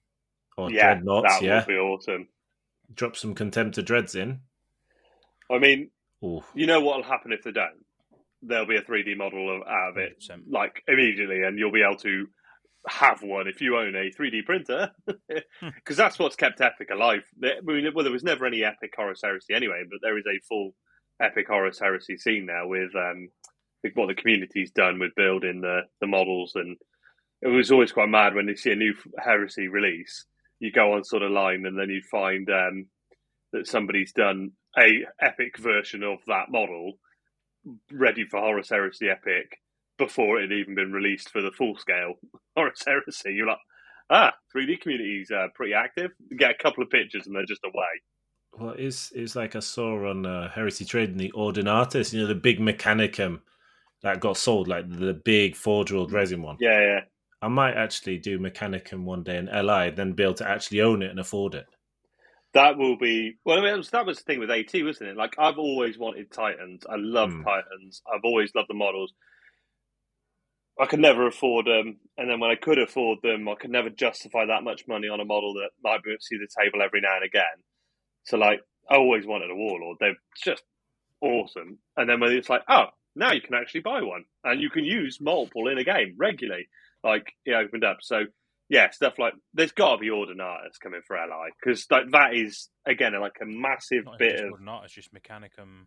Or 0.58 0.72
yeah, 0.72 0.96
dreadnoughts, 0.96 1.40
that 1.40 1.44
yeah. 1.44 1.58
would 1.60 1.68
be 1.68 1.76
awesome. 1.76 2.28
Drop 2.96 3.16
some 3.16 3.36
Contemptor 3.36 3.86
Dreads 3.86 4.16
in. 4.16 4.40
I 5.52 5.60
mean, 5.60 5.92
you 6.22 6.66
know 6.66 6.82
what 6.82 6.98
will 6.98 7.04
happen 7.04 7.32
if 7.32 7.44
they 7.44 7.52
don't? 7.52 7.86
There'll 8.42 8.68
be 8.68 8.78
a 8.78 8.82
3D 8.84 9.18
model 9.18 9.56
of, 9.56 9.68
out 9.68 9.92
of 9.92 9.98
it, 9.98 10.24
100%. 10.30 10.44
like 10.50 10.84
immediately, 10.88 11.44
and 11.44 11.58
you'll 11.58 11.72
be 11.72 11.82
able 11.84 11.98
to 12.00 12.28
have 12.88 13.22
one 13.22 13.48
if 13.48 13.60
you 13.62 13.78
own 13.78 13.96
a 13.96 14.12
3D 14.12 14.46
printer, 14.46 14.92
because 15.62 15.98
that's 15.98 16.20
what's 16.20 16.36
kept 16.36 16.62
Epic 16.62 16.90
alive. 16.94 17.24
There- 17.38 17.58
I 17.58 17.62
mean, 17.64 17.92
well, 17.94 18.04
there 18.04 18.14
was 18.14 18.24
never 18.24 18.46
any 18.46 18.64
Epic 18.64 18.94
Horus 18.96 19.22
Heresy 19.24 19.54
anyway, 19.54 19.84
but 19.90 20.00
there 20.02 20.18
is 20.18 20.26
a 20.28 20.40
full 20.48 20.72
Epic 21.22 21.48
Horus 21.48 21.80
Heresy 21.80 22.18
scene 22.18 22.46
now 22.46 22.68
with 22.68 22.96
um, 22.96 23.30
what 23.96 24.08
the 24.08 24.16
community's 24.16 24.72
done 24.72 25.00
with 25.00 25.16
building 25.16 25.62
the 25.62 25.82
the 26.02 26.08
models, 26.08 26.54
and 26.56 26.78
it 27.42 27.48
was 27.48 27.72
always 27.72 27.92
quite 27.92 28.10
mad 28.10 28.36
when 28.36 28.48
you 28.48 28.56
see 28.56 28.72
a 28.72 28.76
new 28.76 28.94
Heresy 29.18 29.68
release. 29.68 30.26
You 30.60 30.72
go 30.72 30.94
on 30.94 31.04
sort 31.04 31.24
of 31.24 31.32
line, 31.32 31.66
and 31.66 31.78
then 31.78 31.90
you 31.90 32.02
find 32.12 32.48
um, 32.50 32.86
that 33.54 33.68
somebody's 33.68 34.12
done 34.14 34.52
a 34.78 35.06
epic 35.22 35.58
version 35.58 36.04
of 36.04 36.20
that 36.28 36.50
model 36.52 36.94
ready 37.92 38.26
for 38.26 38.40
Horus 38.40 38.70
Heresy 38.70 39.10
Epic 39.10 39.60
before 39.98 40.40
it 40.40 40.50
had 40.50 40.58
even 40.58 40.76
been 40.76 40.92
released 40.92 41.30
for 41.30 41.42
the 41.42 41.52
full 41.52 41.78
scale 41.78 42.14
Horus 42.56 42.84
Heresy. 42.86 43.34
You're 43.34 43.48
like, 43.48 43.58
ah, 44.10 44.34
3D 44.56 44.82
community's 44.82 45.32
uh, 45.32 45.48
pretty 45.56 45.74
active. 45.74 46.12
You 46.30 46.38
get 46.38 46.52
a 46.52 46.64
couple 46.64 46.84
of 46.84 46.90
pictures 46.90 47.28
and 47.28 47.36
they're 47.36 47.46
just 47.46 47.66
away. 47.66 47.84
well, 48.60 48.76
it's 48.78 49.12
it's 49.14 49.36
like 49.36 49.56
I 49.56 49.60
saw 49.60 50.10
on 50.10 50.26
uh, 50.26 50.50
Heresy 50.50 50.86
Trading 50.86 51.18
the 51.18 51.32
Ordinatus, 51.36 52.14
you 52.14 52.22
know, 52.22 52.28
the 52.28 52.36
big 52.36 52.60
Mechanicum 52.60 53.42
that 54.04 54.20
got 54.20 54.38
sold, 54.38 54.68
like 54.68 54.90
the 54.90 55.14
big 55.14 55.56
World 55.66 56.12
resin 56.12 56.42
one. 56.42 56.58
Yeah, 56.60 56.80
yeah. 56.80 57.00
I 57.42 57.48
might 57.50 57.76
actually 57.76 58.18
do 58.18 58.40
Mechanicum 58.40 59.04
one 59.04 59.24
day 59.24 59.38
in 59.38 59.46
LI, 59.46 59.92
then 59.92 60.14
be 60.14 60.24
able 60.24 60.34
to 60.36 60.50
actually 60.50 60.82
own 60.82 61.04
it 61.04 61.12
and 61.12 61.20
afford 61.20 61.56
it. 61.56 61.66
That 62.54 62.78
will 62.78 62.98
be 62.98 63.34
well. 63.46 63.60
I 63.60 63.62
mean, 63.62 63.84
that 63.92 64.06
was, 64.06 64.18
the 64.18 64.24
thing 64.24 64.40
with 64.40 64.50
AT, 64.52 64.72
wasn't 64.84 65.12
it? 65.12 65.18
Like 65.18 65.36
I've 65.38 65.58
always 65.58 65.98
wanted 65.98 66.32
Titans. 66.32 66.84
I 66.90 66.96
love 66.98 67.32
Hmm. 67.32 67.44
Titans. 67.44 68.02
I've 68.12 68.24
always 68.24 68.52
loved 68.56 68.70
the 68.70 68.74
models. 68.74 69.14
I 70.80 70.86
could 70.86 71.00
never 71.00 71.26
afford 71.28 71.66
them, 71.66 71.98
and 72.18 72.30
then 72.30 72.40
when 72.40 72.52
I 72.52 72.56
could 72.56 72.78
afford 72.80 73.20
them, 73.24 73.50
I 73.50 73.56
could 73.56 73.72
never 73.72 73.90
justify 73.90 74.46
that 74.46 74.64
much 74.64 74.88
money 74.88 75.08
on 75.08 75.20
a 75.20 75.26
model 75.26 75.56
that 75.56 75.72
might 75.84 76.04
be 76.04 76.16
see 76.20 76.38
the 76.38 76.48
table 76.62 76.84
every 76.84 77.02
now 77.02 77.16
and 77.16 77.26
again. 77.26 77.64
So, 78.26 78.38
like, 78.38 78.62
I 78.90 78.96
always 78.96 79.26
wanted 79.26 79.50
a 79.50 79.56
Warlord. 79.56 79.98
They're 80.00 80.18
just 80.44 80.64
awesome. 81.22 81.80
And 81.96 82.08
then 82.10 82.20
when 82.20 82.32
it's 82.32 82.50
like, 82.50 82.62
oh, 82.70 82.86
now 83.16 83.32
you 83.32 83.42
can 83.42 83.56
actually 83.56 83.82
buy 83.82 84.02
one, 84.04 84.26
and 84.44 84.62
you 84.62 84.70
can 84.70 84.86
use 84.86 85.20
multiple 85.20 85.68
in 85.68 85.80
a 85.80 85.84
game 85.84 86.16
regularly. 86.18 86.68
Like 87.04 87.34
it 87.46 87.54
opened 87.54 87.84
up. 87.84 87.98
So 88.02 88.26
yeah, 88.70 88.90
stuff 88.92 89.18
like 89.18 89.34
there's 89.54 89.72
got 89.72 89.96
to 89.96 89.98
be 89.98 90.10
Ordinatus 90.10 90.80
coming 90.82 91.02
for 91.06 91.18
Ally 91.18 91.50
because 91.60 91.86
like, 91.90 92.12
that 92.12 92.34
is 92.34 92.70
again 92.86 93.14
like 93.20 93.38
a 93.42 93.46
massive 93.46 94.06
Not 94.06 94.20
bit 94.20 94.40
of 94.40 94.54
Ordinatus, 94.54 94.92
just 94.94 95.14
Mechanicum. 95.14 95.86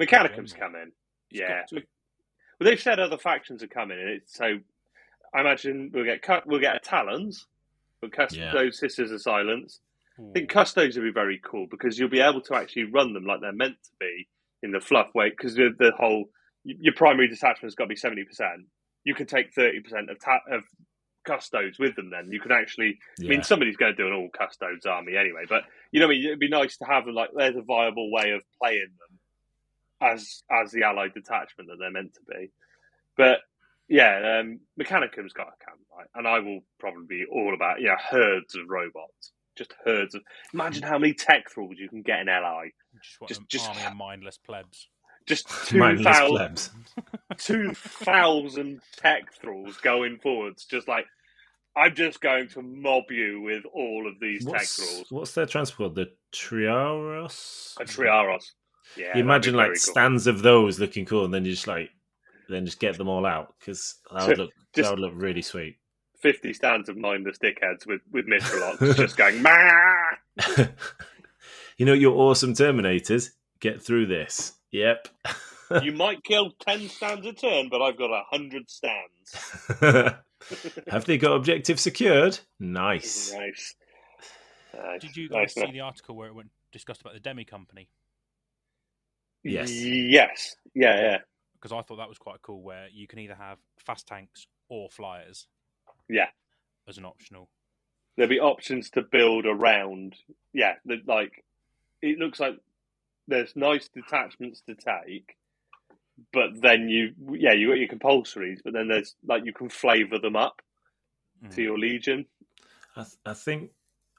Mechanicum's 0.00 0.52
coming. 0.52 0.92
It's 1.30 1.40
yeah. 1.40 1.62
Well, 1.72 2.68
they've 2.68 2.80
said 2.80 2.98
other 2.98 3.18
factions 3.18 3.62
are 3.62 3.68
coming, 3.68 3.98
and 3.98 4.08
it's 4.10 4.34
so. 4.34 4.58
I 5.32 5.40
imagine 5.40 5.90
we'll 5.94 6.04
get 6.04 6.22
cut. 6.22 6.46
We'll 6.46 6.60
get 6.60 6.76
a 6.76 6.80
Talons, 6.80 7.46
but 8.00 8.12
Custodes, 8.12 8.54
Yeah. 8.54 8.70
Sisters 8.72 9.12
of 9.12 9.22
Silence. 9.22 9.80
I 10.18 10.32
think 10.34 10.50
Custodes 10.50 10.96
will 10.96 11.04
be 11.04 11.12
very 11.12 11.40
cool 11.42 11.66
because 11.70 11.98
you'll 11.98 12.10
be 12.10 12.20
able 12.20 12.42
to 12.42 12.54
actually 12.54 12.84
run 12.84 13.14
them 13.14 13.24
like 13.24 13.40
they're 13.40 13.52
meant 13.52 13.76
to 13.84 13.90
be 13.98 14.28
in 14.62 14.72
the 14.72 14.80
fluff 14.80 15.08
weight 15.14 15.34
because 15.34 15.54
the, 15.54 15.70
the 15.78 15.92
whole 15.96 16.26
your 16.64 16.92
primary 16.94 17.28
detachment's 17.28 17.74
got 17.74 17.84
to 17.84 17.88
be 17.88 17.96
seventy 17.96 18.24
percent. 18.24 18.66
You 19.04 19.14
can 19.14 19.26
take 19.26 19.54
thirty 19.54 19.80
percent 19.80 20.10
of 20.10 20.20
ta- 20.20 20.42
of 20.50 20.64
Custodes 21.24 21.78
with 21.78 21.96
them. 21.96 22.10
Then 22.10 22.30
you 22.32 22.40
can 22.40 22.52
actually. 22.52 22.98
I 23.20 23.22
mean, 23.24 23.42
somebody's 23.42 23.76
going 23.76 23.92
to 23.94 23.96
do 24.02 24.06
an 24.08 24.14
all 24.14 24.28
Custodes 24.36 24.86
army 24.86 25.16
anyway, 25.16 25.44
but 25.48 25.64
you 25.92 26.00
know, 26.00 26.06
I 26.06 26.10
mean, 26.10 26.24
it'd 26.24 26.38
be 26.38 26.48
nice 26.48 26.76
to 26.78 26.84
have 26.86 27.04
them 27.06 27.14
like 27.14 27.30
there's 27.36 27.56
a 27.56 27.62
viable 27.62 28.10
way 28.12 28.30
of 28.32 28.42
playing 28.62 28.88
them 28.98 29.18
as 30.00 30.42
as 30.50 30.70
the 30.72 30.82
allied 30.84 31.14
detachment 31.14 31.68
that 31.68 31.76
they're 31.78 31.90
meant 31.90 32.14
to 32.14 32.20
be. 32.28 32.50
But 33.16 33.40
yeah, 33.88 34.38
um, 34.40 34.60
Mechanicum's 34.78 35.32
got 35.32 35.48
a 35.48 35.64
camp, 35.64 35.80
right? 35.96 36.06
And 36.14 36.26
I 36.26 36.38
will 36.38 36.60
probably 36.78 37.06
be 37.08 37.24
all 37.30 37.54
about 37.54 37.80
yeah 37.80 37.96
herds 38.10 38.54
of 38.54 38.62
robots, 38.68 39.32
just 39.56 39.74
herds 39.84 40.14
of. 40.14 40.22
Imagine 40.54 40.82
how 40.84 40.98
many 40.98 41.12
tech 41.12 41.50
thralls 41.50 41.74
you 41.76 41.88
can 41.88 42.02
get 42.02 42.20
in 42.20 42.26
LI. 42.28 42.72
Just, 43.26 43.40
just- 43.40 43.48
just- 43.48 43.68
army 43.68 43.84
of 43.84 43.96
mindless 43.96 44.38
plebs. 44.38 44.88
Just 45.26 45.48
two 45.66 46.02
thousand, 46.02 46.68
two 47.38 47.72
thousand 47.74 48.80
tech 48.96 49.32
thralls 49.34 49.76
going 49.78 50.18
forwards, 50.18 50.64
just 50.64 50.88
like. 50.88 51.06
I'm 51.76 51.94
just 51.94 52.20
going 52.20 52.48
to 52.48 52.62
mob 52.62 53.04
you 53.10 53.42
with 53.42 53.62
all 53.72 54.08
of 54.08 54.18
these 54.20 54.44
tech 54.44 54.54
What's, 54.54 54.76
thralls. 54.76 55.06
what's 55.10 55.34
their 55.34 55.46
transport? 55.46 55.94
The 55.94 56.10
Triaros? 56.32 57.76
A 57.80 57.84
Triaros. 57.84 58.42
Yeah, 58.96 59.16
You 59.16 59.20
imagine 59.22 59.54
like 59.54 59.68
cool. 59.68 59.76
stands 59.76 60.26
of 60.26 60.42
those 60.42 60.80
looking 60.80 61.04
cool, 61.06 61.24
and 61.24 61.32
then 61.32 61.44
you 61.44 61.52
just 61.52 61.68
like, 61.68 61.90
then 62.48 62.66
just 62.66 62.80
get 62.80 62.98
them 62.98 63.08
all 63.08 63.24
out 63.24 63.54
because 63.60 63.94
that 64.12 64.26
would 64.26 64.38
look 64.38 64.50
just- 64.74 64.88
that 64.88 64.90
would 64.90 64.98
look 65.00 65.12
really 65.14 65.42
sweet. 65.42 65.76
50 66.20 66.52
stands 66.54 66.88
of 66.88 66.96
mindless 66.98 67.38
dickheads 67.38 67.86
with, 67.86 68.00
with 68.12 68.26
Mitralox 68.26 68.96
just 68.96 69.16
going, 69.16 69.40
Mah! 69.40 70.66
you 71.78 71.86
know, 71.86 71.94
your 71.94 72.14
awesome 72.16 72.52
Terminators. 72.52 73.30
Get 73.60 73.80
through 73.80 74.06
this. 74.06 74.54
Yep. 74.72 75.08
You 75.84 75.92
might 75.92 76.24
kill 76.24 76.50
10 76.66 76.88
stands 76.88 77.24
a 77.28 77.32
turn, 77.32 77.68
but 77.68 77.80
I've 77.80 77.96
got 77.96 78.10
100 78.10 78.68
stands. 78.68 79.70
Have 80.90 81.04
they 81.04 81.16
got 81.16 81.36
objective 81.36 81.78
secured? 81.78 82.40
Nice. 82.58 83.32
Nice. 83.32 83.76
Nice. 84.76 85.00
Did 85.00 85.16
you 85.16 85.28
guys 85.28 85.54
Nice, 85.56 85.66
see 85.66 85.70
the 85.70 85.78
article 85.82 86.16
where 86.16 86.26
it 86.26 86.34
went 86.34 86.50
discussed 86.72 87.02
about 87.02 87.12
the 87.14 87.20
Demi 87.20 87.44
Company? 87.44 87.88
Yes. 89.44 89.70
Yes. 89.70 90.56
Yeah, 90.74 91.00
yeah. 91.00 91.18
Because 91.54 91.70
I 91.70 91.82
thought 91.82 91.98
that 91.98 92.08
was 92.08 92.18
quite 92.18 92.42
cool, 92.42 92.62
where 92.62 92.88
you 92.92 93.06
can 93.06 93.20
either 93.20 93.36
have 93.36 93.58
fast 93.78 94.08
tanks 94.08 94.48
or 94.68 94.88
flyers 94.90 95.46
Yeah. 96.08 96.30
as 96.88 96.98
an 96.98 97.04
optional. 97.04 97.48
There'll 98.16 98.28
be 98.28 98.40
options 98.40 98.90
to 98.90 99.02
build 99.02 99.46
around. 99.46 100.16
Yeah, 100.52 100.74
like, 101.06 101.44
it 102.02 102.18
looks 102.18 102.40
like 102.40 102.58
there's 103.30 103.56
nice 103.56 103.88
detachments 103.88 104.62
to 104.68 104.74
take, 104.74 105.36
but 106.32 106.50
then 106.60 106.88
you, 106.88 107.14
yeah, 107.32 107.52
you 107.54 107.68
got 107.68 107.78
your 107.78 107.88
compulsories, 107.88 108.58
but 108.62 108.72
then 108.74 108.88
there's, 108.88 109.14
like, 109.26 109.44
you 109.46 109.52
can 109.52 109.68
flavour 109.70 110.18
them 110.18 110.36
up 110.36 110.60
Mm. 111.42 111.54
to 111.54 111.62
your 111.62 111.78
Legion. 111.78 112.26
I, 112.96 113.02
th- 113.02 113.16
I 113.24 113.32
think 113.32 113.70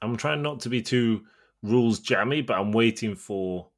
I'm 0.02 0.16
trying 0.16 0.42
not 0.42 0.58
to 0.60 0.68
be 0.68 0.82
too 0.82 1.22
rules 1.62 2.00
jammy, 2.00 2.42
but 2.42 2.58
I'm 2.58 2.72
waiting 2.72 3.14
for 3.14 3.68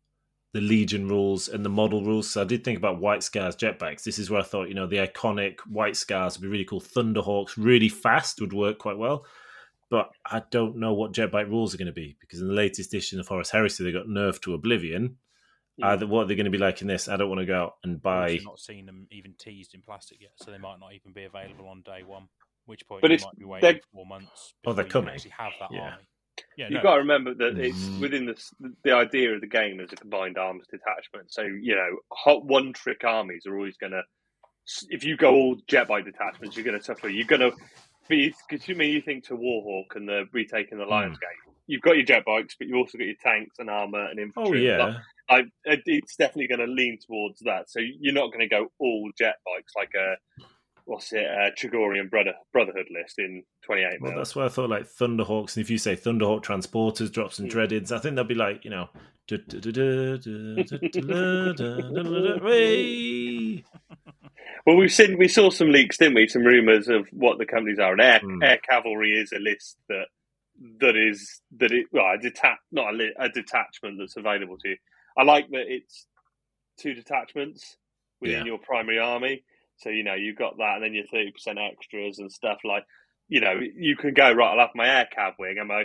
the 0.55 0.63
Legion 0.63 1.09
rules 1.09 1.49
and 1.49 1.63
the 1.63 1.69
model 1.69 2.03
rules. 2.03 2.31
So 2.31 2.41
I 2.41 2.45
did 2.45 2.65
think 2.65 2.79
about 2.79 3.01
White 3.01 3.23
Scars 3.23 3.55
jetbikes. 3.55 4.03
This 4.03 4.19
is 4.19 4.31
where 4.31 4.41
I 4.41 4.45
thought, 4.45 4.69
you 4.69 4.75
know, 4.75 4.87
the 4.87 4.97
iconic 4.97 5.61
White 5.69 5.97
Scars 5.97 6.39
would 6.39 6.43
be 6.45 6.49
really 6.49 6.65
cool. 6.65 6.81
Thunderhawks, 6.81 7.53
really 7.59 7.91
fast, 7.91 8.41
would 8.41 8.55
work 8.55 8.79
quite 8.79 8.97
well. 8.97 9.27
But 9.91 10.11
I 10.25 10.43
don't 10.51 10.77
know 10.79 10.95
what 10.95 11.13
jetbike 11.13 11.51
rules 11.51 11.75
are 11.75 11.79
going 11.79 11.87
to 11.87 11.93
be 11.93 12.17
because 12.21 12.41
in 12.41 12.49
the 12.49 12.55
latest 12.55 12.95
edition 12.95 13.21
of 13.21 13.29
Horus 13.29 13.51
Heresy, 13.51 13.85
they 13.85 13.93
got 13.93 14.07
nerfed 14.07 14.41
to 14.43 14.55
oblivion. 14.55 15.19
Yeah. 15.77 15.89
Either 15.89 16.07
what 16.07 16.23
are 16.23 16.27
they 16.27 16.37
going 16.37 16.45
to 16.45 16.51
be 16.51 16.59
like 16.59 16.81
in 16.83 16.87
this? 16.89 17.09
I 17.09 17.17
don't 17.17 17.29
want 17.29 17.41
to 17.41 17.47
go 17.47 17.61
out 17.65 17.75
and 17.83 18.01
buy. 18.01 18.27
I've 18.27 18.39
buy. 18.39 18.45
not 18.45 18.61
seen 18.61 18.87
them 18.87 19.07
even 19.11 19.35
teased 19.39 19.75
in 19.75 19.83
plastic 19.83 20.21
yet, 20.21 20.31
so 20.37 20.51
they 20.51 20.59
might 20.59 20.79
not 20.79 20.93
even 20.95 21.13
be 21.13 21.25
available 21.25 21.67
on 21.69 21.83
day 21.83 22.03
one. 22.07 22.29
Which 22.67 22.87
point 22.87 23.03
But 23.03 23.11
you 23.11 23.15
it's- 23.17 23.27
might 23.27 23.35
be 23.37 23.45
they're- 23.45 23.49
waiting 23.73 23.81
four 23.93 24.07
months. 24.07 24.55
Oh, 24.65 24.73
they're 24.73 24.85
before 24.85 25.01
you 25.01 25.05
coming. 25.07 25.15
Actually, 25.17 25.31
have 25.33 25.53
that 25.61 25.73
Yeah. 25.73 25.81
army. 25.81 26.05
Yeah, 26.57 26.65
You've 26.67 26.75
no, 26.79 26.83
got 26.83 26.93
to 26.95 26.99
remember 27.01 27.35
that 27.35 27.59
it's 27.59 27.85
Mm. 27.87 28.01
within 28.01 28.27
the 28.27 28.75
the 28.83 28.93
idea 28.93 29.35
of 29.35 29.41
the 29.41 29.47
game 29.47 29.79
as 29.81 29.93
a 29.93 29.97
combined 29.97 30.37
arms 30.39 30.67
detachment. 30.69 31.33
So 31.33 31.43
you 31.43 31.75
know, 31.77 31.99
hot 32.13 32.45
one 32.45 32.73
trick 32.73 33.05
armies 33.05 33.47
are 33.47 33.57
always 33.57 33.77
going 33.77 33.93
to. 33.93 34.03
If 34.91 35.05
you 35.05 35.17
go 35.17 35.33
all 35.35 35.57
jet 35.69 35.87
bike 35.89 36.05
detachments, 36.07 36.57
you're 36.57 36.65
going 36.65 36.79
to 36.79 36.83
suffer. 36.85 37.09
You're 37.09 37.27
going 37.27 37.43
to 37.43 37.53
be 38.09 38.35
because 38.49 38.67
you 38.69 38.75
mean 38.75 38.93
you 38.93 39.01
think 39.03 39.25
to 39.27 39.35
Warhawk 39.37 39.95
and 39.95 40.09
the 40.09 40.27
retaking 40.33 40.79
the 40.79 40.87
Lions 40.87 41.19
Gate. 41.19 41.53
You've 41.67 41.83
got 41.83 41.97
your 41.97 42.05
jet 42.05 42.25
bikes, 42.25 42.57
but 42.59 42.67
you've 42.67 42.77
also 42.79 42.99
got 42.99 43.05
your 43.07 43.15
tanks 43.23 43.59
and 43.59 43.71
armor 43.71 44.07
and 44.09 44.19
Oh, 44.19 44.23
infantry. 44.23 44.71
Oh 44.71 44.77
yeah. 44.89 44.97
I, 45.29 45.43
it's 45.65 46.17
definitely 46.17 46.49
going 46.49 46.67
to 46.67 46.73
lean 46.73 46.99
towards 47.07 47.41
that. 47.41 47.71
So 47.71 47.81
you're 47.81 48.15
not 48.15 48.33
going 48.33 48.41
to 48.41 48.49
go 48.49 48.69
all 48.79 49.11
jet 49.17 49.37
bikes 49.45 49.73
like 49.77 49.93
a 49.95 50.17
what's 50.87 51.13
it, 51.13 51.25
uh, 51.25 51.51
Chogorian 51.59 52.11
brother, 52.11 52.35
Brotherhood 52.53 52.89
list 52.91 53.19
in 53.19 53.43
28. 53.65 54.01
Well, 54.01 54.15
that's 54.17 54.37
why 54.37 54.45
I 54.45 54.49
thought 54.49 54.71
like 54.71 54.87
Thunderhawks, 54.87 55.57
and 55.57 55.65
if 55.65 55.71
you 55.71 55.79
say 55.79 55.97
Thunderhawk 55.97 56.43
transporters, 56.43 57.11
drops 57.11 57.39
and 57.39 57.51
dreadeds, 57.51 57.91
I 57.91 57.99
think 57.99 58.17
they'll 58.17 58.25
be 58.25 58.35
like, 58.35 58.65
you 58.65 58.71
know, 58.71 58.89
well, 64.67 64.77
we've 64.77 64.93
seen 64.93 65.17
we 65.19 65.29
saw 65.29 65.49
some 65.51 65.71
leaks, 65.71 65.97
didn't 65.97 66.15
we? 66.15 66.29
Some 66.29 66.43
rumours 66.43 66.89
of 66.89 67.09
what 67.11 67.39
the 67.39 67.47
companies 67.47 67.79
are, 67.79 67.93
and 67.93 68.03
air, 68.03 68.21
mm. 68.21 68.45
air 68.45 68.59
cavalry 68.69 69.13
is 69.13 69.33
a 69.33 69.39
list 69.39 69.79
that 69.89 70.07
that 70.81 70.97
is 70.97 71.41
that 71.57 71.73
it 71.73 71.87
well, 71.91 72.13
a 72.15 72.19
detach 72.19 72.59
not 72.71 72.93
a, 72.93 72.97
li- 72.97 73.15
a 73.19 73.29
detachment 73.31 73.99
that's 73.99 74.17
available 74.17 74.59
to 74.59 74.69
you. 74.69 74.77
I 75.17 75.23
like 75.25 75.49
that 75.51 75.65
it's 75.69 76.07
two 76.79 76.95
detachments 76.95 77.77
within 78.21 78.39
Yeah. 78.41 78.45
your 78.45 78.59
primary 78.59 78.99
army, 78.99 79.45
so 79.77 79.91
you 79.91 80.03
know 80.03 80.15
you've 80.15 80.39
got 80.39 80.57
that, 80.59 80.75
and 80.77 80.85
then 80.85 80.95
your 80.95 81.07
thirty 81.07 81.31
percent 81.33 81.59
extras 81.59 82.19
and 82.19 82.31
stuff 82.33 82.59
like 82.65 82.85
you 83.29 83.41
know 83.41 83.61
you 83.61 83.97
can 83.97 84.15
go 84.15 84.33
right. 84.33 84.53
I'll 84.53 84.59
have 84.67 84.75
my 84.75 84.89
air 84.89 85.09
cav 85.17 85.35
wing 85.39 85.57
and 85.59 85.69
my 85.69 85.85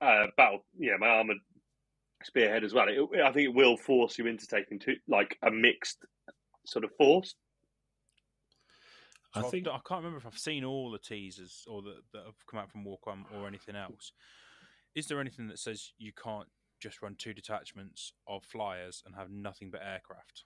uh, 0.00 0.26
battle, 0.36 0.64
you 0.78 0.90
know, 0.90 0.98
my 0.98 1.08
armored 1.08 1.38
spearhead 2.22 2.64
as 2.64 2.72
well. 2.74 2.86
It, 2.88 3.20
I 3.20 3.32
think 3.32 3.46
it 3.48 3.54
will 3.54 3.76
force 3.76 4.18
you 4.18 4.26
into 4.26 4.46
taking 4.46 4.78
two 4.78 4.96
like 5.08 5.36
a 5.42 5.50
mixed 5.50 5.98
sort 6.66 6.84
of 6.84 6.90
force. 6.96 7.34
I 9.34 9.40
So 9.40 9.46
I've 9.46 9.50
think 9.50 9.64
d- 9.64 9.70
I 9.70 9.80
can't 9.86 9.98
remember 10.04 10.18
if 10.18 10.26
I've 10.26 10.38
seen 10.38 10.64
all 10.64 10.90
the 10.90 10.98
teasers 10.98 11.64
or 11.66 11.82
that, 11.82 11.96
that 12.12 12.24
have 12.24 12.46
come 12.48 12.60
out 12.60 12.70
from 12.70 12.84
Warcom 12.84 13.24
or 13.36 13.46
anything 13.48 13.76
else. 13.76 14.12
Is 14.94 15.06
there 15.06 15.20
anything 15.20 15.48
that 15.48 15.58
says 15.58 15.92
you 15.98 16.12
can't 16.12 16.48
just 16.84 17.02
run 17.02 17.16
two 17.18 17.32
detachments 17.34 18.12
of 18.28 18.44
flyers 18.44 19.02
and 19.06 19.14
have 19.16 19.30
nothing 19.30 19.70
but 19.70 19.80
aircraft? 19.82 20.44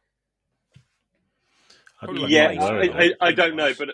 Like 2.03 2.31
yeah, 2.31 2.53
to 2.53 2.61
I. 2.61 2.83
I, 3.05 3.11
I 3.21 3.33
don't 3.33 3.57
know, 3.57 3.73
but 3.77 3.89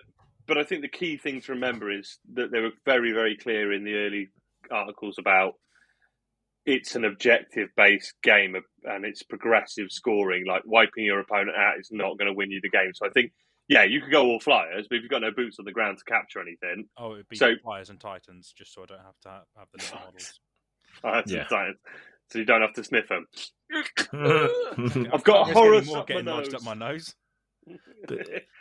but 0.47 0.59
I 0.59 0.65
think 0.65 0.83
the 0.83 0.89
key 0.89 1.17
thing 1.17 1.41
to 1.41 1.53
remember 1.53 1.91
is 1.91 2.19
that 2.35 2.51
they 2.53 2.61
were 2.61 2.73
very 2.85 3.13
very 3.13 3.37
clear 3.37 3.73
in 3.73 3.83
the 3.85 3.95
early 3.95 4.29
articles 4.71 5.17
about 5.19 5.55
it's 6.67 6.97
an 6.97 7.05
objective 7.05 7.69
based 7.77 8.15
game 8.23 8.57
and 8.85 9.05
it's 9.07 9.23
progressive 9.23 9.87
scoring. 9.91 10.45
Like 10.47 10.63
wiping 10.67 11.05
your 11.05 11.21
opponent 11.21 11.57
out 11.57 11.79
is 11.79 11.89
not 11.91 12.19
going 12.19 12.27
to 12.29 12.35
win 12.35 12.51
you 12.51 12.61
the 12.63 12.69
game. 12.71 12.91
So 12.95 13.07
I 13.07 13.11
think 13.11 13.33
yeah, 13.69 13.85
you 13.85 14.03
could 14.03 14.13
go 14.13 14.27
all 14.27 14.41
flyers, 14.41 14.87
but 14.91 14.97
if 14.97 15.03
you've 15.03 15.11
got 15.11 15.23
no 15.23 15.31
boots 15.35 15.57
on 15.59 15.65
the 15.65 15.73
ground 15.73 15.97
to 15.97 16.05
capture 16.05 16.41
anything, 16.43 16.85
Oh, 16.99 17.15
it'd 17.15 17.29
be 17.31 17.37
So- 17.37 17.57
flyers 17.63 17.89
and 17.89 17.99
titans, 17.99 18.53
just 18.55 18.75
so 18.75 18.83
I 18.83 18.87
don't 18.87 18.99
have 19.03 19.19
to 19.23 19.29
have, 19.31 19.43
have 19.57 19.69
the 19.73 19.79
little 19.83 19.99
models. 20.05 20.41
uh, 21.03 21.23
Yeah. 21.27 21.49
sometimes, 21.49 21.77
so 22.31 22.39
you 22.39 22.45
don't 22.45 22.63
have 22.63 22.75
to 22.75 22.85
sniff 22.85 23.09
them. 23.09 23.27
I've 23.75 25.13
I've 25.13 25.25
got 25.25 25.49
risk 25.49 25.57
any 25.57 25.67
Horus 25.67 25.87
more 25.87 25.99
up 25.99 26.09
my 26.09 26.15
getting 26.15 26.27
lodged 26.27 26.53
nose. 26.53 26.55
up 26.55 26.63
my 26.63 26.75
nose. 26.75 27.15
But 28.07 28.29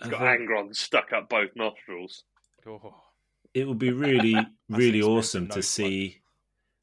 It's 0.00 0.08
I 0.08 0.10
got 0.10 0.20
think 0.20 0.48
Angron 0.48 0.74
stuck 0.74 1.12
up 1.12 1.28
both 1.28 1.50
nostrils. 1.54 2.24
Oh, 2.66 2.94
it 3.52 3.68
would 3.68 3.78
be 3.78 3.90
really, 3.90 4.34
really 4.68 5.02
awesome 5.02 5.48
to 5.48 5.56
nose 5.56 5.68
see 5.68 6.22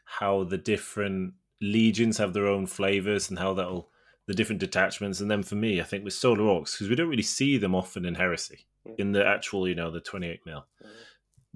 how 0.06 0.44
the 0.44 0.58
different 0.58 1.34
legions 1.60 2.20
have 2.20 2.34
their 2.34 2.48
own 2.48 2.68
flavors 2.68 3.30
and 3.30 3.40
how 3.40 3.54
that'll 3.56 3.90
the 4.28 4.34
different 4.34 4.60
detachments. 4.60 5.20
And 5.20 5.32
then 5.32 5.42
for 5.42 5.56
me, 5.56 5.82
I 5.82 5.84
think 5.84 6.04
with 6.04 6.14
Solar 6.14 6.44
Orcs 6.44 6.74
because 6.74 6.90
we 6.90 6.96
don't 6.96 7.10
really 7.10 7.24
see 7.24 7.58
them 7.58 7.74
often 7.74 8.06
in 8.06 8.16
Heresy 8.16 8.68
mm. 8.88 8.96
in 9.00 9.14
the 9.14 9.26
actual, 9.26 9.68
you 9.68 9.76
know, 9.76 9.90
the 9.90 10.02
twenty-eight 10.02 10.42
mil 10.46 10.66
mm. 10.86 10.90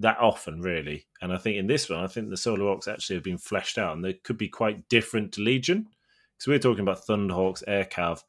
That 0.02 0.18
often, 0.18 0.60
really. 0.60 1.06
And 1.20 1.32
I 1.32 1.38
think 1.38 1.56
in 1.56 1.66
this 1.66 1.88
one, 1.88 2.00
I 2.04 2.06
think 2.06 2.28
the 2.28 2.36
Solar 2.36 2.66
Hawks 2.66 2.86
actually 2.88 3.16
have 3.16 3.24
been 3.24 3.38
fleshed 3.38 3.78
out, 3.78 3.94
and 3.96 4.04
they 4.04 4.12
could 4.14 4.36
be 4.38 4.48
quite 4.48 4.88
different 4.88 5.32
to 5.32 5.40
Legion 5.40 5.88
because 6.36 6.48
we're 6.48 6.58
talking 6.58 6.82
about 6.82 7.06
Thunderhawks, 7.06 7.62
Air 7.66 7.84
Cav. 7.84 8.22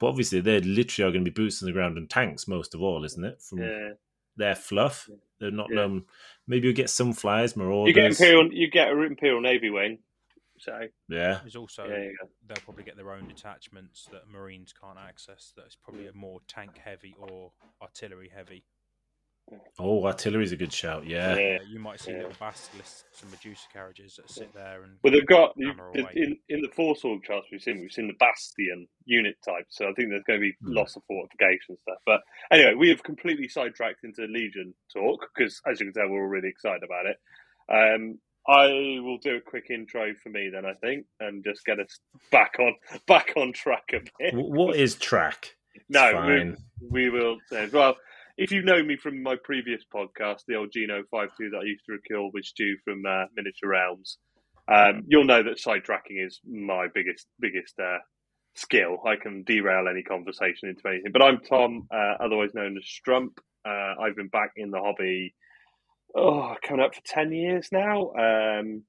But 0.00 0.08
obviously, 0.08 0.40
they're 0.40 0.60
literally 0.60 1.08
are 1.08 1.12
going 1.12 1.24
to 1.24 1.30
be 1.30 1.34
boots 1.42 1.62
on 1.62 1.66
the 1.66 1.72
ground 1.72 1.96
and 1.98 2.08
tanks 2.08 2.46
most 2.48 2.74
of 2.74 2.82
all, 2.82 3.04
isn't 3.04 3.24
it? 3.24 3.40
From 3.42 3.58
Yeah. 3.58 3.92
their 4.36 4.54
fluff, 4.54 5.08
they're 5.40 5.50
not. 5.50 5.68
Yeah. 5.70 5.82
Um, 5.82 6.06
maybe 6.46 6.68
you'll 6.68 6.76
get 6.76 6.90
some 6.90 7.12
flyers, 7.12 7.56
marauders. 7.56 7.88
You 7.88 7.94
get 7.94 8.10
Imperial, 8.10 8.52
you 8.52 8.70
get 8.70 8.90
an 8.92 9.02
Imperial 9.02 9.40
Navy 9.40 9.70
wing, 9.70 9.98
So 10.60 10.88
Yeah. 11.08 11.38
There's 11.42 11.56
also 11.56 11.84
yeah, 11.86 11.98
yeah. 12.04 12.28
they'll 12.46 12.64
probably 12.64 12.84
get 12.84 12.96
their 12.96 13.12
own 13.12 13.28
detachments 13.28 14.08
that 14.12 14.28
Marines 14.28 14.72
can't 14.72 14.98
access. 14.98 15.52
That 15.56 15.66
is 15.66 15.76
probably 15.76 16.06
a 16.08 16.12
more 16.12 16.40
tank 16.48 16.78
heavy 16.78 17.14
or 17.18 17.52
artillery 17.82 18.30
heavy. 18.34 18.64
Oh, 19.78 20.04
artillery's 20.04 20.52
a 20.52 20.56
good 20.56 20.72
shout. 20.72 21.06
Yeah. 21.06 21.36
Yeah. 21.36 21.58
You 21.68 21.78
might 21.78 22.00
see 22.00 22.10
yeah. 22.10 22.18
little 22.18 22.32
basilisks 22.40 23.22
and 23.22 23.30
Medusa 23.30 23.62
carriages 23.72 24.16
that 24.16 24.30
sit 24.30 24.52
there 24.54 24.82
and 24.82 24.96
Well, 25.02 25.12
they've 25.12 25.26
got 25.26 25.54
hammer 25.60 25.90
in, 25.94 26.06
in 26.14 26.38
in 26.48 26.60
the 26.62 26.68
force 26.74 27.04
org 27.04 27.22
charts 27.22 27.46
we've 27.52 27.62
seen. 27.62 27.80
We've 27.80 27.92
seen 27.92 28.08
the 28.08 28.14
Bastion 28.18 28.86
unit 29.04 29.36
type, 29.44 29.66
so 29.68 29.84
I 29.88 29.92
think 29.92 30.10
there's 30.10 30.24
going 30.24 30.40
to 30.40 30.46
be 30.46 30.56
Hmm. 30.62 30.72
lots 30.72 30.96
of 30.96 31.02
fortification 31.06 31.76
stuff. 31.78 31.98
But 32.04 32.20
anyway, 32.50 32.74
we 32.74 32.88
have 32.90 33.02
completely 33.02 33.48
sidetracked 33.48 34.04
into 34.04 34.22
Legion 34.26 34.74
talk 34.92 35.24
because, 35.34 35.60
as 35.70 35.80
you 35.80 35.86
can 35.86 35.94
tell, 35.94 36.08
we're 36.10 36.22
all 36.22 36.28
really 36.28 36.48
excited 36.48 36.82
about 36.82 37.06
it. 37.06 37.16
Um, 37.70 38.18
I 38.48 38.98
will 39.02 39.18
do 39.18 39.36
a 39.36 39.40
quick 39.42 39.66
intro 39.70 40.14
for 40.22 40.30
me 40.30 40.48
then, 40.50 40.64
I 40.64 40.72
think, 40.74 41.04
and 41.20 41.44
just 41.44 41.64
get 41.66 41.78
us 41.78 42.00
back 42.32 42.56
on 42.58 42.74
back 43.06 43.32
on 43.36 43.52
track 43.52 43.84
a 43.92 44.00
bit. 44.18 44.34
What 44.34 44.74
is 44.76 44.94
track? 44.94 45.54
It's 45.74 45.84
No, 45.90 46.12
fine. 46.12 46.56
we 46.80 47.10
will 47.10 47.36
say 47.52 47.68
well. 47.72 47.96
If 48.38 48.52
you 48.52 48.62
know 48.62 48.80
me 48.84 48.96
from 48.96 49.20
my 49.20 49.34
previous 49.42 49.82
podcast, 49.92 50.42
the 50.46 50.54
old 50.54 50.70
Geno 50.72 51.02
5.2 51.12 51.50
that 51.50 51.60
I 51.60 51.66
used 51.66 51.84
to 51.86 51.98
kill 52.06 52.30
with 52.32 52.44
Stu 52.44 52.76
from 52.84 53.02
uh, 53.04 53.24
Miniature 53.34 53.68
Realms, 53.68 54.18
um, 54.72 55.02
you'll 55.08 55.24
know 55.24 55.42
that 55.42 55.58
sidetracking 55.58 56.24
is 56.24 56.40
my 56.48 56.86
biggest 56.94 57.26
biggest 57.40 57.74
uh, 57.80 57.98
skill. 58.54 58.98
I 59.04 59.16
can 59.16 59.42
derail 59.42 59.88
any 59.90 60.04
conversation 60.04 60.68
into 60.68 60.86
anything. 60.86 61.10
But 61.12 61.24
I'm 61.24 61.40
Tom, 61.40 61.88
uh, 61.92 62.24
otherwise 62.24 62.54
known 62.54 62.76
as 62.76 62.84
Strump. 62.84 63.38
Uh, 63.66 64.00
I've 64.00 64.14
been 64.14 64.28
back 64.28 64.52
in 64.54 64.70
the 64.70 64.78
hobby, 64.78 65.34
oh, 66.16 66.54
coming 66.62 66.84
up 66.84 66.94
for 66.94 67.02
10 67.06 67.32
years 67.32 67.70
now. 67.72 68.12
Um, 68.12 68.84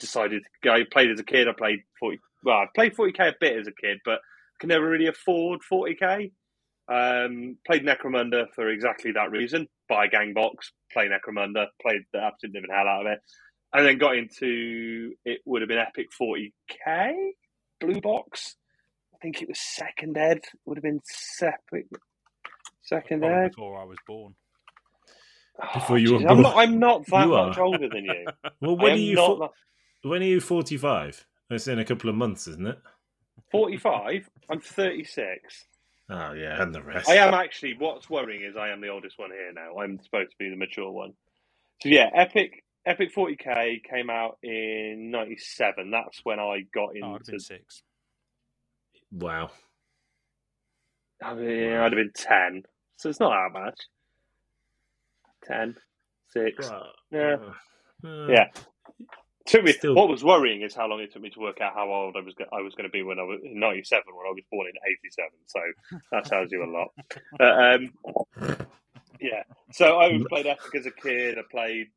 decided 0.00 0.42
to 0.42 0.48
go, 0.64 0.78
played 0.90 1.10
as 1.10 1.20
a 1.20 1.24
kid. 1.24 1.48
I 1.48 1.52
played 1.52 1.80
40, 1.98 2.18
well, 2.44 2.56
I 2.56 2.66
played 2.74 2.96
40k 2.96 3.28
a 3.28 3.34
bit 3.38 3.58
as 3.58 3.66
a 3.66 3.72
kid, 3.72 3.98
but 4.06 4.20
can 4.58 4.68
never 4.68 4.88
really 4.88 5.06
afford 5.06 5.60
40k. 5.70 6.30
Um, 6.90 7.56
played 7.66 7.84
Necromunda 7.84 8.46
for 8.54 8.68
exactly 8.68 9.12
that 9.12 9.30
reason. 9.30 9.68
Buy 9.88 10.08
gang 10.08 10.34
box, 10.34 10.72
play 10.92 11.06
Necromunda, 11.08 11.66
played 11.80 12.02
the 12.12 12.18
absolute 12.20 12.54
living 12.54 12.70
hell 12.74 12.88
out 12.88 13.06
of 13.06 13.12
it, 13.12 13.20
and 13.72 13.86
then 13.86 13.98
got 13.98 14.16
into 14.16 15.12
it 15.24 15.40
would 15.44 15.62
have 15.62 15.68
been 15.68 15.78
Epic 15.78 16.06
40k 16.20 17.12
blue 17.80 18.00
box. 18.00 18.56
I 19.14 19.18
think 19.22 19.40
it 19.40 19.48
was 19.48 19.60
second 19.60 20.16
ed. 20.16 20.40
Would 20.66 20.78
have 20.78 20.82
been 20.82 21.00
separate. 21.04 21.86
Second 22.82 23.20
probably 23.20 23.44
ed. 23.44 23.50
before 23.50 23.80
I 23.80 23.84
was 23.84 23.98
born. 24.06 24.34
Before 25.74 25.98
you 25.98 26.14
were 26.14 26.18
Jeez, 26.20 26.30
I'm 26.30 26.42
born. 26.42 26.42
not. 26.42 26.56
I'm 26.56 26.78
not 26.78 27.06
that 27.10 27.28
much 27.28 27.58
older 27.58 27.88
than 27.88 28.04
you. 28.04 28.26
Well, 28.60 28.76
when 28.76 28.92
are 28.92 28.96
you? 28.96 29.16
fo- 29.16 29.50
when 30.02 30.22
are 30.22 30.26
you 30.26 30.40
forty-five? 30.40 31.24
It's 31.50 31.68
in 31.68 31.78
a 31.78 31.84
couple 31.84 32.08
of 32.10 32.16
months, 32.16 32.46
isn't 32.48 32.66
it? 32.66 32.78
45. 33.50 34.30
I'm 34.48 34.60
36. 34.60 35.64
Oh 36.10 36.32
yeah, 36.34 36.62
and 36.62 36.74
the 36.74 36.82
rest. 36.82 37.08
I 37.08 37.16
am 37.16 37.34
actually. 37.34 37.76
What's 37.78 38.10
worrying 38.10 38.42
is 38.44 38.56
I 38.56 38.70
am 38.70 38.80
the 38.82 38.88
oldest 38.88 39.18
one 39.18 39.30
here 39.30 39.52
now. 39.54 39.78
I'm 39.78 40.00
supposed 40.02 40.32
to 40.32 40.36
be 40.38 40.50
the 40.50 40.56
mature 40.56 40.90
one. 40.90 41.14
So 41.82 41.90
yeah, 41.90 42.10
Epic 42.14 42.64
Epic 42.86 43.10
40k 43.14 43.82
came 43.90 44.10
out 44.10 44.38
in 44.42 45.10
'97. 45.12 45.90
That's 45.90 46.20
when 46.24 46.40
I 46.40 46.62
got 46.74 46.96
Oh, 47.02 47.14
I'd 47.14 47.20
have 47.20 47.26
into. 47.26 47.28
been 47.28 47.38
six. 47.38 47.82
Wow. 49.12 49.50
I 51.22 51.34
mean, 51.34 51.72
I'd 51.74 51.92
have 51.92 51.92
been 51.92 52.12
10, 52.14 52.62
so 52.96 53.08
it's 53.08 53.20
not 53.20 53.30
that 53.52 53.58
much. 53.60 53.80
10, 55.44 55.76
6. 56.32 56.72
Well, 56.72 56.92
Yeah. 57.12 57.36
uh, 58.04 58.08
uh, 58.08 58.08
Yeah. 58.28 58.46
Took 59.50 59.64
me. 59.64 59.72
Still- 59.72 59.94
What 59.94 60.08
was 60.08 60.22
worrying 60.22 60.62
is 60.62 60.74
how 60.74 60.86
long 60.86 61.00
it 61.00 61.12
took 61.12 61.22
me 61.22 61.30
to 61.30 61.40
work 61.40 61.60
out 61.60 61.74
how 61.74 61.90
old 61.92 62.16
I 62.16 62.20
was. 62.20 62.34
go- 62.34 62.46
I 62.52 62.60
was 62.62 62.74
going 62.74 62.84
to 62.88 62.90
be 62.92 63.02
when 63.02 63.18
I 63.18 63.22
was 63.22 63.40
in 63.44 63.58
'97, 63.58 64.04
when 64.06 64.26
I 64.26 64.30
was 64.30 64.44
born 64.50 64.66
in 64.68 64.74
'87. 64.88 65.30
So 65.46 65.60
that 66.12 66.24
tells 66.26 66.52
you 66.52 66.64
a 66.64 66.70
lot. 66.70 66.88
But, 67.38 67.74
um, 67.74 68.66
yeah. 69.20 69.42
So 69.72 69.98
I 69.98 70.18
played 70.28 70.46
Epic 70.46 70.74
as 70.76 70.86
a 70.86 70.90
kid. 70.90 71.38
I 71.38 71.42
played 71.50 71.88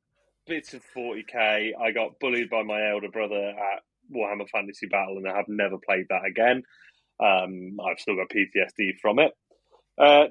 bits 0.47 0.73
of 0.73 0.81
40k. 0.95 1.71
I 1.79 1.91
got 1.91 2.19
bullied 2.19 2.49
by 2.49 2.63
my 2.63 2.89
elder 2.89 3.09
brother 3.09 3.49
at 3.49 3.81
Warhammer 4.13 4.49
Fantasy 4.49 4.87
Battle, 4.87 5.17
and 5.17 5.27
I 5.29 5.35
have 5.37 5.47
never 5.47 5.77
played 5.77 6.07
that 6.09 6.25
again. 6.25 6.63
Um, 7.19 7.77
I've 7.85 7.99
still 7.99 8.15
got 8.15 8.29
PTSD 8.29 8.99
from 9.01 9.19
it. 9.19 9.31
Uh, 9.97 10.25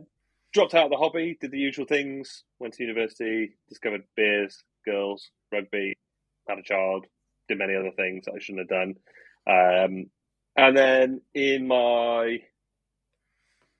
dropped 0.52 0.74
out 0.74 0.86
of 0.86 0.90
the 0.90 0.96
hobby, 0.98 1.38
did 1.40 1.50
the 1.52 1.58
usual 1.58 1.86
things, 1.86 2.44
went 2.58 2.74
to 2.74 2.82
university, 2.82 3.52
discovered 3.68 4.02
beers, 4.16 4.62
girls, 4.84 5.30
rugby, 5.52 5.94
had 6.48 6.58
a 6.58 6.62
child, 6.62 7.06
did 7.48 7.58
many 7.58 7.74
other 7.74 7.92
things 7.96 8.24
I 8.28 8.38
shouldn't 8.38 8.70
have 8.70 8.80
done. 8.80 8.94
Um, 9.46 10.06
and 10.56 10.76
then 10.76 11.20
in 11.34 11.66
my 11.66 12.38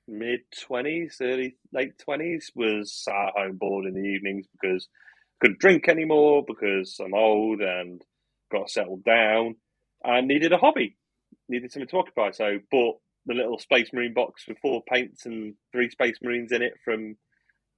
mid 0.08 0.40
20s, 0.68 1.16
early, 1.20 1.56
late 1.72 1.92
20s, 2.08 2.46
was 2.54 2.92
sat 2.92 3.14
at 3.14 3.34
home 3.36 3.56
bored 3.56 3.86
in 3.86 3.94
the 3.94 4.08
evenings 4.08 4.46
because 4.52 4.88
I 4.90 5.46
couldn't 5.46 5.60
drink 5.60 5.88
anymore 5.88 6.44
because 6.46 6.98
I'm 7.02 7.14
old 7.14 7.60
and 7.60 8.02
got 8.50 8.70
settled 8.70 9.04
down 9.04 9.56
and 10.04 10.28
needed 10.28 10.52
a 10.52 10.58
hobby, 10.58 10.96
needed 11.48 11.72
something 11.72 11.88
to 11.88 11.98
occupy. 11.98 12.30
So 12.32 12.58
bought 12.70 12.98
the 13.26 13.34
little 13.34 13.58
Space 13.58 13.90
Marine 13.92 14.14
box 14.14 14.46
with 14.48 14.58
four 14.58 14.82
paints 14.90 15.26
and 15.26 15.54
three 15.72 15.90
Space 15.90 16.18
Marines 16.22 16.52
in 16.52 16.62
it 16.62 16.74
from, 16.84 17.16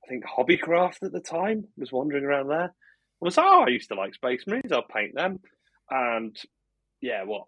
I 0.04 0.08
think, 0.08 0.24
Hobbycraft 0.24 1.02
at 1.02 1.12
the 1.12 1.20
time, 1.20 1.64
was 1.76 1.92
wandering 1.92 2.24
around 2.24 2.48
there. 2.48 2.74
Was, 3.24 3.38
oh, 3.38 3.64
I 3.66 3.70
used 3.70 3.88
to 3.88 3.94
like 3.94 4.14
Space 4.14 4.44
Marines, 4.46 4.70
I'll 4.70 4.82
paint 4.82 5.14
them. 5.14 5.40
And 5.90 6.36
yeah, 7.00 7.24
what, 7.24 7.44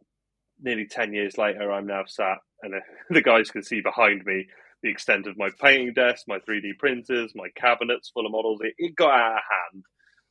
nearly 0.60 0.86
10 0.86 1.12
years 1.12 1.36
later, 1.36 1.70
I'm 1.70 1.86
now 1.86 2.04
sat, 2.06 2.38
and 2.62 2.74
the 3.10 3.20
guys 3.20 3.50
can 3.50 3.62
see 3.62 3.82
behind 3.82 4.24
me 4.24 4.46
the 4.82 4.90
extent 4.90 5.26
of 5.26 5.36
my 5.36 5.50
painting 5.60 5.92
desk, 5.92 6.24
my 6.28 6.38
3D 6.38 6.78
printers, 6.78 7.32
my 7.34 7.48
cabinets 7.56 8.10
full 8.10 8.24
of 8.24 8.32
models. 8.32 8.60
It, 8.62 8.74
it 8.78 8.96
got 8.96 9.10
out 9.10 9.36
of 9.36 9.42
hand 9.50 9.84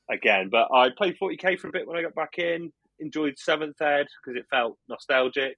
again. 0.10 0.50
But 0.52 0.70
I 0.74 0.90
played 0.98 1.18
40k 1.22 1.60
for 1.60 1.68
a 1.68 1.72
bit 1.72 1.88
when 1.88 1.98
I 1.98 2.02
got 2.02 2.16
back 2.16 2.40
in, 2.40 2.72
enjoyed 3.00 3.36
7th 3.36 3.80
Ed 3.82 4.08
because 4.24 4.40
it 4.40 4.48
felt 4.50 4.78
nostalgic. 4.90 5.58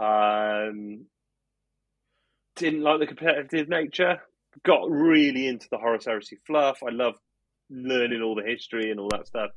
Um, 0.00 1.06
didn't 2.56 2.82
like 2.82 3.00
the 3.00 3.06
competitive 3.06 3.68
nature. 3.68 4.20
Got 4.64 4.90
really 4.90 5.48
into 5.48 5.66
the 5.70 5.78
Horus 5.78 6.06
Heresy 6.06 6.38
fluff. 6.46 6.78
I 6.86 6.90
love 6.90 7.16
learning 7.70 8.22
all 8.22 8.34
the 8.34 8.42
history 8.42 8.90
and 8.90 9.00
all 9.00 9.08
that 9.10 9.26
stuff. 9.26 9.50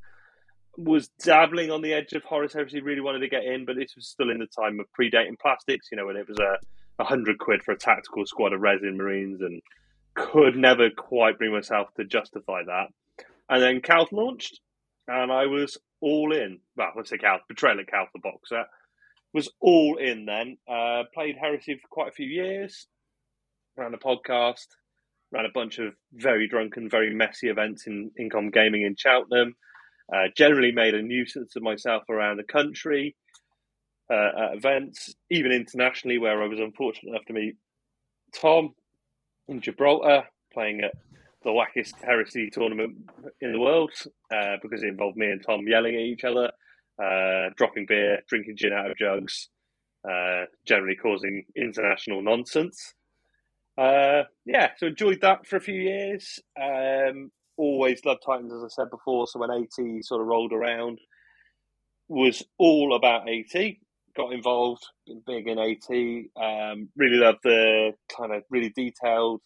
Was 0.77 1.09
dabbling 1.23 1.71
on 1.71 1.81
the 1.81 1.93
edge 1.93 2.13
of 2.13 2.23
Horus 2.23 2.53
Heresy, 2.53 2.81
really 2.81 3.01
wanted 3.01 3.19
to 3.19 3.29
get 3.29 3.43
in, 3.43 3.65
but 3.65 3.75
this 3.75 3.95
was 3.95 4.07
still 4.07 4.29
in 4.29 4.39
the 4.39 4.47
time 4.47 4.79
of 4.79 4.85
predating 4.97 5.37
plastics, 5.39 5.87
you 5.91 5.97
know, 5.97 6.05
when 6.05 6.15
it 6.15 6.27
was 6.27 6.39
a, 6.39 6.57
hundred 7.03 7.37
quid 7.39 7.63
for 7.63 7.71
a 7.71 7.77
tactical 7.77 8.25
squad 8.25 8.51
of 8.51 8.59
resin 8.59 8.97
marines 8.97 9.39
and 9.41 9.61
could 10.15 10.57
never 10.57 10.89
quite 10.89 11.37
bring 11.37 11.53
myself 11.53 11.87
to 11.95 12.03
justify 12.03 12.61
that. 12.65 12.87
And 13.49 13.61
then 13.61 13.81
Calth 13.81 14.11
launched 14.11 14.59
and 15.07 15.31
I 15.31 15.47
was 15.47 15.77
all 16.01 16.33
in. 16.33 16.59
Well, 16.75 16.91
let's 16.95 17.09
say 17.09 17.17
Calth, 17.17 17.41
Betrayal 17.47 17.79
at 17.79 17.87
Calth, 17.87 18.09
the 18.13 18.19
box 18.19 18.49
set. 18.49 18.67
Was 19.33 19.49
all 19.59 19.97
in 19.97 20.25
then. 20.25 20.57
Uh, 20.67 21.03
played 21.13 21.35
Heresy 21.39 21.75
for 21.75 21.87
quite 21.89 22.09
a 22.09 22.13
few 22.13 22.27
years. 22.27 22.87
Ran 23.77 23.93
a 23.93 23.97
podcast. 23.97 24.67
Ran 25.31 25.45
a 25.45 25.51
bunch 25.53 25.77
of 25.79 25.93
very 26.13 26.47
drunken, 26.47 26.89
very 26.89 27.13
messy 27.13 27.49
events 27.49 27.87
in 27.87 28.11
Incom 28.19 28.51
Gaming 28.51 28.83
in 28.83 28.95
Cheltenham. 28.95 29.55
Uh, 30.13 30.27
generally 30.35 30.71
made 30.71 30.95
a 30.95 31.01
nuisance 31.01 31.55
of 31.55 31.61
myself 31.61 32.03
around 32.09 32.37
the 32.37 32.43
country 32.43 33.15
uh, 34.11 34.29
at 34.37 34.57
events, 34.57 35.13
even 35.29 35.51
internationally, 35.51 36.17
where 36.17 36.41
I 36.41 36.47
was 36.47 36.59
unfortunate 36.59 37.11
enough 37.11 37.25
to 37.25 37.33
meet 37.33 37.55
Tom 38.33 38.73
in 39.47 39.61
Gibraltar, 39.61 40.23
playing 40.51 40.81
at 40.81 40.93
the 41.43 41.51
wackiest 41.51 41.93
heresy 42.03 42.49
tournament 42.49 42.97
in 43.41 43.53
the 43.53 43.59
world 43.59 43.91
uh, 44.33 44.57
because 44.61 44.83
it 44.83 44.89
involved 44.89 45.17
me 45.17 45.27
and 45.27 45.43
Tom 45.45 45.67
yelling 45.67 45.95
at 45.95 46.01
each 46.01 46.23
other, 46.23 46.51
uh, 47.01 47.49
dropping 47.55 47.85
beer, 47.87 48.19
drinking 48.27 48.57
gin 48.57 48.73
out 48.73 48.91
of 48.91 48.97
jugs, 48.97 49.49
uh, 50.09 50.45
generally 50.65 50.95
causing 50.95 51.45
international 51.55 52.21
nonsense. 52.21 52.93
Uh, 53.79 54.23
yeah, 54.45 54.71
so 54.77 54.87
enjoyed 54.87 55.21
that 55.21 55.47
for 55.47 55.55
a 55.55 55.61
few 55.61 55.79
years. 55.79 56.39
Um, 56.61 57.31
always 57.55 58.03
loved 58.03 58.23
Titans, 58.25 58.51
as 58.53 58.63
I 58.63 58.67
said 58.67 58.89
before. 58.89 59.25
So 59.27 59.39
when 59.39 59.51
AT 59.51 60.03
sort 60.03 60.21
of 60.21 60.27
rolled 60.27 60.51
around, 60.51 60.99
was 62.09 62.43
all 62.57 62.93
about 62.95 63.29
AT. 63.29 63.75
Got 64.17 64.33
involved, 64.33 64.83
been 65.07 65.21
big 65.25 65.47
in 65.47 65.59
AT. 65.59 66.43
Um, 66.43 66.89
really 66.97 67.17
loved 67.17 67.39
the 67.43 67.91
kind 68.17 68.33
of 68.33 68.43
really 68.49 68.73
detailed 68.75 69.41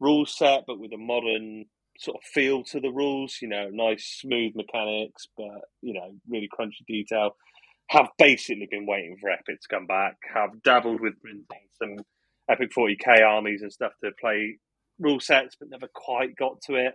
rule 0.00 0.26
set, 0.26 0.64
but 0.66 0.80
with 0.80 0.92
a 0.92 0.98
modern 0.98 1.66
sort 1.98 2.16
of 2.16 2.22
feel 2.24 2.64
to 2.64 2.80
the 2.80 2.90
rules. 2.90 3.38
You 3.40 3.48
know, 3.48 3.68
nice 3.70 4.18
smooth 4.20 4.56
mechanics, 4.56 5.28
but 5.36 5.60
you 5.80 5.94
know, 5.94 6.10
really 6.28 6.48
crunchy 6.48 6.84
detail. 6.88 7.36
Have 7.90 8.08
basically 8.18 8.66
been 8.68 8.86
waiting 8.86 9.16
for 9.20 9.30
Epic 9.30 9.60
to 9.60 9.68
come 9.76 9.86
back. 9.86 10.16
Have 10.34 10.62
dabbled 10.64 11.00
with 11.00 11.14
some 11.78 11.98
Epic 12.50 12.70
40k 12.76 13.24
armies 13.24 13.62
and 13.62 13.72
stuff 13.72 13.92
to 14.02 14.10
play 14.20 14.58
rule 14.98 15.20
sets, 15.20 15.56
but 15.58 15.70
never 15.70 15.88
quite 15.94 16.36
got 16.36 16.60
to 16.62 16.74
it. 16.74 16.94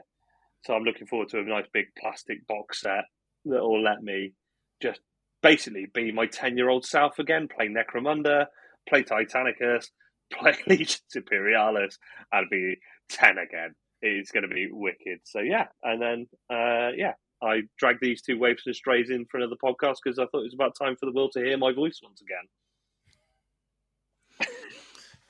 So 0.66 0.74
I'm 0.74 0.84
looking 0.84 1.08
forward 1.08 1.30
to 1.30 1.40
a 1.40 1.44
nice 1.44 1.68
big 1.74 1.86
plastic 2.00 2.46
box 2.48 2.82
set 2.82 3.06
that 3.46 3.62
will 3.62 3.84
let 3.84 4.02
me 4.02 4.34
just 4.82 5.00
basically 5.42 5.86
be 5.94 6.12
my 6.12 6.26
10 6.26 6.58
year 6.58 6.70
old 6.70 6.86
self 6.86 7.20
again, 7.20 7.48
play 7.48 7.68
Necromunda, 7.68 8.48
play 8.90 9.04
Titanicus, 9.04 9.88
play 10.34 10.56
Legion 10.68 11.02
Imperialis, 11.16 11.98
and 12.32 12.50
be 12.50 12.76
10 13.10 13.38
again. 13.38 13.76
It's 14.02 14.32
going 14.32 14.48
to 14.48 14.54
be 14.54 14.68
wicked. 14.72 15.20
So, 15.24 15.40
yeah. 15.40 15.68
And 15.84 16.02
then, 16.02 16.28
uh, 16.52 16.90
yeah, 16.96 17.14
I 17.42 17.62
dragged 17.78 18.00
these 18.02 18.22
two 18.22 18.40
waves 18.40 18.64
and 18.66 18.76
strays 18.76 19.10
in 19.10 19.26
for 19.26 19.38
another 19.38 19.56
podcast 19.64 19.98
because 20.04 20.20
I 20.20 20.26
thought 20.26 20.42
it 20.42 20.52
was 20.52 20.54
about 20.54 20.76
time 20.76 20.96
for 21.00 21.06
the 21.06 21.12
world 21.12 21.32
to 21.34 21.44
hear 21.44 21.58
my 21.58 21.72
voice 21.74 22.00
once 22.04 22.22
again. 22.22 22.48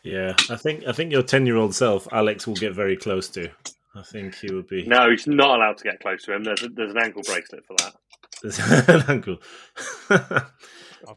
Yeah, 0.05 0.35
I 0.49 0.55
think 0.55 0.85
I 0.87 0.91
think 0.91 1.11
your 1.11 1.23
ten 1.23 1.45
year 1.45 1.55
old 1.57 1.73
self, 1.75 2.07
Alex, 2.11 2.45
will 2.47 2.55
get 2.55 2.73
very 2.73 2.95
close 2.95 3.27
to. 3.29 3.49
I 3.95 4.03
think 4.03 4.35
he 4.35 4.53
would 4.53 4.67
be. 4.67 4.85
No, 4.85 5.09
he's 5.09 5.25
not 5.25 5.57
allowed 5.57 5.77
to 5.77 5.83
get 5.83 5.99
close 5.99 6.23
to 6.23 6.33
him. 6.35 6.43
There's 6.43 6.61
a, 6.63 6.69
there's 6.69 6.91
an 6.91 6.97
ankle 7.01 7.23
bracelet 7.25 7.65
for 7.65 7.75
that. 7.77 7.95
There's 8.43 8.59
an 8.89 9.03
ankle. 9.09 9.37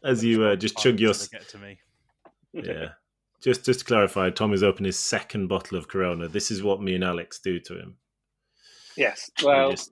As 0.03 0.23
you 0.23 0.43
uh, 0.43 0.55
just 0.55 0.77
chug 0.77 0.99
your. 0.99 1.13
get 1.31 1.47
to 1.49 1.57
me. 1.57 1.79
Yeah. 2.51 2.89
Just 3.43 3.63
just 3.63 3.81
to 3.81 3.85
clarify, 3.85 4.31
Tom 4.31 4.51
has 4.51 4.63
opened 4.63 4.87
his 4.87 4.97
second 4.97 5.47
bottle 5.49 5.77
of 5.77 5.87
Corona. 5.87 6.27
This 6.27 6.49
is 6.49 6.63
what 6.63 6.81
me 6.81 6.95
and 6.95 7.03
Alex 7.03 7.39
do 7.39 7.59
to 7.59 7.75
him. 7.77 7.97
Yes. 8.97 9.29
We 9.39 9.45
Well, 9.47 9.71
just- 9.71 9.91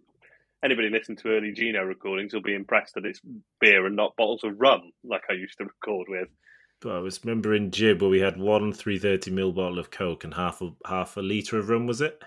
anybody 0.65 0.89
listening 0.89 1.19
to 1.19 1.29
early 1.29 1.51
Gino 1.51 1.83
recordings 1.83 2.33
will 2.33 2.41
be 2.41 2.55
impressed 2.55 2.95
that 2.95 3.05
it's 3.05 3.21
beer 3.61 3.85
and 3.85 3.95
not 3.95 4.15
bottles 4.17 4.43
of 4.43 4.59
rum 4.59 4.91
like 5.03 5.21
I 5.29 5.33
used 5.33 5.59
to 5.59 5.65
record 5.65 6.07
with. 6.09 6.29
But 6.81 6.95
I 6.95 6.99
was 6.99 7.19
remembering 7.23 7.71
Jib 7.71 8.01
where 8.01 8.09
we 8.09 8.19
had 8.19 8.37
one 8.37 8.73
330 8.73 9.31
ml 9.31 9.55
bottle 9.55 9.79
of 9.79 9.91
Coke 9.91 10.23
and 10.23 10.33
half 10.33 10.61
a 10.61 10.71
half 10.87 11.17
a 11.17 11.21
litre 11.21 11.57
of 11.59 11.69
rum, 11.69 11.87
was 11.87 12.01
it? 12.01 12.21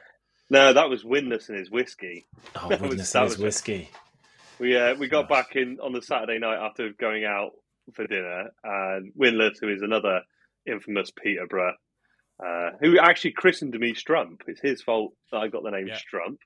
No, 0.49 0.73
that 0.73 0.89
was 0.91 1.05
Windless 1.05 1.49
and 1.49 1.59
his 1.59 1.71
whiskey. 1.71 2.27
Oh, 2.57 2.69
That 2.69 2.81
was- 2.81 2.91
goodness, 2.91 3.13
that 3.13 3.19
that 3.21 3.25
was 3.25 3.33
was 3.35 3.41
it. 3.41 3.45
whiskey. 3.45 3.91
We 4.59 4.77
uh, 4.77 4.95
we 4.97 5.09
got 5.09 5.29
Gosh. 5.29 5.47
back 5.47 5.57
in 5.57 5.79
on 5.81 5.93
the 5.93 6.03
Saturday 6.03 6.39
night 6.39 6.59
after 6.59 6.91
going 6.99 7.25
out 7.25 7.53
for 7.95 8.07
dinner, 8.07 8.51
and 8.63 9.13
Windless, 9.15 9.59
who 9.61 9.69
is 9.69 9.83
another 9.83 10.21
infamous 10.67 11.11
Peterborough, 11.11 11.75
uh, 12.45 12.71
who 12.81 12.99
actually 12.99 13.33
christened 13.33 13.79
me 13.79 13.95
Strump. 13.95 14.41
It's 14.47 14.61
his 14.61 14.83
fault 14.83 15.15
that 15.33 15.39
I 15.39 15.49
got 15.49 15.63
the 15.63 15.71
name 15.71 15.87
Yeah. 15.89 15.97
Strump. 15.99 16.39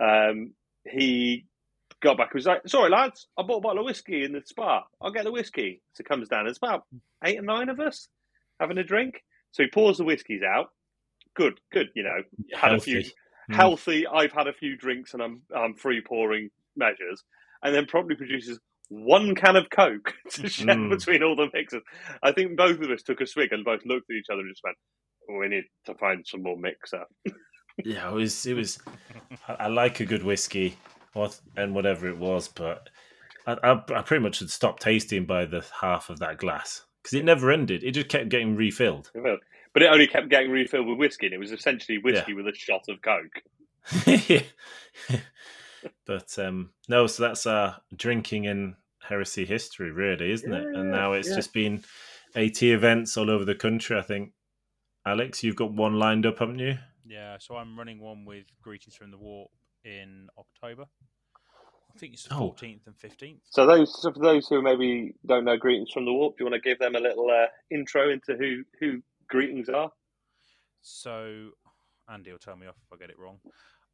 Um, 0.00 0.54
he 0.88 1.44
got 2.02 2.16
back. 2.18 2.30
He 2.32 2.36
was 2.36 2.46
like, 2.46 2.62
"Sorry, 2.66 2.90
lads, 2.90 3.28
I 3.38 3.42
bought 3.42 3.58
a 3.58 3.60
bottle 3.60 3.80
of 3.80 3.86
whiskey 3.86 4.24
in 4.24 4.32
the 4.32 4.42
spa. 4.44 4.84
I'll 5.00 5.12
get 5.12 5.24
the 5.24 5.32
whiskey." 5.32 5.80
So 5.94 6.04
comes 6.04 6.28
down. 6.28 6.46
It's 6.46 6.58
about 6.58 6.84
eight 7.24 7.38
or 7.38 7.42
nine 7.42 7.68
of 7.68 7.80
us 7.80 8.08
having 8.60 8.78
a 8.78 8.84
drink. 8.84 9.22
So 9.52 9.62
he 9.62 9.68
pours 9.70 9.98
the 9.98 10.04
whiskies 10.04 10.42
out. 10.42 10.68
Good, 11.34 11.58
good. 11.72 11.88
You 11.94 12.02
know, 12.04 12.22
had 12.54 12.74
a 12.74 12.80
few 12.80 12.96
Healthy. 12.96 13.12
Mm. 13.50 13.54
healthy. 13.56 14.06
I've 14.06 14.32
had 14.32 14.46
a 14.46 14.52
few 14.52 14.76
drinks 14.76 15.14
and 15.14 15.22
I'm 15.22 15.42
I'm 15.54 15.74
free 15.74 16.00
pouring 16.06 16.50
measures, 16.76 17.22
and 17.62 17.74
then 17.74 17.86
probably 17.86 18.16
produces 18.16 18.58
one 18.88 19.34
can 19.34 19.56
of 19.56 19.70
Coke 19.70 20.12
to 20.32 20.48
share 20.48 20.74
Mm. 20.74 20.90
between 20.90 21.22
all 21.22 21.34
the 21.36 21.48
mixers. 21.54 21.82
I 22.22 22.32
think 22.32 22.56
both 22.56 22.78
of 22.80 22.90
us 22.90 23.02
took 23.02 23.20
a 23.20 23.26
swig 23.26 23.52
and 23.52 23.64
both 23.64 23.80
looked 23.86 24.10
at 24.10 24.16
each 24.16 24.26
other 24.30 24.40
and 24.40 24.50
just 24.50 24.62
went, 24.64 24.76
"We 25.40 25.48
need 25.48 25.64
to 25.86 25.94
find 25.94 26.26
some 26.26 26.42
more 26.42 26.56
mixer." 26.58 27.04
Yeah, 27.86 28.10
it 28.10 28.14
was. 28.14 28.44
It 28.44 28.52
was. 28.52 28.78
I 29.48 29.68
like 29.68 30.00
a 30.00 30.04
good 30.04 30.22
whiskey, 30.22 30.76
what 31.12 31.40
and 31.56 31.74
whatever 31.74 32.08
it 32.08 32.18
was, 32.18 32.48
but 32.48 32.88
I, 33.46 33.56
I, 33.62 33.72
I 33.94 34.02
pretty 34.02 34.22
much 34.22 34.38
had 34.38 34.50
stopped 34.50 34.82
tasting 34.82 35.26
by 35.26 35.44
the 35.44 35.64
half 35.80 36.10
of 36.10 36.18
that 36.20 36.38
glass 36.38 36.84
because 37.02 37.14
it 37.14 37.24
never 37.24 37.50
ended. 37.50 37.82
It 37.82 37.92
just 37.92 38.08
kept 38.08 38.28
getting 38.28 38.56
refilled. 38.56 39.10
But 39.72 39.82
it 39.82 39.90
only 39.90 40.06
kept 40.06 40.28
getting 40.28 40.50
refilled 40.50 40.86
with 40.86 40.98
whiskey, 40.98 41.26
and 41.26 41.34
it 41.34 41.38
was 41.38 41.52
essentially 41.52 41.98
whiskey 41.98 42.34
with 42.34 42.46
a 42.46 42.54
shot 42.54 42.88
of 42.88 43.00
Coke. 43.00 43.42
but 46.06 46.38
um, 46.38 46.70
no, 46.88 47.06
so 47.06 47.22
that's 47.22 47.46
our 47.46 47.78
drinking 47.96 48.46
and 48.46 48.74
heresy 49.00 49.44
history, 49.44 49.90
really, 49.90 50.30
isn't 50.30 50.52
it? 50.52 50.76
And 50.76 50.90
now 50.90 51.14
it's 51.14 51.30
yeah. 51.30 51.36
just 51.36 51.52
been 51.52 51.82
AT 52.34 52.62
events 52.62 53.16
all 53.16 53.30
over 53.30 53.44
the 53.44 53.54
country. 53.54 53.98
I 53.98 54.02
think, 54.02 54.32
Alex, 55.06 55.42
you've 55.42 55.56
got 55.56 55.72
one 55.72 55.98
lined 55.98 56.26
up, 56.26 56.38
haven't 56.38 56.58
you? 56.58 56.78
Yeah, 57.06 57.36
so 57.40 57.56
I'm 57.56 57.76
running 57.76 58.00
one 58.00 58.24
with 58.24 58.44
Greetings 58.62 58.94
from 58.94 59.10
the 59.10 59.18
Warp 59.18 59.50
in 59.84 60.28
October. 60.38 60.86
I 61.94 61.98
think 61.98 62.14
it's 62.14 62.24
the 62.24 62.34
Oh. 62.34 62.52
14th 62.52 62.86
and 62.86 62.96
15th. 62.96 63.40
So 63.50 63.66
those 63.66 64.00
so 64.00 64.12
for 64.12 64.20
those 64.20 64.48
who 64.48 64.62
maybe 64.62 65.14
don't 65.26 65.44
know 65.44 65.56
greetings 65.58 65.90
from 65.92 66.04
the 66.06 66.12
warp, 66.12 66.36
do 66.38 66.44
you 66.44 66.50
want 66.50 66.62
to 66.62 66.68
give 66.68 66.78
them 66.78 66.94
a 66.94 67.00
little 67.00 67.30
uh, 67.30 67.46
intro 67.70 68.10
into 68.10 68.36
who 68.36 68.64
who 68.80 69.02
greetings 69.28 69.68
are? 69.68 69.92
So 70.80 71.50
Andy 72.08 72.32
will 72.32 72.38
tell 72.38 72.56
me 72.56 72.66
off 72.66 72.76
if 72.82 72.92
I 72.92 72.96
get 72.96 73.10
it 73.10 73.18
wrong. 73.18 73.38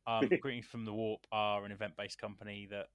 Um, 0.06 0.28
Greetings 0.40 0.66
from 0.66 0.84
the 0.86 0.92
Warp 0.92 1.26
are 1.32 1.64
an 1.66 1.72
event-based 1.72 2.18
company 2.18 2.66
that 2.70 2.86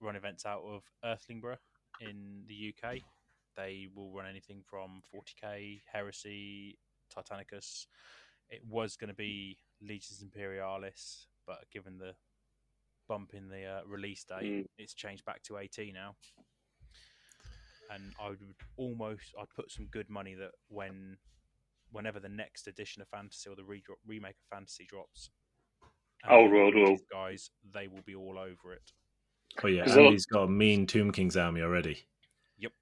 run 0.00 0.16
events 0.16 0.46
out 0.46 0.62
of 0.62 0.82
Irthlingborough 1.04 1.58
in 2.00 2.44
the 2.48 2.72
UK. 2.74 2.98
They 3.56 3.88
will 3.94 4.12
run 4.12 4.26
anything 4.26 4.62
from 4.66 5.02
40k, 5.14 5.82
Heresy, 5.92 6.78
Titanicus. 7.14 7.86
It 8.48 8.62
was 8.66 8.96
going 8.96 9.08
to 9.08 9.14
be 9.14 9.58
Legions 9.82 10.22
Imperialis, 10.22 11.26
but 11.46 11.64
given 11.70 11.98
the 11.98 12.14
bump 13.08 13.34
in 13.34 13.48
the 13.48 13.64
uh, 13.64 13.80
release 13.86 14.24
date, 14.24 14.42
Mm. 14.44 14.66
it's 14.78 14.94
changed 14.94 15.24
back 15.24 15.42
to 15.44 15.58
AT 15.58 15.78
now. 15.92 16.16
And 17.90 18.12
I 18.20 18.30
would 18.30 18.40
almost, 18.76 19.34
I'd 19.38 19.50
put 19.54 19.70
some 19.70 19.86
good 19.86 20.08
money 20.08 20.34
that 20.34 20.52
when 20.68 21.18
whenever 21.92 22.18
the 22.18 22.28
next 22.28 22.66
edition 22.66 23.02
of 23.02 23.08
Fantasy 23.08 23.48
or 23.48 23.54
the 23.54 23.62
re- 23.64 23.82
remake 24.06 24.36
of 24.40 24.46
Fantasy 24.56 24.84
drops, 24.88 25.30
Oh, 26.26 26.44
Andy 26.44 26.52
World 26.56 26.74
and 26.74 26.82
War. 26.84 26.92
his 26.92 27.02
guys, 27.12 27.50
they 27.72 27.86
will 27.86 28.02
be 28.06 28.14
all 28.14 28.38
over 28.38 28.72
it. 28.72 28.92
Oh 29.62 29.68
yeah, 29.68 29.84
a 29.84 29.88
lot- 29.88 30.06
Andy's 30.06 30.26
got 30.26 30.44
a 30.44 30.48
mean 30.48 30.86
Tomb 30.86 31.12
King's 31.12 31.36
army 31.36 31.60
already. 31.60 32.06
Yep. 32.58 32.72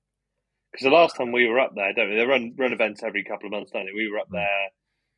Because 0.70 0.84
the 0.84 0.90
last 0.90 1.16
time 1.16 1.32
we 1.32 1.46
were 1.48 1.58
up 1.58 1.74
there, 1.74 1.92
don't 1.92 2.08
we? 2.10 2.16
They 2.16 2.24
run 2.24 2.54
run 2.56 2.72
events 2.72 3.02
every 3.02 3.24
couple 3.24 3.46
of 3.46 3.52
months, 3.52 3.72
don't 3.72 3.84
they? 3.86 3.92
We 3.92 4.08
were 4.10 4.20
up 4.20 4.28
Mm. 4.28 4.34
there. 4.34 4.68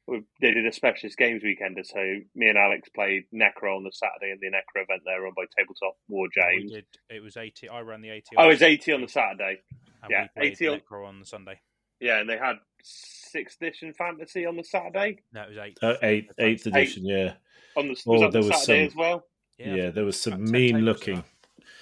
We- 0.06 0.22
They 0.40 0.52
did 0.52 0.66
a 0.66 0.72
specialist 0.72 1.16
games 1.16 1.42
weekend, 1.42 1.78
so 1.84 1.98
me 2.34 2.48
and 2.48 2.58
Alex 2.58 2.88
played 2.90 3.24
Necro 3.32 3.76
on 3.76 3.84
the 3.84 3.92
Saturday 3.92 4.32
in 4.32 4.38
the 4.40 4.48
Necro 4.48 4.82
event 4.82 5.02
there 5.04 5.22
run 5.22 5.32
by 5.36 5.44
Tabletop 5.58 5.96
War 6.08 6.26
We 6.34 6.42
James. 6.42 6.72
did. 6.72 6.86
It 7.10 7.20
was 7.22 7.36
80. 7.36 7.68
I 7.68 7.80
ran 7.80 8.02
the 8.02 8.10
80. 8.10 8.36
Oh, 8.36 8.48
was 8.48 8.62
eighty 8.62 8.92
on 8.92 9.00
the 9.00 9.08
Saturday. 9.08 9.60
and 10.02 10.10
yeah, 10.10 10.28
we 10.36 10.48
80 10.48 10.68
on- 10.68 10.80
Necro 10.80 11.06
on 11.06 11.20
the 11.20 11.26
Sunday. 11.26 11.58
Yeah, 12.00 12.20
and 12.20 12.28
they 12.28 12.36
had 12.36 12.56
sixth 12.82 13.60
edition 13.62 13.94
fantasy 13.94 14.44
on 14.44 14.56
the 14.56 14.64
Saturday. 14.64 15.20
No, 15.32 15.42
it 15.44 15.48
was 15.50 15.58
eight. 15.58 15.78
Uh, 15.80 15.96
eighth, 16.02 16.32
eighth 16.38 16.66
Eight. 16.66 16.74
edition, 16.74 17.06
yeah, 17.06 17.34
On 17.76 17.84
the 17.86 17.90
was 17.90 18.04
Oh, 18.06 18.18
that 18.20 18.32
there 18.32 18.42
the 18.42 18.48
was 18.48 18.64
Saturday 18.64 18.80
some- 18.80 18.86
as 18.88 18.94
well. 18.96 19.26
yeah. 19.58 19.90
there 19.90 20.04
was 20.04 20.20
some 20.20 20.44
mean 20.50 20.80
looking. 20.80 21.24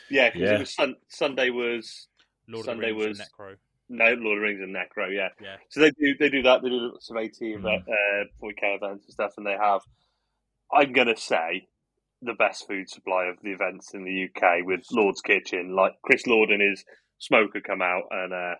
Yeah, 0.08 0.28
because 0.30 0.40
Yeah. 0.48 0.54
it 0.56 0.60
was 0.60 0.74
sun- 0.74 0.96
Sunday 1.08 1.50
was 1.50 2.08
Lord 2.46 2.66
Sunday 2.66 2.90
of 2.90 2.98
the 2.98 3.04
Rings 3.04 3.18
was- 3.18 3.28
and 3.28 3.36
Necro. 3.36 3.56
No 3.92 4.04
Lord 4.14 4.38
of 4.38 4.42
the 4.42 4.46
Rings 4.48 4.60
and 4.60 4.74
Necro. 4.74 5.14
Yeah, 5.14 5.28
Yeah, 5.40 5.56
So 5.68 5.80
they 5.80 5.90
do 5.90 6.14
they 6.18 6.28
do 6.30 6.42
that. 6.42 6.62
They 6.62 6.68
do 6.70 6.86
of 7.10 7.16
AT 7.16 7.38
Mm. 7.40 7.64
uh, 7.64 8.24
40k 8.42 8.76
events 8.76 9.04
and 9.06 9.12
stuff, 9.12 9.34
and 9.36 9.46
they 9.46 9.56
have. 9.60 9.82
I'm 10.72 10.92
gonna 10.92 11.16
say 11.16 11.68
the 12.22 12.34
best 12.34 12.66
food 12.66 12.88
supply 12.88 13.26
of 13.26 13.36
the 13.42 13.50
events 13.52 13.94
in 13.94 14.04
the 14.04 14.24
UK 14.28 14.62
with 14.64 14.84
Lord's 14.92 15.20
Kitchen. 15.20 15.74
Like 15.76 15.92
Chris 16.02 16.26
Lord 16.26 16.50
and 16.50 16.62
his 16.62 16.84
smoker 17.18 17.60
come 17.60 17.82
out, 17.82 18.04
and 18.10 18.32
uh, 18.32 18.54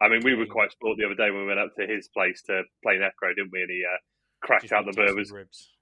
I 0.00 0.08
mean 0.08 0.22
we 0.24 0.34
were 0.34 0.46
quite 0.46 0.72
sport 0.72 0.96
the 0.98 1.04
other 1.04 1.14
day 1.14 1.30
when 1.30 1.42
we 1.42 1.46
went 1.48 1.60
up 1.60 1.74
to 1.78 1.86
his 1.86 2.08
place 2.08 2.42
to 2.46 2.62
play 2.82 2.94
Necro, 2.96 3.34
didn't 3.36 3.52
we? 3.52 3.62
And 3.62 3.70
he 3.70 3.82
uh, 3.84 3.98
cracked 4.40 4.62
Just 4.62 4.72
out 4.72 4.86
the 4.86 4.92
burgers. 4.92 5.30
ribs. 5.30 5.72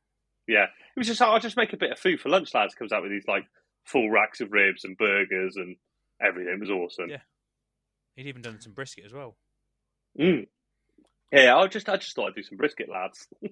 Yeah, 0.49 0.65
it 0.65 0.99
was 0.99 1.07
just 1.09 1.21
like, 1.21 1.31
I'll 1.31 1.41
just 1.41 1.57
make 1.57 1.73
a 1.73 1.77
bit 1.77 1.91
of 1.93 1.99
food 1.99 2.21
for 2.21 2.29
lunch, 2.29 2.55
lads. 2.55 2.75
Comes 2.75 2.93
out 2.93 3.03
with 3.03 3.11
these 3.11 3.27
like 3.29 3.45
full 3.85 4.11
racks 4.11 4.41
of 4.41 4.51
ribs 4.53 4.85
and 4.85 4.97
burgers 4.97 5.57
and 5.57 5.77
everything. 6.21 6.55
It 6.55 6.61
was 6.61 6.71
awesome. 6.71 7.11
Yeah. 7.11 7.19
He'd 8.17 8.27
even 8.27 8.43
done 8.43 8.61
some 8.61 8.73
brisket 8.73 9.05
as 9.05 9.13
well. 9.13 9.37
Mm. 10.19 10.47
Yeah, 11.33 11.57
I 11.57 11.67
just 11.69 11.89
I 11.89 11.97
just 11.97 12.15
thought 12.17 12.29
I'd 12.29 12.35
do 12.35 12.43
some 12.43 12.57
brisket, 12.59 12.89
lads. 12.89 13.27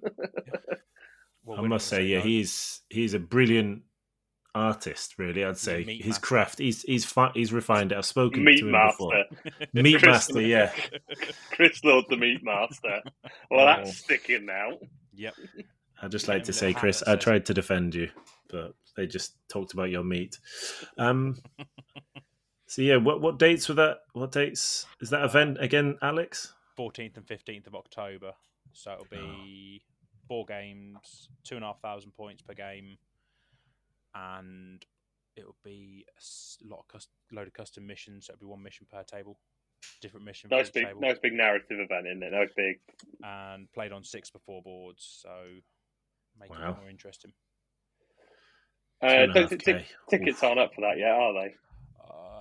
Well, 1.47 1.63
I 1.63 1.69
must 1.69 1.89
say, 1.89 2.05
yeah, 2.07 2.21
no. 2.21 2.25
he's 2.25 2.81
he's 2.89 3.13
a 3.13 3.19
brilliant 3.19 3.83
artist. 4.55 5.19
Really, 5.19 5.45
I'd 5.45 5.59
say 5.59 5.85
meat 5.85 5.99
his 6.03 6.13
master. 6.15 6.27
craft. 6.27 6.59
He's 6.59 6.81
he's 6.85 7.05
fi- 7.05 7.33
he's 7.35 7.53
refined 7.53 7.93
it. 7.93 7.99
I've 7.99 8.07
spoken 8.07 8.45
Meat 8.45 8.61
to 8.61 8.65
him 8.67 8.73
master. 8.73 8.97
before. 9.29 9.67
Meat 9.75 9.99
Chris- 9.99 10.05
master, 10.05 10.41
yeah. 10.41 10.73
Chris 11.51 11.85
Lord, 11.85 12.07
the 12.09 12.17
meat 12.17 12.41
master. 12.43 13.03
Well, 13.51 13.61
Oh. 13.61 13.67
that's 13.67 13.99
sticking 13.99 14.47
now. 14.47 14.79
Yep. 15.13 15.35
I'd 16.01 16.11
just 16.11 16.29
like 16.29 16.45
to 16.45 16.53
say, 16.55 16.73
Chris, 16.73 17.03
I 17.03 17.17
tried 17.17 17.45
to 17.47 17.53
defend 17.53 17.95
you, 17.95 18.09
but 18.49 18.73
they 18.97 19.07
just 19.07 19.37
talked 19.51 19.75
about 19.75 19.91
your 19.91 20.03
meat. 20.03 20.39
Um. 20.97 21.37
So 22.67 22.83
yeah, 22.83 22.97
what 22.97 23.21
what 23.21 23.39
dates 23.39 23.69
were 23.69 23.75
that? 23.77 23.99
What 24.13 24.33
dates 24.33 24.87
is 25.01 25.11
that 25.11 25.25
event 25.25 25.59
again, 25.61 25.97
Alex? 26.03 26.53
14th 26.79 27.17
and 27.17 27.27
15th 27.27 27.67
of 27.69 27.75
October. 27.75 28.33
So 28.73 28.93
it'll 28.93 29.07
be 29.11 29.83
four 30.27 30.45
games, 30.45 31.29
two 31.45 31.55
and 31.55 31.65
a 31.65 31.69
half 31.69 31.81
thousand 31.81 32.13
points 32.17 32.43
per 32.43 32.55
game, 32.55 32.99
and 34.15 34.85
it'll 35.37 35.57
be 35.65 36.05
a 36.09 36.69
lot 36.69 36.81
of 36.81 36.89
cus- 36.89 37.09
load 37.33 37.47
of 37.47 37.53
custom 37.53 37.87
missions. 37.87 38.27
So 38.27 38.33
it'll 38.33 38.41
be 38.47 38.51
one 38.51 38.63
mission 38.63 38.87
per 38.91 39.03
table, 39.05 39.39
different 40.01 40.27
mission 40.27 40.49
for 40.51 40.57
Nice 40.57 40.69
each 40.69 40.75
big, 40.75 40.87
table, 40.87 41.01
nice 41.01 41.19
big 41.23 41.33
narrative 41.35 41.79
event, 41.79 42.07
in 42.07 42.19
there. 42.21 42.33
it? 42.35 42.39
Nice 42.39 42.53
big. 42.57 42.81
and 43.23 43.71
played 43.73 43.93
on 43.93 44.03
six 44.03 44.31
before 44.31 44.63
boards. 44.63 45.21
So 45.23 45.31
make 46.41 46.51
it 46.51 46.59
Wow. 46.59 46.73
bit 46.73 46.81
more 46.81 46.91
interesting. 46.91 47.33
Uh, 49.03 49.07
and 49.07 49.31
a 49.31 49.35
don't 49.35 49.43
half 49.43 49.51
think 49.51 49.65
K. 49.65 49.73
tic- 49.75 49.87
tickets 50.09 50.39
Oof. 50.39 50.45
aren't 50.45 50.61
up 50.61 50.75
for 50.75 50.81
that 50.83 50.99
yet, 50.99 51.11
are 51.11 51.33
they? 51.35 51.55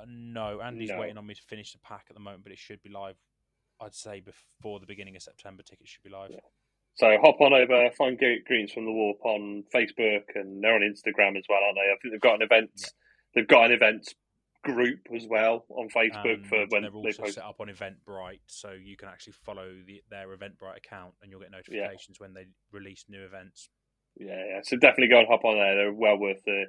Uh, 0.03 0.05
no, 0.09 0.61
Andy's 0.61 0.89
No. 0.89 0.99
waiting 0.99 1.17
on 1.17 1.25
me 1.25 1.33
to 1.33 1.41
finish 1.43 1.71
the 1.73 1.79
pack 1.79 2.05
at 2.09 2.13
the 2.15 2.19
moment, 2.19 2.43
but 2.43 2.51
it 2.51 2.59
should 2.59 2.81
be 2.83 2.89
live. 2.89 3.15
I'd 3.81 3.93
say 3.95 4.19
before 4.19 4.79
the 4.79 4.85
beginning 4.85 5.15
of 5.15 5.21
September, 5.23 5.63
tickets 5.63 5.89
should 5.89 6.03
be 6.03 6.09
live. 6.09 6.31
Yeah. 6.31 6.39
So 6.95 7.17
hop 7.21 7.41
on 7.41 7.53
over, 7.53 7.89
find 7.97 8.19
Ge- 8.19 8.45
Greens 8.45 8.71
from 8.71 8.85
the 8.85 8.91
Warp 8.91 9.17
on 9.25 9.63
Facebook, 9.73 10.25
and 10.35 10.63
they're 10.63 10.75
on 10.75 10.81
Instagram 10.81 11.37
as 11.37 11.45
well, 11.49 11.59
aren't 11.63 11.75
they? 11.75 11.91
I 11.91 11.95
think 12.01 12.13
they've 12.13 12.21
got 12.21 12.35
an 12.35 12.43
event. 12.43 12.69
Yeah. 12.77 12.87
They've 13.35 13.47
got 13.47 13.65
an 13.65 13.71
events 13.71 14.13
group 14.63 14.99
as 15.13 15.25
well 15.27 15.65
on 15.69 15.89
Facebook 15.89 16.35
And 16.35 16.47
for 16.47 16.65
when 16.69 16.83
they're 16.83 16.91
they 16.91 16.97
also 16.97 17.23
post. 17.23 17.33
set 17.35 17.43
up 17.43 17.59
on 17.59 17.67
Eventbrite, 17.67 18.39
so 18.47 18.71
you 18.71 18.95
can 18.95 19.09
actually 19.09 19.33
follow 19.43 19.73
the, 19.85 20.01
their 20.09 20.27
Eventbrite 20.27 20.77
account, 20.77 21.15
and 21.21 21.31
you'll 21.31 21.41
get 21.41 21.51
notifications 21.51 22.19
when 22.19 22.33
they 22.33 22.45
release 22.71 23.05
new 23.09 23.23
events. 23.25 23.69
Yeah, 24.15 24.41
yeah. 24.47 24.59
So 24.63 24.77
definitely 24.77 25.09
go 25.09 25.19
and 25.19 25.27
hop 25.27 25.43
on 25.43 25.55
there. 25.57 25.75
They're 25.75 25.93
well 25.93 26.17
worth 26.19 26.43
the 26.45 26.65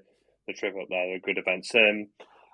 the 0.46 0.54
trip 0.54 0.74
up 0.80 0.88
there. 0.88 1.06
They're 1.08 1.20
good 1.20 1.38
events. 1.38 1.74
Um, 1.74 2.08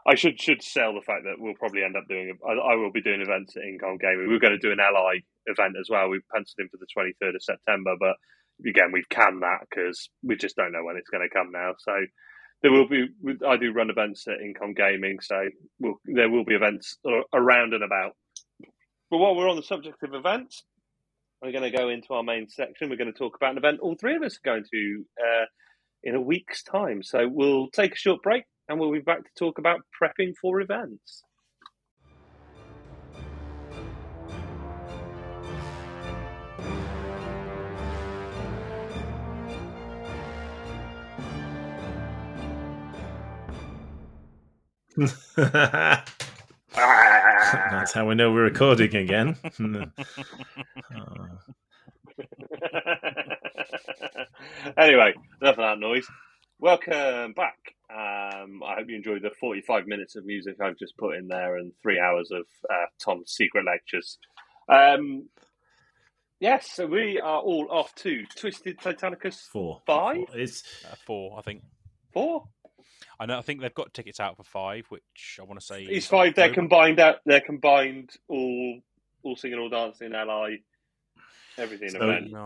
I 0.07 0.15
should 0.15 0.41
should 0.41 0.63
sell 0.63 0.95
the 0.95 1.03
fact 1.03 1.25
that 1.25 1.37
we'll 1.39 1.55
probably 1.55 1.83
end 1.85 1.97
up 1.97 2.09
doing. 2.09 2.33
I, 2.47 2.53
I 2.53 2.75
will 2.77 2.93
be 2.93 3.03
doing 3.03 3.21
events 3.21 3.57
at 3.57 3.63
Incom 3.63 4.01
Gaming. 4.01 4.29
We're 4.29 4.39
going 4.41 4.59
to 4.59 4.67
do 4.67 4.73
an 4.73 4.81
ally 4.81 5.21
event 5.47 5.77
as 5.79 5.89
well. 5.91 6.09
We've 6.09 6.27
penciled 6.35 6.61
in 6.61 6.69
for 6.69 6.79
the 6.79 6.87
twenty 6.93 7.13
third 7.21 7.35
of 7.35 7.43
September, 7.43 7.95
but 7.99 8.17
again, 8.67 8.93
we've 8.93 9.09
canned 9.09 9.43
that 9.43 9.67
because 9.69 10.09
we 10.23 10.37
just 10.37 10.57
don't 10.57 10.73
know 10.73 10.85
when 10.85 10.97
it's 10.97 11.11
going 11.11 11.27
to 11.29 11.35
come 11.35 11.53
now. 11.53 11.73
So 11.79 11.93
there 12.63 12.73
will 12.73 12.89
be. 12.89 13.09
I 13.47 13.57
do 13.57 13.73
run 13.73 13.91
events 13.91 14.27
at 14.29 14.41
Incom 14.41 14.77
Gaming, 14.77 15.19
so 15.21 15.37
we'll, 15.79 16.01
there 16.05 16.31
will 16.31 16.45
be 16.45 16.55
events 16.55 16.99
around 17.35 17.75
and 17.75 17.85
about. 17.85 18.17
But 19.11 19.19
while 19.19 19.35
we're 19.37 19.49
on 19.51 19.57
the 19.57 19.63
subject 19.63 20.03
of 20.03 20.15
events, 20.15 20.65
we're 21.43 21.53
going 21.53 21.71
to 21.71 21.77
go 21.77 21.89
into 21.89 22.15
our 22.15 22.23
main 22.23 22.49
section. 22.49 22.91
We're 22.91 22.97
going 22.97 23.13
to 23.13 23.19
talk 23.19 23.37
about 23.37 23.53
an 23.53 23.59
event 23.59 23.81
all 23.81 23.97
three 23.97 24.17
of 24.17 24.23
us 24.23 24.37
are 24.37 24.51
going 24.51 24.65
to 24.73 25.05
uh, 25.21 25.47
in 26.03 26.15
a 26.15 26.21
week's 26.21 26.63
time. 26.63 27.03
So 27.03 27.29
we'll 27.29 27.69
take 27.71 27.93
a 27.93 27.99
short 27.99 28.23
break 28.23 28.45
and 28.71 28.79
we'll 28.79 28.93
be 28.93 29.01
back 29.01 29.25
to 29.25 29.31
talk 29.37 29.59
about 29.59 29.81
prepping 30.01 30.33
for 30.41 30.61
events. 30.61 31.25
That's 47.77 47.93
how 47.93 48.07
we 48.07 48.15
know 48.15 48.31
we're 48.31 48.45
recording 48.45 48.95
again. 48.95 49.37
Anyway, 54.77 55.13
enough 55.43 55.53
of 55.53 55.57
that 55.57 55.79
noise. 55.79 56.07
Welcome 56.59 57.33
back. 57.33 57.75
Um, 57.93 58.63
I 58.63 58.75
hope 58.77 58.89
you 58.89 58.97
enjoyed 58.97 59.23
the 59.23 59.31
45 59.41 59.87
minutes 59.87 60.15
of 60.17 60.25
music 60.25 60.57
I've 60.61 60.79
just 60.79 60.97
put 60.97 61.17
in 61.17 61.27
there 61.29 61.57
and 61.57 61.73
three 61.83 61.99
hours 61.99 62.31
of 62.31 62.45
uh, 62.71 62.87
Tom's 62.99 63.33
secret 63.33 63.65
lectures. 63.65 64.19
Um, 64.69 65.29
yes, 66.39 66.71
so 66.71 66.87
we 66.87 67.19
are 67.21 67.41
all 67.41 67.67
off 67.71 67.93
to 67.97 68.25
Twisted 68.37 68.79
Titanicus 68.79 69.41
four. 69.49 69.81
Five? 69.87 70.19
Four. 70.29 70.39
It's 70.39 70.63
Uh, 70.91 70.95
four, 71.07 71.39
I 71.39 71.43
think. 71.43 71.63
4. 72.13 72.45
I 73.19 73.27
know. 73.27 73.39
I 73.39 73.43
think 73.43 73.61
they've 73.61 73.75
got 73.75 73.93
tickets 73.93 74.19
out 74.21 74.37
for 74.37 74.45
five, 74.45 74.87
which 74.89 75.39
I 75.41 75.45
want 75.45 75.61
to 75.61 75.67
say 75.67 75.83
is 75.85 76.07
five. 76.07 76.35
They're 76.35 76.47
October. 76.47 76.55
combined 76.69 77.01
out. 77.01 77.17
They're 77.27 77.41
combined. 77.41 78.11
All, 78.29 78.81
all 79.23 79.37
singing, 79.37 79.59
all 79.59 79.69
dancing, 79.69 80.13
li, 80.13 80.63
everything. 81.59 81.91
So- 81.91 82.03
event. 82.03 82.31
No, 82.33 82.39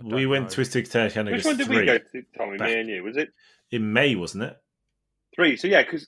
I 0.00 0.04
we 0.04 0.22
don't 0.22 0.30
went 0.30 0.44
know. 0.44 0.50
Twisted 0.50 0.90
Titanic 0.90 1.34
Which 1.34 1.44
one 1.44 1.56
did 1.56 1.66
three 1.68 1.80
we 1.80 1.86
go 1.86 1.98
to, 1.98 2.22
Tommy? 2.36 2.58
Back- 2.58 2.68
Me 2.68 2.80
and 2.80 2.88
you. 2.88 3.04
Was 3.04 3.16
it 3.16 3.28
in 3.72 3.92
May, 3.92 4.14
wasn't 4.14 4.44
it? 4.44 4.56
three? 5.34 5.56
So 5.56 5.66
yeah, 5.66 5.82
because 5.82 6.06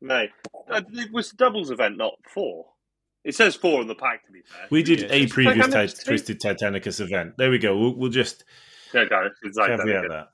May 0.00 0.28
uh, 0.70 0.82
it 0.92 1.12
was 1.12 1.30
the 1.30 1.36
doubles 1.36 1.70
event, 1.70 1.96
not 1.96 2.14
four. 2.34 2.66
It 3.24 3.36
says 3.36 3.54
four 3.54 3.80
on 3.80 3.86
the 3.86 3.94
pack. 3.94 4.26
To 4.26 4.32
be 4.32 4.40
fair, 4.42 4.66
We 4.70 4.82
did 4.82 5.00
Yeah, 5.02 5.06
a 5.12 5.16
it's- 5.22 5.32
previous 5.32 5.66
Titanicus 5.68 5.94
ti- 5.98 6.04
two. 6.04 6.10
Twisted 6.10 6.40
Titanicus 6.40 7.00
event. 7.00 7.34
There 7.38 7.50
we 7.50 7.58
go. 7.58 7.78
We'll, 7.78 7.94
we'll 7.94 8.10
just 8.10 8.44
yeah, 8.92 9.04
go. 9.08 9.28
It's 9.44 9.56
like 9.56 9.68
caveat 9.70 10.02
that. 10.02 10.08
that. 10.08 10.28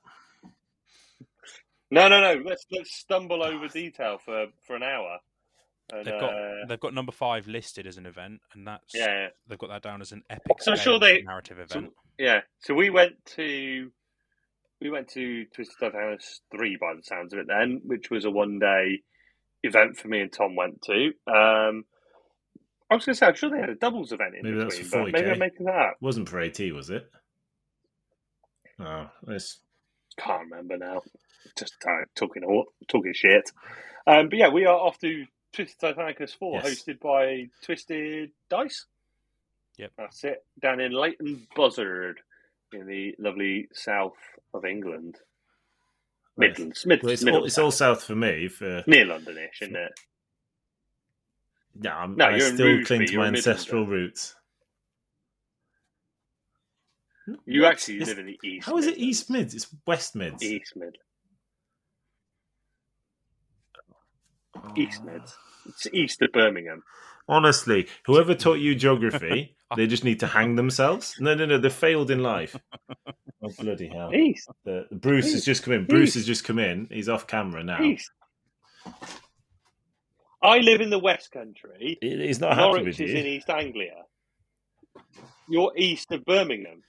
No, 1.91 2.07
no, 2.07 2.19
no. 2.21 2.41
Let's 2.45 2.65
let's 2.71 2.95
stumble 2.95 3.43
over 3.43 3.67
detail 3.67 4.17
for 4.23 4.47
for 4.65 4.75
an 4.75 4.83
hour. 4.83 5.17
And, 5.91 6.05
They've 6.05 6.19
got 6.19 6.33
uh, 6.33 6.65
they've 6.67 6.79
got 6.79 6.93
number 6.93 7.11
five 7.11 7.47
listed 7.47 7.87
as 7.87 7.97
an 7.97 8.05
event, 8.05 8.41
and 8.53 8.67
that's 8.67 8.93
yeah, 8.93 9.27
they've 9.47 9.57
got 9.57 9.69
that 9.69 9.81
down 9.81 10.01
as 10.01 10.11
an 10.11 10.23
epic. 10.29 10.57
So 10.61 10.71
I'm 10.71 10.77
sure 10.77 10.99
they- 10.99 11.21
narrative 11.23 11.57
so- 11.67 11.79
event. 11.79 11.93
yeah. 12.19 12.41
So 12.59 12.73
we 12.75 12.89
went 12.91 13.13
to 13.37 13.91
we 14.81 14.89
went 14.89 15.09
to 15.09 15.45
Twisted 15.53 15.75
Titanicus 15.93 16.39
three 16.51 16.77
by 16.79 16.93
the 16.95 17.03
sounds 17.03 17.33
of 17.33 17.39
it 17.39 17.47
then, 17.47 17.81
which 17.85 18.09
was 18.09 18.25
a 18.25 18.31
one 18.31 18.59
day 18.59 19.01
event 19.63 19.97
for 19.97 20.07
me 20.07 20.21
and 20.21 20.31
Tom 20.31 20.55
went 20.55 20.81
to. 20.83 21.07
Um, 21.27 21.83
I 22.91 22.95
was 22.95 23.05
going 23.05 23.13
to 23.13 23.15
say, 23.15 23.27
I'm 23.27 23.35
sure 23.35 23.49
they 23.49 23.59
had 23.59 23.69
a 23.69 23.75
doubles 23.75 24.11
event 24.11 24.35
in 24.35 24.43
Maybe 24.43 24.57
that's 24.57 24.77
between, 24.77 24.89
for 24.89 25.03
but 25.11 25.13
maybe 25.13 25.27
40K. 25.27 25.33
I'm 25.33 25.39
making 25.39 25.65
that 25.65 25.75
up. 25.75 25.97
Wasn't 26.01 26.27
for 26.29 26.39
AT, 26.39 26.59
was 26.73 26.89
it? 26.89 27.09
Oh, 28.79 29.09
it's 29.27 29.59
Can't 30.17 30.49
remember 30.49 30.77
now. 30.77 31.01
Just 31.57 31.75
uh, 31.87 32.05
talking 32.15 32.43
all, 32.43 32.65
talking 32.87 33.13
shit. 33.13 33.51
Um, 34.07 34.29
but 34.29 34.37
yeah, 34.39 34.49
we 34.49 34.65
are 34.65 34.75
off 34.75 34.97
to 34.99 35.25
Twisted 35.53 35.95
Titanicus 35.97 36.35
four, 36.37 36.61
Yes. 36.63 36.83
hosted 36.83 36.99
by 36.99 37.47
Twisted 37.63 38.31
Dice. 38.49 38.85
Yep. 39.77 39.91
that's 39.97 40.23
it. 40.23 40.43
Down 40.61 40.79
in 40.79 40.91
Leighton 40.91 41.47
Buzzard, 41.55 42.19
in 42.73 42.85
the 42.87 43.15
lovely 43.19 43.67
south 43.73 44.17
of 44.53 44.65
England, 44.65 45.15
Midlands, 46.37 46.85
Mid, 46.85 47.03
well, 47.03 47.11
it's, 47.11 47.25
all, 47.25 47.45
it's 47.45 47.57
all 47.57 47.71
south 47.71 48.03
for 48.03 48.15
me. 48.15 48.47
For 48.47 48.83
near 48.87 49.05
Londonish, 49.05 49.61
isn't 49.61 49.75
it? 49.75 49.91
yeah, 51.81 51.95
I'm, 51.97 52.15
No, 52.15 52.25
I 52.25 52.39
still 52.39 52.83
cling 52.85 53.05
to 53.07 53.17
my 53.17 53.27
ancestral 53.27 53.85
roots. 53.85 54.35
You 57.45 57.61
What? 57.63 57.73
actually 57.73 57.95
It's- 57.95 58.07
live 58.09 58.19
in 58.19 58.25
the 58.27 58.39
east. 58.43 58.65
How 58.65 58.77
is 58.77 58.87
it 58.87 58.97
East 58.97 59.29
Mids? 59.29 59.53
It's 59.53 59.67
West 59.85 60.15
Mids. 60.15 60.41
East 60.41 60.73
Mid. 60.75 60.97
East 64.75 65.03
Mids. 65.03 65.35
Ah. 65.37 65.69
It's 65.69 65.87
east 65.93 66.21
of 66.21 66.31
Birmingham. 66.31 66.83
Honestly, 67.29 67.87
whoever 68.05 68.33
taught 68.35 68.59
you 68.59 68.75
geography, 68.75 69.55
they 69.77 69.87
just 69.87 70.03
need 70.03 70.19
to 70.19 70.27
hang 70.27 70.55
themselves. 70.55 71.15
No, 71.19 71.35
no, 71.35 71.45
no. 71.45 71.57
They 71.57 71.69
failed 71.69 72.11
in 72.11 72.21
life. 72.21 72.57
Oh 73.41 73.49
bloody 73.57 73.87
hell! 73.87 74.13
East. 74.13 74.49
The, 74.65 74.85
Bruce 74.91 75.31
has 75.31 75.45
just 75.45 75.63
come 75.63 75.73
in. 75.73 75.85
Bruce 75.85 76.15
has 76.15 76.25
just 76.25 76.43
come 76.43 76.59
in. 76.59 76.89
He's 76.91 77.07
off 77.07 77.25
camera 77.25 77.63
now. 77.63 77.81
East. 77.81 78.11
I 80.43 80.57
live 80.57 80.81
in 80.81 80.89
the 80.89 80.99
West 80.99 81.31
Country. 81.31 81.97
He's 82.01 82.41
not 82.41 82.55
happy 82.55 82.61
Norwich 82.63 82.99
with 82.99 83.09
is 83.09 83.11
in. 83.11 83.25
East 83.25 83.49
Anglia. 83.49 84.03
You're 85.47 85.71
east 85.77 86.11
of 86.11 86.25
Birmingham. 86.25 86.83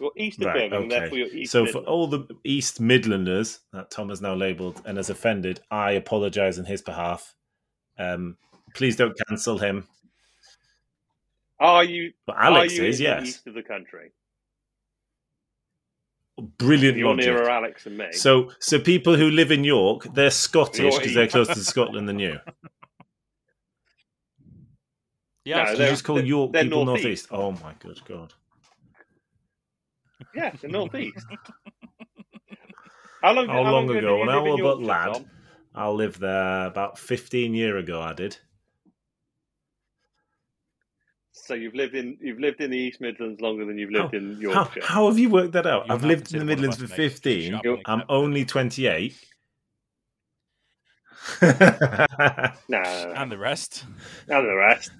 You're 0.00 0.12
east 0.16 0.40
of 0.40 0.46
Right, 0.46 0.70
Birmingham, 0.70 0.82
okay. 0.84 0.98
therefore 0.98 1.18
you're 1.18 1.34
east. 1.34 1.52
So 1.52 1.66
for 1.66 1.78
all 1.78 2.06
the 2.06 2.26
East 2.44 2.80
Midlanders 2.80 3.60
that 3.72 3.90
Tom 3.90 4.10
has 4.10 4.20
now 4.20 4.34
labelled 4.34 4.82
and 4.84 4.96
has 4.96 5.10
offended, 5.10 5.60
I 5.70 5.92
apologise 5.92 6.58
on 6.58 6.64
his 6.64 6.82
behalf. 6.82 7.34
Um, 7.98 8.36
please 8.78 8.96
don't 8.96 9.16
cancel 9.28 9.58
him. 9.58 9.86
are 11.60 11.84
you? 11.84 12.12
But 12.26 12.36
Alex 12.38 12.72
are 12.72 12.76
you 12.82 12.88
is 12.88 13.00
in 13.00 13.04
the 13.04 13.10
yes. 13.10 13.26
east 13.28 13.46
of 13.46 13.54
the 13.54 13.62
country. 13.62 14.12
Brilliant 16.58 16.96
You're 16.96 17.08
logic. 17.10 17.24
nearer 17.26 17.50
Alex 17.50 17.86
and 17.86 17.98
me. 17.98 18.12
So, 18.12 18.52
so 18.60 18.78
people 18.78 19.16
who 19.16 19.28
live 19.30 19.50
in 19.50 19.64
York, 19.64 20.06
they're 20.14 20.30
Scottish 20.30 20.96
because 20.96 21.12
they're 21.12 21.26
closer 21.26 21.54
to 21.54 21.64
Scotland 21.64 22.08
than 22.08 22.18
you. 22.18 22.38
Yeah, 25.44 25.62
No, 25.62 25.64
so 25.64 25.66
So 25.66 25.72
you 25.72 25.78
they're- 25.78 25.90
just 25.90 26.04
call 26.04 26.16
they're- 26.16 26.24
York 26.26 26.52
they're 26.52 26.62
people 26.64 26.84
northeast. 26.84 27.30
northeast. 27.32 27.62
Oh 27.62 27.64
my 27.64 27.72
good 27.78 27.98
god! 28.06 28.34
yeah, 30.34 30.50
the 30.60 30.68
northeast. 30.68 31.24
How 33.22 33.32
long? 33.32 33.46
How 33.48 33.64
how 33.64 33.72
long 33.72 33.88
have 33.88 33.96
ago? 33.96 34.14
you 34.14 34.20
When 34.20 34.28
I 34.28 34.38
was 34.38 34.60
a 34.60 34.64
lad, 34.84 35.14
Tom? 35.14 35.30
I 35.74 35.88
lived 35.88 36.20
there 36.20 36.66
about 36.66 36.98
fifteen 36.98 37.54
year 37.54 37.78
ago. 37.78 37.98
I 38.02 38.12
did. 38.12 38.36
So 41.48 41.54
you've 41.54 41.74
lived 41.74 41.94
in 41.94 42.18
you've 42.20 42.38
lived 42.38 42.60
in 42.60 42.70
the 42.70 42.76
East 42.76 43.00
Midlands 43.00 43.40
longer 43.40 43.64
than 43.64 43.78
you've 43.78 43.90
lived 43.90 44.12
in 44.12 44.38
Yorkshire. 44.38 44.82
how 44.84 45.06
have 45.08 45.18
you 45.18 45.30
worked 45.30 45.52
that 45.52 45.66
out? 45.66 45.86
You're 45.86 45.96
I've 45.96 46.04
lived 46.04 46.34
in 46.34 46.40
the 46.40 46.44
Midlands 46.44 46.76
for 46.76 46.86
fifteen. 46.86 47.52
Shut 47.52 47.58
up, 47.60 47.64
You're- 47.64 47.76
mate. 47.78 47.84
I'm 47.86 48.02
only 48.10 48.44
twenty 48.44 48.86
eight. 48.86 49.14
No, 51.40 51.48
and 52.68 53.32
the 53.32 53.38
rest. 53.38 53.86
and 54.28 54.46
the 54.46 54.54
rest. 54.54 54.90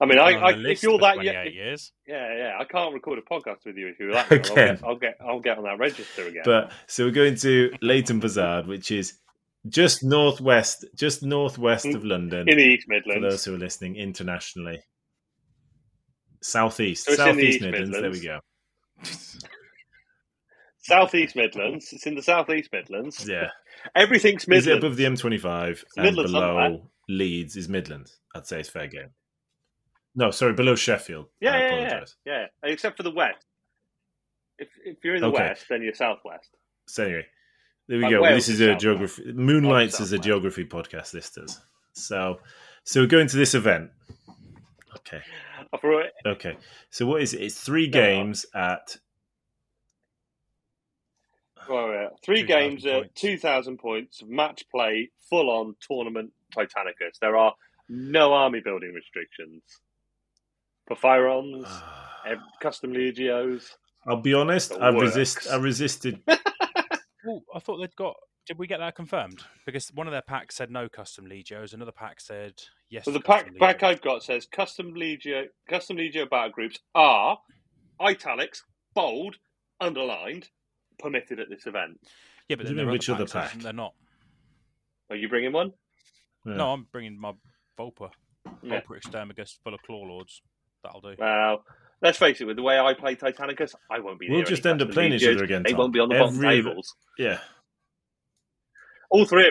I 0.00 0.04
mean, 0.06 0.18
I, 0.18 0.32
I 0.32 0.50
if 0.52 0.82
you're 0.82 0.98
that 0.98 1.14
28 1.14 1.32
young, 1.32 1.52
years. 1.54 1.92
yeah, 2.06 2.36
yeah, 2.36 2.56
I 2.58 2.64
can't 2.64 2.92
record 2.92 3.18
a 3.18 3.22
podcast 3.22 3.64
with 3.64 3.76
you 3.76 3.86
if 3.86 4.00
you're 4.00 4.12
that. 4.14 4.28
young. 4.30 4.40
I'll, 4.40 4.52
Again. 4.52 4.74
get, 4.74 4.84
I'll 4.84 4.96
get 4.96 5.16
I'll 5.20 5.40
get 5.40 5.58
on 5.58 5.64
that 5.64 5.78
register 5.78 6.26
again. 6.26 6.42
But 6.44 6.72
so 6.88 7.04
we're 7.04 7.12
going 7.12 7.36
to 7.36 7.72
Leighton 7.80 8.18
Buzzard, 8.18 8.66
which 8.66 8.90
is 8.90 9.14
just 9.68 10.02
northwest, 10.02 10.84
just 10.94 11.22
northwest 11.22 11.86
mm. 11.86 11.94
of 11.94 12.04
London. 12.04 12.48
in 12.48 12.56
the 12.56 12.64
East 12.64 12.86
Midlands. 12.88 13.24
For 13.24 13.30
those 13.30 13.44
who 13.44 13.54
are 13.54 13.58
listening 13.58 13.96
internationally, 13.96 14.80
southeast, 16.42 17.04
So 17.04 17.12
it's 17.12 17.18
the 17.18 17.24
southeast 17.26 17.56
East 17.56 17.62
Midlands. 17.62 18.00
There 18.00 18.10
we 18.10 18.20
go. 18.20 18.40
Southeast 20.82 21.34
Midlands. 21.34 21.92
It's 21.92 22.06
in 22.06 22.14
the 22.14 22.22
Southeast 22.22 22.70
Midlands. 22.72 23.28
Yeah. 23.28 23.48
Everything's 23.96 24.42
Is 24.42 24.48
Midlands. 24.48 24.68
it 24.68 24.78
above 24.78 24.96
the 24.96 25.04
M25 25.04 25.84
and 25.96 26.04
Midlands, 26.06 26.32
below 26.32 26.82
Leeds 27.08 27.56
is 27.56 27.68
Midlands? 27.68 28.18
I'd 28.34 28.46
say 28.46 28.60
it's 28.60 28.68
fair 28.68 28.86
game. 28.86 29.10
No, 30.14 30.30
sorry, 30.30 30.54
below 30.54 30.76
Sheffield. 30.76 31.26
Yeah, 31.40 31.54
I 31.54 31.58
yeah, 31.58 31.80
yeah, 31.80 32.04
yeah. 32.24 32.46
Except 32.62 32.96
for 32.96 33.02
the 33.02 33.10
west. 33.10 33.44
If 34.58 34.68
if 34.84 34.96
you're 35.04 35.16
in 35.16 35.20
the 35.20 35.28
Okay. 35.28 35.48
west, 35.48 35.66
then 35.68 35.82
you're 35.82 35.92
southwest. 35.92 36.56
So 36.88 37.04
anyway, 37.04 37.26
there 37.88 37.98
we 37.98 38.10
go. 38.10 38.22
This 38.34 38.48
is 38.48 38.60
a 38.60 38.74
geography. 38.74 39.32
Moonlights 39.32 40.00
is 40.00 40.12
a 40.12 40.18
geography 40.18 40.64
podcast. 40.64 41.12
This 41.12 41.30
does. 41.30 41.60
So, 41.92 42.40
so 42.84 43.00
we're 43.00 43.06
going 43.06 43.28
to 43.28 43.36
this 43.36 43.54
event. 43.54 43.90
Okay. 44.96 45.22
I 45.72 45.76
thought 45.76 46.00
it- 46.00 46.12
Okay. 46.26 46.56
So 46.90 47.06
what 47.06 47.22
is 47.22 47.34
it? 47.34 47.42
It's 47.42 47.60
three 47.60 47.88
games 47.88 48.46
at. 48.54 48.96
well, 51.68 51.88
yeah. 51.88 52.08
Three 52.24 52.42
2,000 52.42 52.46
games 52.46 52.86
at 52.86 53.14
2,000 53.14 53.78
points, 53.78 54.22
match 54.26 54.64
play, 54.70 55.10
full 55.28 55.50
on 55.50 55.74
tournament 55.80 56.32
Titanicus. 56.56 57.18
There 57.20 57.36
are 57.36 57.54
no 57.88 58.32
army 58.32 58.60
building 58.60 58.92
restrictions. 58.94 59.62
For 60.86 60.96
firearms, 60.96 61.66
ah. 61.66 62.22
custom 62.60 62.92
legios. 62.92 63.76
I'll 64.06 64.20
be 64.20 64.34
honest. 64.34 64.72
I 64.72 64.90
resist. 64.90 65.48
I 65.50 65.56
resisted. 65.56 66.20
Oh, 67.26 67.42
I 67.54 67.58
thought 67.58 67.78
they'd 67.78 67.96
got. 67.96 68.14
Did 68.46 68.58
we 68.58 68.68
get 68.68 68.78
that 68.78 68.94
confirmed? 68.94 69.42
Because 69.64 69.90
one 69.92 70.06
of 70.06 70.12
their 70.12 70.22
packs 70.22 70.54
said 70.54 70.70
no 70.70 70.88
custom 70.88 71.26
legios, 71.26 71.74
another 71.74 71.92
pack 71.92 72.20
said 72.20 72.54
yes. 72.88 73.04
So 73.04 73.10
the 73.10 73.20
pack, 73.20 73.44
custom 73.44 73.58
pack. 73.58 73.82
I've 73.82 74.00
got 74.00 74.22
says 74.22 74.46
custom 74.46 74.94
legio, 74.94 75.46
custom 75.68 75.96
legio 75.96 76.30
battle 76.30 76.52
groups 76.52 76.78
are 76.94 77.38
italics, 78.00 78.62
bold, 78.94 79.36
underlined, 79.80 80.50
permitted 81.00 81.40
at 81.40 81.48
this 81.50 81.66
event. 81.66 81.98
Yeah, 82.48 82.56
but 82.56 82.66
then 82.66 82.76
there 82.76 82.86
which 82.86 83.08
other 83.08 83.24
packs 83.24 83.32
that 83.32 83.50
pack? 83.50 83.62
They're 83.62 83.72
not. 83.72 83.94
Are 85.10 85.16
you 85.16 85.28
bringing 85.28 85.52
one? 85.52 85.72
Yeah. 86.44 86.54
No, 86.54 86.72
I'm 86.72 86.86
bringing 86.92 87.18
my 87.20 87.32
Vulpa. 87.78 88.10
Yeah. 88.62 88.80
Vulpa 88.80 88.96
Exterminus 88.96 89.58
full 89.64 89.74
of 89.74 89.82
claw 89.82 90.04
lords. 90.04 90.40
That'll 90.84 91.00
do. 91.00 91.16
Well, 91.18 91.64
let's 92.06 92.18
face 92.18 92.40
it. 92.40 92.44
With 92.44 92.56
the 92.56 92.62
way 92.62 92.78
I 92.78 92.94
play 92.94 93.16
Titanicus, 93.16 93.74
I 93.90 93.98
won't 93.98 94.20
be. 94.20 94.28
We'll 94.30 94.44
just 94.44 94.64
end 94.64 94.80
up 94.80 94.90
playing 94.92 95.12
each 95.14 95.24
other 95.26 95.42
again, 95.44 95.62
They 95.64 95.70
Tom. 95.72 95.78
won't 95.78 95.92
be 95.92 96.00
on 96.00 96.08
the 96.08 96.14
bottom 96.18 96.40
tables. 96.40 96.94
Yeah. 97.18 97.38
All 99.10 99.24
three. 99.24 99.50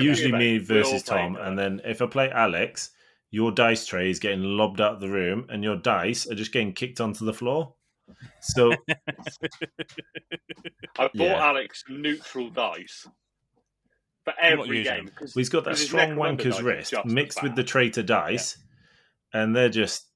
Usually 0.00 0.32
me 0.32 0.58
versus 0.58 1.02
Tom, 1.02 1.36
and 1.36 1.58
then 1.58 1.82
if 1.84 2.00
I 2.00 2.06
play 2.06 2.30
Alex, 2.30 2.90
your 3.30 3.52
dice 3.52 3.86
tray 3.86 4.08
is 4.08 4.18
getting 4.18 4.42
lobbed 4.42 4.80
out 4.80 4.94
of 4.94 5.00
the 5.00 5.10
room, 5.10 5.46
and 5.50 5.62
your 5.62 5.76
dice 5.76 6.26
are 6.30 6.34
just 6.34 6.52
getting 6.52 6.72
kicked 6.72 7.00
onto 7.00 7.26
the 7.26 7.34
floor. 7.34 7.74
So 8.40 8.72
I 8.88 8.94
bought 10.96 11.10
Yeah. 11.14 11.44
Alex 11.44 11.84
neutral 11.88 12.48
dice 12.50 13.06
for 14.24 14.32
every 14.40 14.84
game. 14.84 15.10
'cause- 15.14 15.34
he's 15.34 15.50
got 15.50 15.64
that 15.64 15.76
strong 15.76 16.16
wanker's 16.16 16.62
wrist 16.62 16.94
mixed 17.04 17.42
with 17.42 17.54
the 17.56 17.64
traitor 17.64 18.02
dice, 18.02 18.56
and 19.34 19.54
they're 19.54 19.68
just 19.68 20.06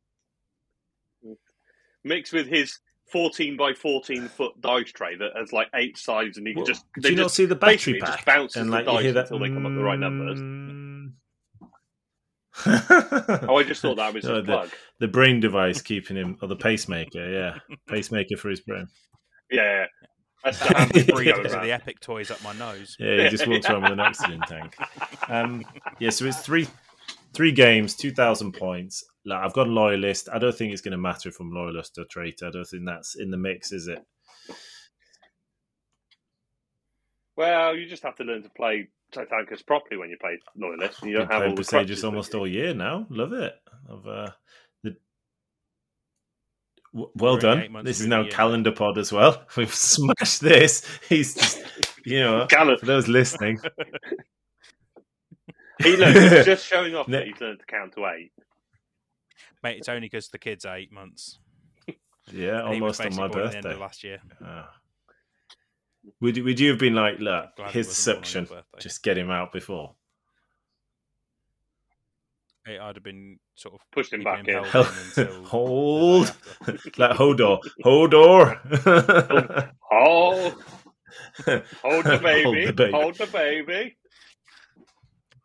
mixed 2.04 2.32
with 2.32 2.46
his 2.46 2.78
14 3.12 3.56
by 3.56 3.72
14 3.72 4.28
foot 4.28 4.60
dice 4.60 4.92
tray 4.92 5.16
that 5.16 5.30
has 5.36 5.52
like 5.52 5.68
eight 5.74 5.96
sides, 5.96 6.36
and 6.38 6.46
he 6.46 6.54
Well, 6.54 6.64
can 6.64 6.74
just 6.74 6.84
do 6.94 7.00
they 7.02 7.08
you 7.10 7.16
not 7.16 7.22
just 7.24 7.34
see 7.36 7.46
the 7.46 7.54
battery 7.56 7.76
basically 7.94 8.00
just 8.00 8.24
bounces 8.24 8.60
and 8.62 8.70
the 8.72 8.76
like 8.76 8.86
you 8.86 8.92
dice 8.92 9.02
hear 9.02 9.12
that 9.14 9.20
until 9.30 9.38
they 9.40 9.48
come 9.48 9.66
up 9.66 9.74
the 9.74 9.82
right 9.82 9.98
numbers. 9.98 10.38
mm. 10.40 11.12
Oh, 13.48 13.56
I 13.56 13.62
just 13.62 13.80
thought 13.82 13.96
that 13.96 14.12
was 14.14 14.24
No, 14.24 14.34
his 14.38 14.46
the, 14.46 14.52
plug. 14.52 14.70
the 15.00 15.08
brain 15.08 15.40
device 15.40 15.80
keeping 15.80 16.16
him, 16.16 16.36
or 16.42 16.48
the 16.48 16.56
pacemaker, 16.56 17.30
yeah, 17.30 17.76
pacemaker 17.88 18.36
for 18.36 18.48
his 18.50 18.60
brain. 18.60 18.88
Yeah, 19.50 19.62
yeah. 19.62 19.86
That's 20.44 20.58
the 20.58 20.64
Yeah. 20.70 20.78
hand 20.78 20.92
because 20.92 21.54
of 21.54 21.62
the 21.62 21.72
epic 21.72 22.00
toys 22.00 22.30
up 22.30 22.42
my 22.42 22.52
nose. 22.54 22.96
Yeah, 22.98 23.22
he 23.24 23.28
just 23.28 23.46
walks 23.46 23.68
around 23.68 23.82
with 23.82 23.92
an 23.92 24.00
oxygen 24.00 24.40
tank. 24.46 24.74
Um, 25.28 25.62
yeah, 25.98 26.08
so 26.08 26.24
it's 26.24 26.38
three 26.40 26.66
three 27.38 27.52
games, 27.52 27.94
two 27.94 28.10
thousand 28.10 28.50
points. 28.50 29.04
Like, 29.24 29.44
I've 29.44 29.52
got 29.52 29.68
a 29.68 29.70
loyalist. 29.70 30.28
I 30.32 30.40
don't 30.40 30.54
think 30.54 30.72
it's 30.72 30.82
going 30.82 30.92
to 30.92 30.98
matter 30.98 31.28
if 31.28 31.38
I'm 31.38 31.52
loyalist 31.52 31.96
or 31.96 32.04
traitor. 32.04 32.48
I 32.48 32.50
don't 32.50 32.66
think 32.66 32.82
that's 32.84 33.14
in 33.14 33.30
the 33.30 33.36
mix, 33.36 33.70
is 33.70 33.86
it? 33.86 34.04
Well, 37.36 37.76
you 37.76 37.88
just 37.88 38.02
have 38.02 38.16
to 38.16 38.24
learn 38.24 38.42
to 38.42 38.50
play 38.50 38.88
Titanicus 39.14 39.64
properly 39.64 39.98
when 39.98 40.10
you 40.10 40.16
play 40.20 40.40
Loyalist. 40.56 41.00
And 41.02 41.12
you 41.12 41.18
don't 41.18 41.30
have 41.30 41.42
all 41.42 41.54
playing 41.54 41.86
the 41.86 42.06
almost 42.06 42.34
all 42.34 42.48
year 42.48 42.74
now. 42.74 43.06
Love 43.08 43.32
it. 43.32 43.54
I've 43.88 44.04
uh, 44.04 44.30
the 44.82 44.96
w- 46.92 47.12
well 47.14 47.34
We're 47.34 47.40
done. 47.40 47.84
This 47.84 48.00
is 48.00 48.08
now 48.08 48.22
year. 48.22 48.32
calendar 48.32 48.72
pod 48.72 48.98
as 48.98 49.12
well. 49.12 49.44
We've 49.56 49.72
smashed 49.72 50.40
this. 50.40 50.84
He's 51.08 51.36
just, 51.36 51.62
you 52.04 52.18
know, 52.20 52.48
Callum, 52.48 52.78
for 52.78 52.86
those 52.86 53.06
listening, 53.06 53.60
he, 55.82 55.96
look, 55.96 56.14
he's 56.14 56.44
just 56.44 56.66
showing 56.66 56.94
off 56.94 57.08
Ne- 57.08 57.18
that 57.18 57.26
he's 57.26 57.40
learned 57.40 57.60
to 57.60 57.66
count 57.66 57.92
to 57.94 58.06
eight. 58.06 58.32
Mate, 59.62 59.78
it's 59.78 59.88
only 59.88 60.00
because 60.00 60.28
the 60.28 60.38
kid's 60.38 60.64
are 60.64 60.76
eight 60.76 60.92
months. 60.92 61.38
yeah, 62.32 62.64
and 62.64 62.74
he 62.74 62.80
was 62.80 62.98
almost 62.98 63.00
on 63.00 63.06
basically 63.06 63.28
my 63.28 63.28
born 63.28 63.44
at 63.46 63.50
the 63.50 63.56
end 63.56 63.62
birthday. 63.64 63.74
of 63.74 63.80
last 63.80 64.04
year. 64.04 64.18
Ah. 64.44 64.70
Would 66.20 66.36
you, 66.36 66.44
would 66.44 66.58
you 66.60 66.70
have 66.70 66.78
been 66.78 66.94
like, 66.94 67.18
look, 67.18 67.56
Glad 67.56 67.70
he 67.72 67.78
his 67.78 67.88
wasn't 67.88 68.06
born 68.06 68.16
on 68.18 68.24
suction, 68.24 68.44
your 68.44 68.56
birthday. 68.56 68.78
just 68.80 69.02
get 69.02 69.18
him 69.18 69.30
out 69.30 69.52
before? 69.52 69.94
Hey, 72.66 72.78
I'd 72.78 72.96
have 72.96 73.02
been 73.02 73.38
sort 73.54 73.74
of 73.74 73.80
Pushed 73.92 74.12
him 74.12 74.20
keeping 74.20 74.44
back 74.44 74.48
in. 74.48 74.64
held 74.64 74.86
until 75.16 75.42
the 75.42 75.48
Hold, 75.48 76.26
day 76.26 76.32
after. 76.60 76.72
like 76.98 77.16
Hodor, 77.16 77.58
Hodor. 77.84 79.70
Oh, 79.90 80.62
hold 81.82 82.04
the 82.04 82.20
baby. 82.22 82.90
Hold 82.92 83.14
the 83.16 83.26
baby. 83.26 83.96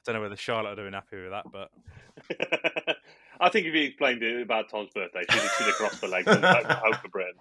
Hold 0.05 0.15
the 0.15 0.15
baby. 0.15 0.15
don't 0.15 0.15
know 0.15 0.21
whether 0.21 0.35
Charlotte 0.37 0.69
would 0.69 0.77
have 0.79 0.87
been 0.87 0.93
happy 0.93 1.21
with 1.21 1.31
that, 1.31 1.45
but 1.51 2.97
I 3.39 3.49
think 3.49 3.65
if 3.67 3.73
he 3.73 3.83
explained 3.85 4.23
it 4.23 4.41
about 4.41 4.69
Tom's 4.69 4.91
birthday, 4.93 5.21
she'd 5.29 5.39
have 5.41 5.51
she'd 5.57 5.73
crossed 5.73 6.01
the 6.01 6.07
legs 6.07 6.27
and 6.27 6.43
hope, 6.43 6.65
hope 6.65 6.95
for 7.01 7.09
Britain. 7.09 7.33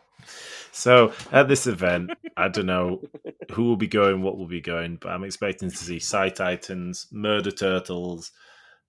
So 0.73 1.13
at 1.33 1.49
this 1.49 1.67
event, 1.67 2.11
I 2.37 2.49
don't 2.49 2.67
know 2.67 3.03
who 3.51 3.65
will 3.65 3.77
be 3.77 3.87
going, 3.89 4.23
what 4.23 4.39
will 4.39 4.47
be 4.47 4.61
going, 4.61 4.97
but 4.97 5.11
I'm 5.11 5.25
expecting 5.25 5.71
to 5.71 5.77
see 5.77 5.99
Psi 5.99 6.31
Titans, 6.31 7.07
Murder 7.11 7.51
Turtles, 7.51 8.33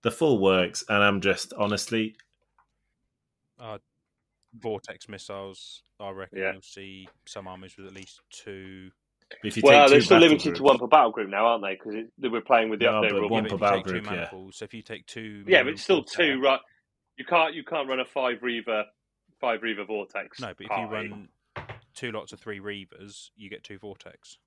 the 0.01 0.11
full 0.11 0.39
works, 0.39 0.83
and 0.89 1.03
I'm 1.03 1.21
just 1.21 1.53
honestly, 1.57 2.15
uh, 3.59 3.77
vortex 4.59 5.09
missiles. 5.09 5.81
I 5.99 6.09
reckon 6.11 6.39
Yeah. 6.39 6.51
you'll 6.53 6.61
see 6.61 7.07
some 7.25 7.47
armies 7.47 7.77
with 7.77 7.87
at 7.87 7.93
least 7.93 8.21
two. 8.29 8.91
If 9.43 9.57
you 9.57 9.63
Well, 9.65 9.83
take 9.85 9.91
they're 9.91 10.01
still 10.01 10.19
limited 10.19 10.43
groups, 10.43 10.57
to 10.59 10.63
one 10.63 10.77
per 10.79 10.87
battle 10.87 11.11
group 11.11 11.29
now, 11.29 11.45
aren't 11.47 11.63
they? 11.63 11.73
Because 11.75 12.05
they 12.17 12.27
were 12.27 12.41
playing 12.41 12.69
with 12.69 12.79
the 12.79 12.85
No, 12.85 13.01
update 13.01 13.11
rule. 13.11 13.29
one 13.29 13.43
yeah, 13.45 13.49
per 13.51 13.57
but 13.57 13.65
if 13.65 13.71
you 13.71 13.77
battle 13.77 13.81
group, 13.93 14.05
yeah. 14.05 14.11
maniples, 14.11 14.57
so 14.57 14.65
if 14.65 14.73
you 14.73 14.81
take 14.81 15.05
two, 15.05 15.43
Yeah, 15.47 15.63
but 15.63 15.73
it's 15.73 15.81
still 15.83 15.97
vortex- 15.97 16.15
two, 16.15 16.41
right? 16.41 16.59
You 17.17 17.25
can't 17.25 17.53
you 17.53 17.63
can't 17.63 17.87
run 17.87 17.99
a 17.99 18.05
five 18.05 18.41
reaver 18.41 18.85
five 19.39 19.61
reaver 19.61 19.85
vortex. 19.85 20.39
No, 20.39 20.53
but 20.57 20.65
if 20.65 20.77
you 20.77 20.85
run 20.85 21.29
two 21.93 22.11
lots 22.11 22.33
of 22.33 22.39
three 22.39 22.59
reavers, 22.59 23.29
you 23.35 23.49
get 23.49 23.63
two 23.63 23.77
vortex. 23.77 24.37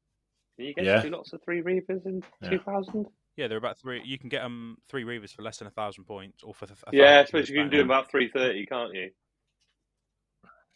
Can 0.57 0.67
you 0.67 0.75
get 0.75 0.85
Yeah. 0.85 1.03
two 1.03 1.11
lots 1.11 1.33
of 1.33 1.43
three 1.45 1.63
reavers 1.63 2.05
in 2.07 2.23
Yeah. 2.43 2.51
two 2.51 2.59
thousand? 2.61 3.07
Yeah, 3.37 3.49
they're 3.49 3.59
about 3.59 3.79
three. 3.79 4.01
You 4.05 4.19
can 4.19 4.31
get 4.31 4.43
um 4.43 4.79
three 4.89 5.05
reavers 5.05 5.33
for 5.35 5.43
less 5.43 5.59
than 5.59 5.69
a 5.69 5.71
thousand 5.71 6.05
points, 6.05 6.43
or 6.43 6.55
for. 6.55 6.67
th- 6.67 6.79
a 6.87 6.91
Yeah, 6.97 7.05
I 7.05 7.07
thousand 7.09 7.27
suppose 7.27 7.51
you 7.51 7.57
can 7.57 7.71
do 7.71 7.83
about 7.83 8.11
three 8.11 8.29
thirty, 8.31 8.65
can't 8.67 8.95
you? 8.95 9.11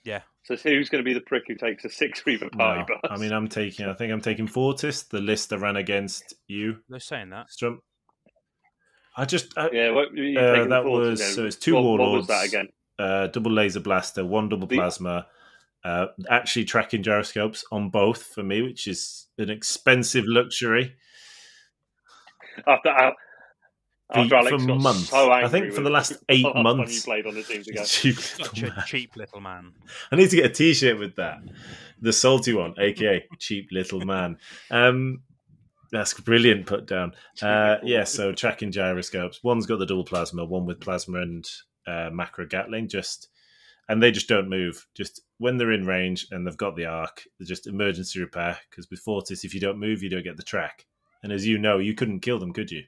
Yeah. 0.05 0.23
So 0.45 0.57
who's 0.57 0.89
going 0.89 1.05
to 1.05 1.09
be 1.09 1.13
the 1.15 1.21
prick 1.21 1.45
who 1.47 1.55
takes 1.55 1.85
a 1.85 1.91
six 1.91 2.25
reaver 2.27 2.49
party 2.51 2.81
no, 2.89 2.99
bus? 3.03 3.11
I 3.13 3.17
mean, 3.19 3.33
I'm 3.33 3.49
taking, 3.49 3.87
I 3.87 3.93
think 3.95 4.13
I'm 4.13 4.21
taking 4.23 4.47
Fortis, 4.47 5.03
the 5.05 5.21
list 5.21 5.53
I 5.53 5.57
ran 5.57 5.77
against 5.77 6.35
you, 6.49 6.79
They're 6.89 6.99
saying 6.99 7.31
that. 7.31 7.47
Strump. 7.51 7.79
I 9.17 9.25
just, 9.27 9.57
I, 9.59 9.69
yeah, 9.73 9.91
what, 9.91 10.15
you 10.15 10.39
Uh, 10.39 10.55
taking 10.55 10.71
that 10.71 10.83
forwards 10.85 11.11
was- 11.11 11.21
again? 11.21 11.35
so 11.35 11.45
it's 11.47 11.57
two 11.57 11.75
what, 11.75 11.85
What 11.85 11.91
was 11.91 11.99
warlords. 11.99 12.27
that 12.29 12.45
again? 12.47 12.69
uh, 12.99 13.27
double 13.29 13.51
laser 13.53 13.81
blaster, 13.81 14.25
one 14.25 14.49
double 14.49 14.67
The- 14.67 14.77
plasma. 14.77 15.27
Uh, 15.85 16.07
actually, 16.29 16.65
tracking 16.67 17.03
gyroscopes 17.03 17.65
on 17.73 17.89
both 17.91 18.23
for 18.23 18.43
me, 18.43 18.61
which 18.63 18.87
is 18.87 19.29
an 19.39 19.49
expensive 19.51 20.25
luxury. 20.27 20.95
After, 22.67 22.91
Al- 22.91 23.17
after 24.13 24.29
For- 24.29 24.35
Alex 24.37 24.65
for 24.65 24.75
months. 24.77 25.09
so 25.11 25.31
I 25.31 25.49
think 25.49 25.73
for 25.73 25.81
the 25.83 25.91
last 25.91 26.13
eight 26.29 26.47
months. 26.55 26.95
you 26.97 27.03
played 27.03 27.27
on 27.27 27.35
the 27.35 27.43
team 27.43 27.63
together. 27.65 27.87
Cheap 27.87 28.17
Such 28.19 28.41
little 28.63 28.69
a 28.71 28.77
man. 28.77 28.85
cheap 28.87 29.17
little 29.17 29.41
man. 29.41 29.73
I 30.11 30.17
need 30.17 30.31
to 30.31 30.37
get 30.37 30.47
a 30.47 30.55
T-shirt 30.55 30.99
with 30.99 31.17
that, 31.17 31.39
the 32.01 32.13
salty 32.13 32.53
one, 32.53 32.75
aka 32.79 33.25
cheap 33.39 33.69
little 33.73 34.01
man. 34.01 34.39
Um, 34.71 35.23
that's 35.93 36.15
brilliant. 36.15 36.67
Put 36.67 36.87
down. 36.87 37.13
Uh, 37.43 37.77
yeah, 37.83 38.05
so 38.05 38.33
tracking 38.33 38.71
gyroscopes. 38.71 39.43
One's 39.43 39.67
got 39.67 39.79
the 39.81 39.87
dual 39.87 40.05
plasma, 40.05 40.45
one 40.45 40.65
with 40.67 40.81
plasma 40.81 41.21
and 41.21 41.49
uh, 41.87 42.11
macro 42.13 42.47
Gatling. 42.47 42.89
Just 42.89 43.29
and 43.89 44.01
they 44.01 44.13
just 44.13 44.29
don't 44.29 44.49
move. 44.49 44.87
Just 44.95 45.21
when 45.39 45.57
they're 45.57 45.73
in 45.73 45.85
range 45.87 46.29
and 46.31 46.47
they've 46.47 46.57
got 46.57 46.77
the 46.77 46.85
arc, 46.85 47.25
they're 47.39 47.47
just 47.47 47.67
emergency 47.67 48.21
repair. 48.21 48.57
Because 48.71 48.89
with 48.89 49.01
Fortis, 49.01 49.45
if 49.45 49.53
you 49.53 49.61
don't 49.61 49.81
move, 49.81 50.01
you 50.03 50.09
don't 50.11 50.23
get 50.23 50.37
the 50.37 50.45
track. 50.45 50.87
And 51.25 51.33
as 51.33 51.45
you 51.45 51.59
know, 51.59 51.79
you 51.79 51.95
couldn't 51.95 52.21
kill 52.21 52.39
them, 52.39 52.53
could 52.53 52.71
you? 52.71 52.85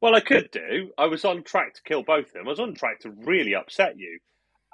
Well, 0.00 0.14
I 0.14 0.20
could 0.20 0.50
do. 0.50 0.90
I 0.98 1.06
was 1.06 1.24
on 1.24 1.42
track 1.42 1.74
to 1.74 1.82
kill 1.82 2.02
both 2.02 2.26
of 2.26 2.32
them. 2.32 2.46
I 2.46 2.50
was 2.50 2.60
on 2.60 2.74
track 2.74 3.00
to 3.00 3.10
really 3.10 3.54
upset 3.54 3.98
you. 3.98 4.18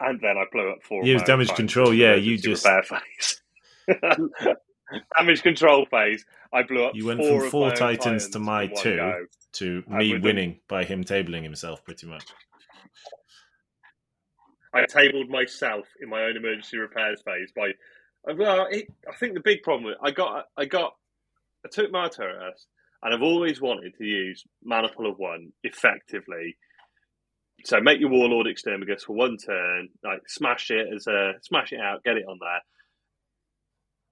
and 0.00 0.20
then 0.20 0.36
I 0.36 0.44
blew 0.50 0.70
up 0.70 0.78
four. 0.82 1.04
It 1.04 1.12
was 1.12 1.22
of 1.22 1.28
my 1.28 1.32
own 1.34 1.38
damage 1.38 1.54
control, 1.54 1.94
yeah, 1.94 2.14
you 2.14 2.38
just- 2.38 2.64
repair 2.64 2.82
phase. 2.82 3.40
damage 5.16 5.42
control 5.42 5.86
phase. 5.86 6.24
I 6.52 6.62
blew 6.62 6.84
up. 6.84 6.94
You 6.94 7.06
went 7.06 7.20
four 7.20 7.40
from 7.42 7.50
four 7.50 7.70
Titans 7.72 8.28
to 8.30 8.38
my 8.38 8.66
two. 8.66 8.96
go. 8.96 9.26
to 9.54 9.84
me 9.88 10.18
winning 10.18 10.60
by 10.68 10.84
him 10.84 11.04
tabling 11.04 11.42
himself, 11.42 11.84
pretty 11.84 12.06
much. 12.06 12.24
I 14.74 14.84
tabled 14.86 15.28
myself 15.28 15.86
in 16.00 16.08
my 16.08 16.22
own 16.22 16.36
emergency 16.36 16.78
repairs 16.78 17.22
phase 17.22 17.52
by. 17.54 17.72
Well, 18.24 18.66
it, 18.70 18.86
I 19.10 19.14
think 19.16 19.34
the 19.34 19.40
big 19.40 19.62
problem 19.62 19.84
with 19.84 19.96
I 20.02 20.12
got, 20.12 20.46
I 20.56 20.64
got, 20.64 20.94
I 21.64 21.68
took 21.68 21.90
my 21.90 22.08
turret 22.08 22.54
and 23.02 23.14
I've 23.14 23.22
always 23.22 23.60
wanted 23.60 23.96
to 23.98 24.04
use 24.04 24.44
Maniple 24.62 25.10
of 25.10 25.18
One 25.18 25.52
effectively. 25.64 26.56
So 27.64 27.80
make 27.80 28.00
your 28.00 28.10
Warlord 28.10 28.46
Exterminus 28.46 29.04
for 29.04 29.14
one 29.14 29.36
turn, 29.36 29.88
like 30.04 30.22
smash 30.28 30.70
it 30.70 30.86
as 30.94 31.06
a 31.06 31.32
smash 31.42 31.72
it 31.72 31.80
out, 31.80 32.04
get 32.04 32.16
it 32.16 32.26
on 32.28 32.38
there. 32.40 32.60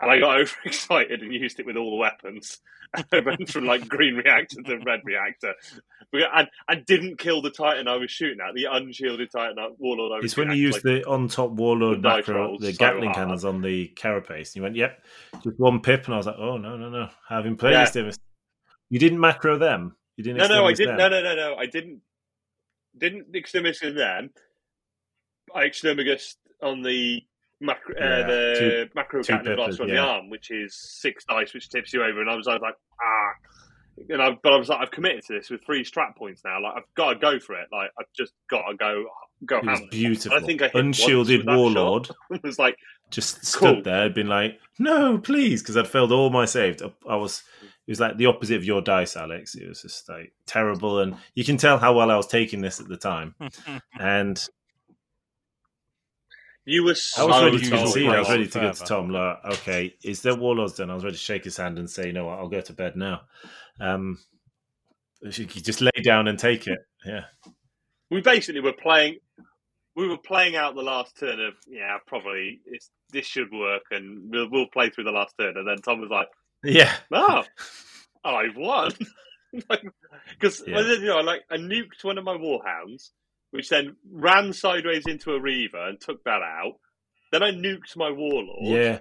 And 0.02 0.10
I 0.10 0.18
got 0.18 0.40
overexcited 0.40 1.20
and 1.20 1.32
used 1.32 1.60
it 1.60 1.66
with 1.66 1.76
all 1.76 1.90
the 1.90 1.96
weapons. 1.96 2.58
I 3.12 3.20
went 3.20 3.48
from 3.48 3.66
like 3.66 3.88
green 3.88 4.14
reactor 4.14 4.62
to 4.62 4.78
red 4.78 5.00
reactor. 5.04 5.54
And 6.12 6.48
I 6.68 6.74
didn't 6.74 7.18
kill 7.18 7.42
the 7.42 7.50
Titan 7.50 7.86
I 7.86 7.96
was 7.96 8.10
shooting 8.10 8.38
at, 8.40 8.54
the 8.54 8.66
unshielded 8.70 9.30
Titan 9.30 9.56
Warlord 9.78 10.12
I 10.12 10.16
was 10.16 10.24
It's 10.24 10.36
when 10.36 10.50
you 10.50 10.56
use 10.56 10.74
like, 10.74 10.82
the 10.82 11.04
on 11.04 11.28
top 11.28 11.50
warlord 11.50 12.02
the 12.02 12.08
macro, 12.08 12.56
the 12.58 12.72
Gatling 12.72 13.12
cannons 13.12 13.44
on 13.44 13.60
the 13.60 13.88
carapace. 13.88 14.50
And 14.50 14.56
you 14.56 14.62
went, 14.62 14.76
yep, 14.76 15.04
just 15.42 15.58
one 15.58 15.80
pip. 15.80 16.06
And 16.06 16.14
I 16.14 16.16
was 16.16 16.26
like, 16.26 16.38
oh, 16.38 16.56
no, 16.56 16.76
no, 16.76 16.88
no. 16.88 17.08
Having 17.28 17.56
played 17.58 17.72
Yeah. 17.72 17.90
this, 17.90 18.18
you 18.90 18.98
didn't 18.98 19.20
macro 19.20 19.56
them. 19.58 19.96
You 20.16 20.24
didn't 20.24 20.38
No, 20.38 20.48
no, 20.48 20.66
I 20.66 20.74
didn't. 20.74 20.96
them. 20.98 21.10
No, 21.10 21.20
no, 21.20 21.34
no, 21.34 21.50
no. 21.50 21.56
I 21.56 21.66
didn't. 21.66 22.02
Didn't 22.98 23.34
exterminate 23.34 23.78
them. 23.94 24.30
I 25.54 25.62
exterminate 25.62 26.22
on 26.62 26.82
the 26.82 27.22
macro, 27.60 27.94
Yeah, 27.96 28.04
uh, 28.04 28.26
the 28.26 28.56
two- 28.58 28.88
macro 28.94 29.22
cannon 29.22 29.56
blast 29.56 29.78
yeah. 29.80 29.86
the 29.86 29.98
arm, 29.98 30.30
which 30.30 30.50
is 30.50 30.74
six 30.76 31.24
dice, 31.24 31.54
which 31.54 31.70
tips 31.70 31.92
you 31.92 32.02
over. 32.02 32.20
And 32.20 32.28
I 32.28 32.34
was, 32.34 32.46
like, 32.46 32.60
ah. 32.62 33.30
And 34.08 34.22
I, 34.22 34.30
but 34.42 34.52
I 34.52 34.56
was 34.56 34.68
like, 34.68 34.80
I've 34.80 34.90
committed 34.90 35.24
to 35.26 35.34
this 35.34 35.50
with 35.50 35.64
three 35.64 35.84
strat 35.84 36.16
points 36.16 36.42
now. 36.44 36.60
Like, 36.62 36.74
I've 36.76 36.94
got 36.96 37.14
to 37.14 37.18
go 37.18 37.38
for 37.38 37.54
it. 37.54 37.68
Like, 37.70 37.90
I've 37.98 38.06
just 38.16 38.32
got 38.48 38.62
to 38.70 38.76
go, 38.76 39.04
go 39.44 39.58
It 39.58 39.66
was 39.66 39.80
beautiful. 39.90 40.36
I 40.38 40.40
think 40.40 40.62
I 40.62 40.66
hit 40.68 40.74
Unshielded 40.74 41.46
warlord 41.46 42.08
was 42.42 42.58
like, 42.58 42.76
just 43.10 43.44
stood 43.44 43.60
Cool. 43.76 43.82
there, 43.82 44.08
been 44.10 44.28
like, 44.28 44.58
no, 44.78 45.18
please, 45.18 45.62
because 45.62 45.76
I'd 45.76 45.86
failed 45.88 46.12
all 46.12 46.30
my 46.30 46.44
saved. 46.46 46.82
I 47.08 47.16
was, 47.16 47.42
it 47.90 47.94
was 47.94 47.98
like 47.98 48.16
the 48.18 48.26
opposite 48.26 48.56
of 48.56 48.64
your 48.64 48.80
dice, 48.80 49.16
Alex. 49.16 49.56
It 49.56 49.68
was 49.68 49.82
just 49.82 50.08
like 50.08 50.32
terrible, 50.46 51.00
and 51.00 51.16
you 51.34 51.42
can 51.42 51.56
tell 51.56 51.76
how 51.76 51.92
well 51.92 52.12
I 52.12 52.16
was 52.16 52.28
taking 52.28 52.60
this 52.60 52.78
at 52.78 52.86
the 52.86 52.96
time. 52.96 53.34
And 53.98 54.40
you 56.64 56.84
were 56.84 56.94
I 57.18 57.24
was 57.24 57.42
ready 57.42 57.56
you 57.56 57.62
to 57.64 57.70
told 57.70 57.82
concede. 57.82 58.08
I 58.10 58.20
was 58.20 58.28
ready 58.28 58.46
to 58.46 58.60
go 58.60 58.72
to. 58.72 58.84
Tom. 58.84 59.10
Like, 59.10 59.38
okay, 59.44 59.96
is 60.04 60.22
there 60.22 60.36
warlords 60.36 60.74
done? 60.74 60.88
I 60.88 60.94
was 60.94 61.02
ready 61.02 61.16
to 61.16 61.20
shake 61.20 61.42
his 61.42 61.56
hand 61.56 61.80
and 61.80 61.90
say, 61.90 62.06
you 62.06 62.12
no, 62.12 62.28
I'll 62.28 62.48
go 62.48 62.60
to 62.60 62.72
bed 62.72 62.94
now. 62.94 63.22
Um, 63.80 64.20
you 65.22 65.46
just 65.46 65.80
lay 65.80 65.90
down 66.04 66.28
and 66.28 66.38
take 66.38 66.68
it. 66.68 66.78
Yeah. 67.04 67.24
we 68.08 68.20
basically 68.20 68.60
were 68.60 68.72
playing 68.72 69.16
we 69.96 70.06
were 70.06 70.18
playing 70.18 70.54
out 70.54 70.76
the 70.76 70.82
last 70.82 71.18
turn 71.18 71.40
of 71.40 71.54
yeah 71.66 71.98
probably 72.06 72.60
it's, 72.66 72.92
this 73.10 73.26
should 73.26 73.50
work 73.52 73.82
and 73.90 74.30
we'll, 74.30 74.48
we'll 74.48 74.68
play 74.68 74.90
through 74.90 75.04
the 75.04 75.10
last 75.10 75.34
turn 75.40 75.56
and 75.56 75.66
then 75.66 75.78
tom 75.78 76.00
was 76.00 76.10
like 76.10 76.28
Yeah. 76.64 76.92
Ah, 77.12 77.44
oh 78.24 78.34
i've 78.34 78.56
won 78.56 78.92
because 79.52 80.62
Yeah. 80.66 80.80
you 80.80 81.06
know 81.06 81.18
I 81.18 81.22
like 81.22 81.42
i 81.50 81.56
nuked 81.56 82.02
one 82.04 82.18
of 82.18 82.24
my 82.24 82.34
warhounds 82.36 83.10
which 83.50 83.68
then 83.68 83.96
ran 84.12 84.52
sideways 84.52 85.06
into 85.06 85.32
a 85.32 85.40
reaver 85.40 85.88
and 85.88 86.00
took 86.00 86.22
that 86.24 86.42
out 86.42 86.74
then 87.32 87.42
i 87.42 87.50
nuked 87.50 87.96
my 87.96 88.10
warlord 88.10 88.58
Yeah. 88.62 88.98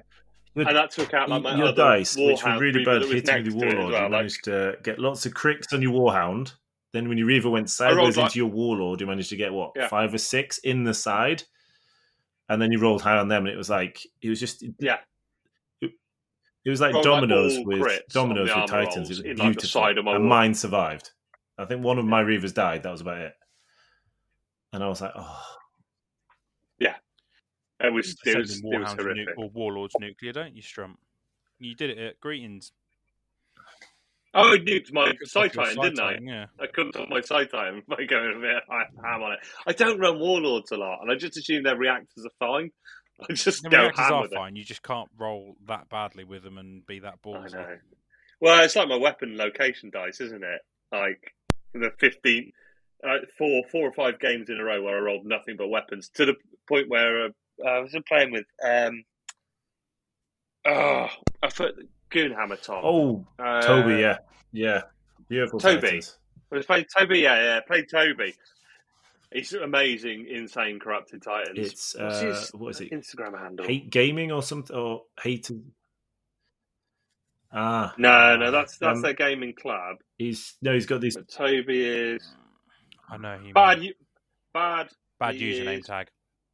and 0.56 0.68
that 0.76 0.92
took 0.92 1.14
out 1.14 1.30
like 1.30 1.44
my 1.44 1.56
your 1.56 1.68
other 1.68 1.76
dice, 1.76 2.16
which 2.18 2.44
were 2.44 2.58
really 2.60 2.84
bad 2.86 3.02
hitting 3.04 3.24
the 3.26 3.32
to 3.32 3.38
it 3.40 3.48
as 3.48 3.54
warlord, 3.56 3.78
well, 3.78 3.88
you 3.88 3.94
like- 4.04 4.12
managed 4.12 4.44
to 4.46 4.76
get 4.84 5.00
lots 5.00 5.26
of 5.26 5.34
cricks 5.34 5.72
on 5.74 5.82
your 5.82 5.92
warhound. 5.94 6.54
Then 6.92 7.08
when 7.08 7.18
your 7.20 7.28
reaver 7.28 7.50
went 7.52 7.70
sideways 7.70 8.18
like- 8.18 8.26
into 8.28 8.40
your 8.40 8.48
warlord, 8.50 9.00
you 9.00 9.06
managed 9.08 9.30
to 9.30 9.36
get 9.36 9.54
what 9.54 9.72
Yeah. 9.76 9.88
five 9.90 10.12
or 10.14 10.18
six 10.18 10.58
in 10.60 10.84
the 10.84 10.94
side, 10.94 11.44
and 12.50 12.60
then 12.62 12.72
you 12.72 12.80
rolled 12.80 13.04
high 13.04 13.18
on 13.18 13.28
them, 13.28 13.46
and 13.46 13.54
it 13.54 13.58
was 13.58 13.70
like 13.70 14.00
it 14.22 14.30
was 14.30 14.40
just 14.40 14.64
yeah 14.80 14.98
was 16.70 16.82
like 16.82 16.94
Rolled 16.94 17.06
dominoes 17.06 17.58
all 17.58 17.66
with 17.66 18.02
dominoes 18.10 18.50
with 18.54 18.66
titans. 18.70 18.96
rolls 18.96 19.10
It 19.10 19.10
was 19.10 19.20
in, 19.20 19.38
like, 19.38 19.48
beautiful, 19.54 19.70
side 19.70 19.98
of 19.98 20.06
my 20.06 20.16
and 20.16 20.24
wall. 20.24 20.30
mine 20.30 20.54
survived. 20.54 21.12
I 21.58 21.66
think 21.66 21.84
one 21.84 21.98
of 22.00 22.06
my 22.06 22.22
reavers 22.24 22.54
died. 22.54 22.84
That 22.84 22.92
was 22.92 23.02
about 23.02 23.22
it. 23.22 23.34
And 24.74 24.84
I 24.84 24.88
was 24.88 25.02
like, 25.02 25.12
oh, 25.16 25.42
it 27.82 27.94
was 27.94 28.16
it 28.26 28.38
was, 28.38 28.58
it 28.58 28.64
was 28.66 28.96
Warhounds 28.98 29.16
nu- 29.16 29.26
or 29.38 29.50
Warlords 29.50 29.96
nuclear, 30.00 30.34
don't 30.34 30.56
you, 30.56 30.62
Strump? 30.62 30.96
You 31.60 31.76
did 31.76 31.92
it 31.92 31.98
at 31.98 32.20
Greetings. 32.20 32.72
oh 34.34 34.54
i 34.54 34.58
nuked 34.58 34.92
my 34.92 35.14
side 35.24 35.54
Your 35.56 35.64
titan 35.66 35.82
didn't 35.82 36.00
i 36.00 36.18
Yeah. 36.22 36.46
I 36.60 36.68
couldn't 36.68 36.94
put 36.94 37.10
my 37.10 37.22
side 37.22 37.50
time 37.52 37.84
by 37.88 38.04
going 38.04 38.36
a 38.36 38.40
bit 38.40 38.64
ham 38.70 39.24
on 39.24 39.34
it. 39.34 39.40
I 39.66 39.72
don't 39.72 40.00
run 40.00 40.20
warlords 40.20 40.72
a 40.72 40.78
lot, 40.78 41.00
and 41.02 41.12
I 41.12 41.16
just 41.16 41.38
assume 41.38 41.64
their 41.64 41.78
reactors 41.78 42.26
are 42.26 42.32
fine. 42.48 42.72
I 43.30 43.34
just 43.34 43.64
The 43.64 43.70
go 43.70 43.78
reactors 43.80 44.06
ham 44.06 44.14
are 44.14 44.22
with 44.24 44.34
fine. 44.34 44.56
You 44.56 44.64
just 44.64 44.84
can't 44.84 45.10
roll 45.18 45.56
that 45.68 45.90
badly 45.90 46.24
with 46.24 46.44
them 46.44 46.58
and 46.58 46.86
be 46.86 47.00
that 47.00 47.22
it. 47.24 47.36
I 47.36 47.48
know. 47.48 47.78
Well, 48.42 48.64
it's 48.64 48.76
like 48.76 48.88
my 48.88 48.96
weapon 48.98 49.38
location 49.38 49.90
dice, 49.90 50.22
isn't 50.22 50.44
it? 50.44 50.62
Like 50.92 51.36
in 51.74 51.82
the 51.82 51.92
fifteen, 52.00 52.52
uh, 53.04 53.18
four, 53.38 53.64
four 53.72 53.88
or 53.88 53.94
five 53.94 54.20
games 54.20 54.50
in 54.50 54.60
a 54.60 54.64
row 54.64 54.82
where 54.82 54.98
I 54.98 55.02
rolled 55.02 55.26
nothing 55.26 55.56
but 55.58 55.68
weapons 55.68 56.10
to 56.16 56.26
the 56.26 56.36
point 56.68 56.90
where 56.90 57.26
uh, 57.26 57.30
I 57.68 57.80
was 57.80 57.96
playing 58.08 58.32
with. 58.32 58.46
Um, 58.64 59.04
oh, 60.66 61.08
I 61.44 61.50
put 61.50 61.76
Goonhammer 62.12 62.62
Tom. 62.62 62.82
oh, 62.84 63.28
Uh, 63.38 63.62
Toby, 63.62 63.96
yeah, 64.02 64.18
yeah, 64.52 64.82
beautiful. 65.28 65.60
Toby. 65.60 65.82
Titans. 65.82 66.18
I 66.52 66.56
was 66.56 66.66
playing 66.66 66.86
Toby. 66.98 67.20
Yeah, 67.20 67.42
yeah, 67.42 67.60
played 67.68 67.90
Toby. 67.92 68.34
He's 69.32 69.54
amazing, 69.54 70.26
insane, 70.28 70.80
corrupted 70.80 71.22
titans. 71.22 71.58
It's 71.60 71.96
What's 71.96 72.18
uh, 72.22 72.26
his 72.26 72.50
what 72.54 72.70
is 72.70 72.82
it? 72.82 72.92
Instagram 72.92 73.40
handle? 73.40 73.66
Hate 73.66 73.90
gaming 73.92 74.32
or 74.32 74.42
something 74.42 74.76
or 74.76 75.04
hate. 75.22 75.50
Ah, 77.52 77.94
No, 77.98 78.38
no, 78.38 78.52
that's 78.52 78.78
that's 78.78 78.98
um, 78.98 79.02
their 79.02 79.14
gaming 79.14 79.54
club. 79.54 79.98
He's 80.18 80.56
no, 80.62 80.74
he's 80.74 80.86
got 80.86 81.02
these. 81.02 81.16
But 81.16 81.30
Toby 81.30 81.84
is 81.86 82.24
I 83.10 83.18
know. 83.18 83.40
You 83.44 83.54
bad, 83.54 83.80
mean. 83.80 83.88
u- 83.90 83.94
bad, 84.54 84.90
Bad 85.20 85.36
he 85.36 85.52
username 85.60 85.80
is- 85.80 85.86
tag. 85.86 86.08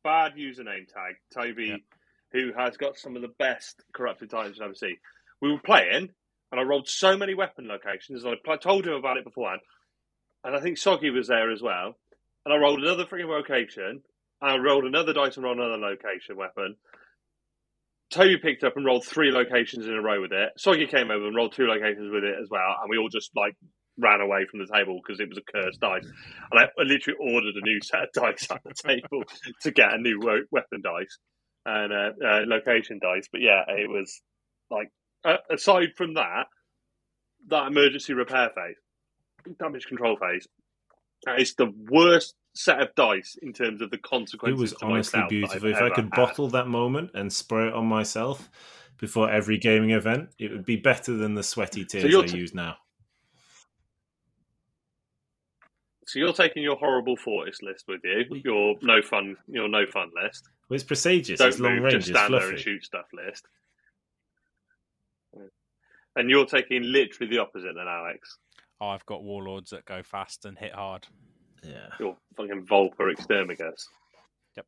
bad 0.03 0.34
username 0.36 0.88
tag. 0.88 1.15
Toby, 1.34 1.65
Yeah. 1.67 1.78
who 2.32 2.51
has 2.57 2.78
got 2.78 2.97
some 2.97 3.15
of 3.15 3.21
the 3.21 3.32
best 3.39 3.84
corrupted 3.93 4.30
titans 4.30 4.59
I've 4.59 4.65
ever 4.67 4.76
seen. 4.76 4.97
We 5.41 5.51
were 5.51 5.59
playing, 5.59 6.09
and 6.51 6.59
I 6.59 6.63
rolled 6.63 6.88
so 6.88 7.17
many 7.17 7.34
weapon 7.34 7.67
locations. 7.67 8.23
And 8.23 8.38
I 8.49 8.55
told 8.55 8.86
him 8.88 8.93
about 8.93 9.17
it 9.17 9.26
beforehand, 9.26 9.61
and 10.45 10.55
I 10.55 10.61
think 10.61 10.78
Soggy 10.78 11.09
was 11.09 11.28
there 11.28 11.51
as 11.51 11.61
well. 11.61 11.97
And 12.45 12.53
I 12.53 12.57
rolled 12.57 12.79
another 12.79 13.05
freaking 13.05 13.29
location. 13.29 14.01
And 14.41 14.51
I 14.51 14.57
rolled 14.57 14.85
another 14.85 15.13
dice 15.13 15.35
and 15.35 15.43
rolled 15.43 15.57
another 15.57 15.77
location 15.77 16.37
weapon. 16.37 16.75
Toby 18.11 18.37
picked 18.37 18.63
up 18.63 18.77
and 18.77 18.85
rolled 18.85 19.05
three 19.05 19.31
locations 19.31 19.87
in 19.87 19.93
a 19.93 20.01
row 20.01 20.21
with 20.21 20.31
it. 20.31 20.49
Soggy 20.57 20.85
came 20.85 21.09
over 21.09 21.25
and 21.25 21.35
rolled 21.35 21.53
two 21.53 21.65
locations 21.65 22.11
with 22.11 22.23
it 22.23 22.35
as 22.39 22.47
well, 22.49 22.77
and 22.81 22.89
we 22.89 22.97
all 22.97 23.09
just 23.09 23.31
like 23.35 23.55
ran 23.97 24.21
away 24.21 24.45
from 24.49 24.59
the 24.59 24.71
table 24.71 24.99
because 25.01 25.19
it 25.19 25.29
was 25.29 25.37
a 25.37 25.51
cursed 25.51 25.79
dice. 25.79 26.05
And 26.51 26.59
I, 26.59 26.67
literally 26.83 27.17
ordered 27.19 27.55
a 27.55 27.61
new 27.61 27.79
set 27.81 28.03
of 28.03 28.09
dice 28.13 28.47
at 28.51 28.61
the 28.63 28.73
table 28.73 29.23
to 29.61 29.71
get 29.71 29.93
a 29.93 29.97
new 29.97 30.19
weapon 30.51 30.81
dice 30.83 31.17
and 31.65 31.91
uh, 31.91 32.25
uh, 32.25 32.41
location 32.45 32.99
dice. 33.01 33.27
But 33.31 33.41
yeah, 33.41 33.63
it 33.67 33.89
was 33.89 34.21
like 34.69 34.89
uh, 35.23 35.37
aside 35.49 35.89
from 35.97 36.13
that, 36.13 36.45
that 37.47 37.67
emergency 37.67 38.13
repair 38.13 38.49
phase, 38.49 39.55
damage 39.59 39.87
control 39.87 40.17
phase, 40.17 40.47
that 41.26 41.39
is 41.39 41.55
the 41.55 41.73
worst 41.89 42.36
set 42.53 42.80
of 42.82 42.95
dice 42.95 43.38
in 43.41 43.53
terms 43.53 43.82
of 43.82 43.91
the 43.91 43.97
consequences. 43.97 44.57
It 44.57 44.61
was 44.61 44.73
honestly 44.82 45.21
beautiful. 45.28 45.69
If 45.69 45.78
I 45.82 45.89
could 45.89 46.05
had. 46.05 46.11
bottle 46.11 46.47
that 46.49 46.67
moment 46.67 47.11
and 47.13 47.32
spray 47.32 47.67
it 47.67 47.73
on 47.73 47.86
myself 47.86 48.49
before 48.97 49.30
every 49.30 49.57
gaming 49.57 49.91
event, 49.91 50.30
it 50.39 50.51
would 50.51 50.65
be 50.65 50.78
better 50.78 51.13
than 51.17 51.36
the 51.36 51.43
sweaty 51.43 51.84
tears 51.84 52.15
I 52.15 52.26
t- 52.26 52.38
use 52.38 52.53
now. 52.53 52.78
So 56.07 56.19
you're 56.19 56.34
taking 56.34 56.61
your 56.61 56.76
horrible 56.76 57.17
Fortis 57.17 57.61
list 57.63 57.86
with 57.88 58.01
you, 58.03 58.41
your 58.45 58.76
no 58.82 59.01
fun, 59.01 59.36
your 59.47 59.67
no 59.67 59.86
fun 59.88 60.11
list. 60.21 60.47
Well, 60.69 60.76
it's 60.76 60.84
prestigious. 60.84 61.39
Don't 61.39 61.47
it's 61.47 61.59
long 61.59 61.76
move, 61.76 61.84
range. 61.84 61.93
just 61.93 62.09
It's 62.09 62.19
stand 62.19 62.34
there 62.34 62.49
and 62.49 62.59
shoot 62.59 62.84
stuff 62.84 63.07
list. 63.11 63.47
And 66.15 66.30
you're 66.30 66.45
taking 66.45 66.84
literally 66.84 67.30
the 67.30 67.39
opposite 67.39 67.73
then, 67.76 67.88
Alex. 67.88 68.38
Oh, 68.82 68.88
I've 68.89 69.05
got 69.05 69.23
warlords 69.23 69.69
that 69.71 69.86
go 69.86 70.03
fast 70.03 70.45
and 70.45 70.57
hit 70.57 70.73
hard. 70.73 71.07
Yeah. 71.63 71.88
Your 71.99 72.15
fucking 72.36 72.65
Vulpa 72.65 73.11
Exterminus. 73.11 73.88
Yep. 74.57 74.65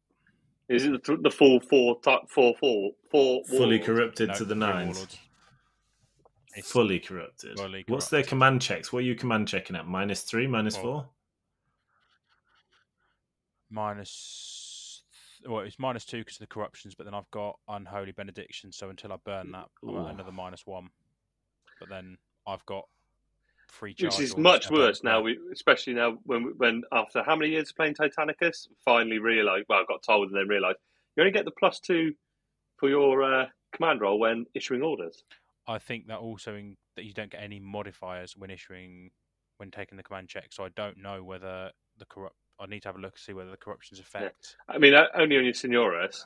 Is 0.70 0.86
it 0.86 1.04
the, 1.04 1.18
the 1.18 1.30
full 1.32 1.60
four, 1.60 2.00
ti- 2.02 2.26
four, 2.30 2.56
four, 2.60 2.92
four 3.12 3.44
Fully 3.46 3.60
warlords? 3.60 3.86
corrupted 3.86 4.28
No, 4.30 4.36
to 4.36 4.46
the 4.46 4.54
three 4.56 4.60
nines. 4.60 4.96
warlords. 4.98 5.18
It's- 6.56 6.72
Fully 6.72 7.00
corrupted. 7.00 7.58
Fully 7.60 7.84
What's 7.88 8.10
their 8.10 8.24
command 8.24 8.62
checks? 8.62 8.92
What 8.92 9.00
are 9.00 9.02
you 9.04 9.14
command 9.16 9.48
checking 9.48 9.76
at? 9.76 9.86
Minus 9.88 10.24
three, 10.24 10.48
minus 10.48 10.74
Well, 10.76 10.84
four? 10.84 11.10
minus 13.70 15.04
well, 15.48 15.60
it's 15.60 15.78
minus 15.78 16.04
two 16.04 16.20
because 16.20 16.36
of 16.38 16.40
the 16.40 16.48
corruptions, 16.48 16.96
but 16.96 17.04
then 17.04 17.14
I've 17.14 17.30
got 17.32 17.60
unholy 17.70 18.12
benediction. 18.12 18.72
So 18.72 18.90
until 18.90 19.14
I 19.14 19.18
burn 19.24 19.52
that, 19.52 19.68
I'm 19.84 19.90
Ooh. 19.90 20.06
at 20.08 20.14
another 20.16 20.32
minus 20.32 20.66
one. 20.66 20.90
But 21.80 21.90
then 21.90 22.18
I've 22.48 22.66
got 22.66 22.86
free 23.68 23.96
Which 24.00 24.20
is 24.20 24.38
much 24.38 24.70
worse 24.70 25.04
now, 25.04 25.22
we, 25.22 25.38
especially 25.54 25.94
now 25.94 26.18
when 26.24 26.54
when 26.58 26.84
after 26.92 27.24
how 27.24 27.36
many 27.36 27.52
years 27.52 27.70
of 27.70 27.76
playing 27.76 27.96
Titanicus, 27.96 28.68
finally 28.84 29.20
realised. 29.20 29.66
Well, 29.70 29.80
I 29.80 29.86
got 29.88 30.04
told 30.04 30.30
and 30.30 30.38
then 30.38 30.48
realised 30.48 30.78
you 31.16 31.24
only 31.24 31.32
get 31.32 31.46
the 31.46 31.52
plus 31.52 31.80
two 31.80 32.14
for 32.78 32.90
your 32.90 33.24
uh, 33.24 33.46
command 33.74 34.02
roll 34.02 34.20
when 34.20 34.46
issuing 34.54 34.82
orders. 34.82 35.24
I 35.68 35.80
think 35.80 36.08
that 36.08 36.20
also 36.20 36.56
in, 36.56 36.78
that 36.96 37.04
you 37.04 37.14
don't 37.14 37.32
get 37.32 37.42
any 37.42 37.60
modifiers 37.60 38.36
when 38.38 38.50
issuing 38.50 39.12
when 39.58 39.72
taking 39.72 39.98
the 39.98 40.04
command 40.04 40.30
check. 40.30 40.48
So 40.52 40.64
I 40.64 40.70
don't 40.70 40.98
know 40.98 41.24
whether 41.24 41.72
the 41.98 42.06
corrupt. 42.06 42.36
I 42.60 42.66
need 42.66 42.82
to 42.84 42.90
have 42.90 42.96
a 42.96 43.00
look 43.00 43.16
to 43.16 43.22
see 43.22 43.34
whether 43.34 43.52
the 43.52 43.58
corruptions 43.58 44.00
affect. 44.00 44.56
I 44.68 44.80
mean, 44.80 44.96
uh, 44.96 45.06
only 45.16 45.38
on 45.38 45.44
your 45.44 45.54
Signoris. 45.54 46.24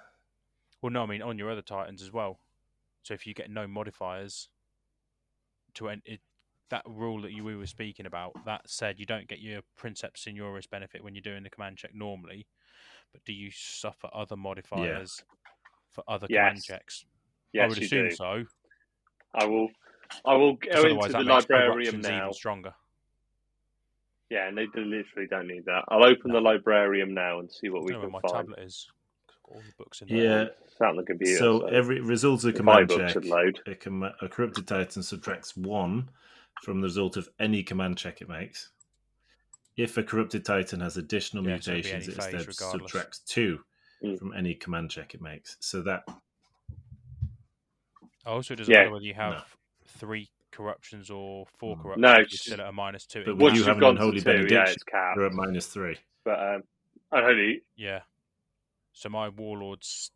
Well, 0.81 0.91
no, 0.91 1.03
I 1.03 1.05
mean 1.05 1.21
on 1.21 1.37
your 1.37 1.51
other 1.51 1.61
titans 1.61 2.01
as 2.01 2.11
well. 2.11 2.39
So 3.03 3.13
if 3.13 3.25
you 3.25 3.33
get 3.33 3.49
no 3.49 3.67
modifiers 3.67 4.47
to 5.75 5.89
en- 5.89 6.03
it, 6.05 6.21
that 6.71 6.83
rule 6.87 7.21
that 7.21 7.31
you 7.31 7.43
we 7.43 7.55
were 7.55 7.67
speaking 7.67 8.05
about, 8.07 8.33
that 8.45 8.61
said 8.65 8.99
you 8.99 9.05
don't 9.05 9.27
get 9.27 9.39
your 9.39 9.61
Princeps 9.77 10.25
Signoris 10.25 10.67
benefit 10.69 11.03
when 11.03 11.13
you're 11.13 11.21
doing 11.21 11.43
the 11.43 11.49
command 11.49 11.77
check 11.77 11.91
normally, 11.93 12.47
but 13.13 13.23
do 13.25 13.33
you 13.33 13.51
suffer 13.51 14.09
other 14.13 14.35
modifiers 14.35 15.23
for 15.91 16.03
other 16.07 16.27
command 16.27 16.63
checks? 16.63 17.05
Yes. 17.53 17.63
checks? 17.63 17.63
I 17.63 17.67
would 17.67 17.83
assume 17.85 18.09
do. 18.09 18.15
so. 18.15 18.43
I 19.35 19.45
will. 19.45 19.69
I 20.25 20.33
will 20.35 20.57
'cause 20.57 20.69
go 20.73 20.89
into 20.89 21.07
the 21.09 21.17
that 21.19 21.25
librarium 21.25 22.01
now. 22.01 22.17
even 22.23 22.33
stronger. 22.33 22.73
Yeah, 24.29 24.47
and 24.47 24.57
they 24.57 24.65
literally 24.75 25.27
don't 25.29 25.47
need 25.47 25.65
that. 25.65 25.83
I'll 25.89 26.05
open 26.05 26.31
the 26.31 26.39
librarium 26.39 27.13
now 27.13 27.39
and 27.39 27.51
see 27.51 27.69
what 27.69 27.81
I 27.81 27.83
we 27.83 27.91
don't 27.91 28.01
know 28.01 28.07
can 28.07 28.13
where 28.13 28.21
my 28.23 28.29
find. 28.29 28.47
tablet 28.47 28.65
is. 28.65 28.89
'cause 29.27 29.37
all 29.49 29.59
the 29.61 29.73
books 29.77 30.01
in 30.01 30.07
there. 30.07 30.17
Yeah. 30.17 30.47
It's 30.65 30.81
out 30.81 30.89
on 30.91 30.95
the 30.97 31.03
computer. 31.03 31.37
So 31.37 31.65
every 31.67 31.99
result 31.99 32.43
of 32.45 32.51
a 32.51 32.53
command 32.53 32.89
check, 32.89 33.09
should 33.09 33.25
load. 33.25 33.61
a, 33.67 33.75
com- 33.75 34.03
a 34.03 34.29
corrupted 34.29 34.67
titan 34.67 35.03
subtracts 35.03 35.55
one 35.57 36.09
from 36.61 36.79
the 36.81 36.85
result 36.87 37.17
of 37.17 37.27
any 37.39 37.63
command 37.63 37.97
check 37.97 38.21
it 38.21 38.29
makes. 38.29 38.69
If 39.77 39.97
a 39.97 40.03
corrupted 40.03 40.45
titan 40.45 40.79
has 40.81 40.97
additional 40.97 41.43
Yeah, 41.47 41.59
so 41.59 41.71
it'd 41.71 41.83
be 41.83 41.89
mutations, 41.91 42.07
any 42.19 42.27
it 42.29 42.33
instead 42.35 42.47
regardless. 42.47 42.91
subtracts 42.91 43.19
two 43.19 43.63
Mm. 44.03 44.17
from 44.19 44.33
any 44.33 44.55
command 44.55 44.89
check 44.91 45.13
it 45.13 45.21
makes. 45.21 45.57
So 45.59 45.81
that 45.83 46.03
Also, 48.23 48.53
doesn't 48.53 48.71
Yeah. 48.71 48.81
matter 48.81 48.91
whether 48.91 49.05
you 49.05 49.15
have 49.15 49.33
No. 49.33 49.43
three 49.87 50.29
corruptions 50.51 51.09
or 51.09 51.47
four 51.57 51.75
corruptions? 51.75 52.01
No, 52.03 52.11
you're 52.13 52.21
it's 52.21 52.39
still 52.41 52.51
just- 52.51 52.59
at 52.61 52.67
a 52.69 52.71
minus 52.71 53.05
two. 53.07 53.21
But 53.23 53.31
It 53.31 53.33
would 53.33 53.41
Once 53.41 53.53
you 53.53 53.59
you've 53.61 53.67
have 53.67 53.77
an 53.77 53.81
gone 53.81 53.95
to 53.95 54.01
unholy 54.01 54.21
two, 54.21 54.29
yeah, 54.29 54.35
benediction? 54.37 54.73
it's 54.73 54.83
capped. 54.83 55.15
you're 55.17 55.25
at 55.25 55.33
minus 55.33 55.67
three. 55.67 55.97
But 56.23 56.39
um, 56.55 56.63
unholy, 57.11 57.63
Yeah. 57.75 58.03
So 58.93 59.09
my 59.09 59.29
warlords 59.29 60.11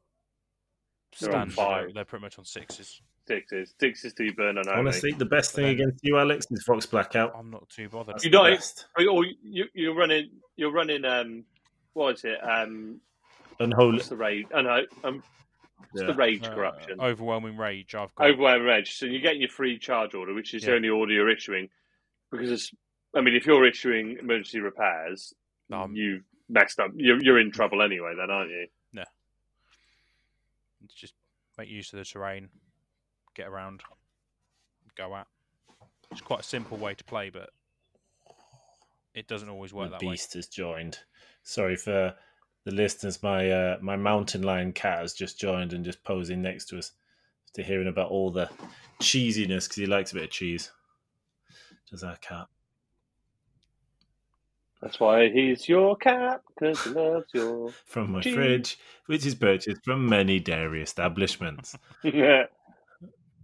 They're 1.20 1.36
on 1.36 1.50
stand. 1.50 1.54
five. 1.54 1.84
They're, 1.86 1.94
they're 1.94 2.06
pretty 2.06 2.22
much 2.22 2.38
on 2.38 2.46
sixes. 2.46 3.02
Sixes. 3.28 3.74
Sixes 3.80 4.14
do 4.14 4.32
burn 4.34 4.58
unholy. 4.58 4.78
Honestly, 4.78 5.12
the 5.12 5.26
best 5.26 5.54
thing 5.54 5.66
then- 5.66 5.74
against 5.74 6.00
you, 6.04 6.18
Alex, 6.18 6.46
is 6.52 6.64
Vox 6.66 6.86
Blackout. 6.86 7.34
I'm 7.36 7.50
not 7.50 7.68
too 7.70 7.90
bothered. 7.90 8.24
You 8.24 8.30
the 8.30 8.38
don't- 8.38 8.52
best. 8.56 8.86
Or 8.98 9.26
you, 9.44 9.66
you're 9.74 9.96
running. 9.96 10.30
You're 10.56 10.72
running. 10.72 11.04
Um, 11.06 11.44
what 11.94 12.16
is 12.16 12.24
it? 12.26 12.38
Um, 12.44 13.02
Unholy. 13.60 13.94
what's 13.94 14.10
the 14.10 14.16
rage? 14.18 14.46
Unho- 14.50 14.86
um, 15.04 15.24
what's 15.92 16.02
Yeah. 16.02 16.08
the 16.08 16.14
rage 16.14 16.44
Uh, 16.44 16.54
corruption? 16.54 17.00
overwhelming 17.02 17.58
rage. 17.58 17.96
I've 17.96 18.14
got. 18.16 18.30
Overwhelming 18.30 18.68
rage. 18.68 18.96
So 18.96 19.06
you're 19.08 19.22
getting 19.22 19.42
your 19.42 19.50
free 19.50 19.80
charge 19.80 20.14
order, 20.14 20.34
which 20.34 20.54
is 20.54 20.64
the 20.64 20.76
only 20.76 20.90
order 20.90 21.12
you're 21.14 21.30
issuing. 21.30 21.70
Because 22.32 22.52
it's, 22.52 22.72
I 23.16 23.22
mean, 23.22 23.34
if 23.36 23.46
you're 23.46 23.66
issuing 23.66 24.18
emergency 24.20 24.60
repairs, 24.60 25.34
Um, 25.72 25.96
you've 25.96 26.24
messed 26.50 26.80
up. 26.80 26.92
You're, 26.96 27.24
you're 27.24 27.40
in 27.40 27.52
trouble 27.52 27.82
anyway, 27.82 28.14
then, 28.16 28.30
aren't 28.30 28.52
you? 28.52 28.68
It's 30.84 30.94
just 30.94 31.16
make 31.58 31.68
use 31.70 31.92
of 31.94 31.98
the 32.00 32.06
terrain, 32.06 32.50
get 33.36 33.48
around, 33.48 33.82
go 34.96 35.14
out. 35.14 35.28
It's 36.12 36.22
quite 36.22 36.42
a 36.42 36.44
simple 36.44 36.78
way 36.78 36.94
to 36.94 37.04
play, 37.04 37.30
but 37.30 37.50
it 39.14 39.28
doesn't 39.28 39.50
always 39.50 39.74
work 39.74 39.92
the 39.92 39.98
that 39.98 40.06
way. 40.06 40.12
beast 40.14 40.34
has 40.34 40.48
joined. 40.48 41.00
Sorry 41.44 41.76
for 41.76 42.16
the 42.64 42.72
listeners. 42.72 43.22
My 43.22 43.50
uh, 43.50 43.78
my 43.82 43.96
mountain 43.96 44.42
lion 44.44 44.74
cat 44.74 45.00
has 45.00 45.14
just 45.14 45.40
joined 45.40 45.74
and 45.74 45.86
just 45.86 46.04
posing 46.04 46.42
next 46.42 46.66
to 46.70 46.78
us 46.78 46.92
to 47.54 47.64
hearing 47.64 47.88
about 47.88 48.10
all 48.10 48.32
the 48.32 48.50
cheesiness 49.02 49.66
because 49.66 49.76
he 49.76 49.86
likes 49.86 50.12
a 50.12 50.16
bit 50.16 50.24
of 50.26 50.30
cheese. 50.32 50.72
Does 51.90 52.04
our 52.04 52.18
cat? 52.18 52.48
That's 54.82 55.00
why 55.00 55.30
he's 55.30 55.68
your 55.68 55.96
cat, 55.96 56.42
because 56.48 56.84
he 56.84 56.92
loves 56.92 57.26
your. 57.34 57.70
From 57.86 58.12
my 58.12 58.22
Cheese. 58.22 58.36
fridge, 58.36 58.80
which 59.08 59.26
is 59.26 59.34
purchased 59.34 59.84
from 59.84 60.08
many 60.08 60.40
dairy 60.40 60.82
establishments. 60.82 61.76
yeah. 62.04 62.44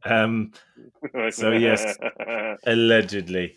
Um, 0.05 0.51
So, 1.29 1.51
yes. 1.51 1.97
allegedly, 2.65 3.55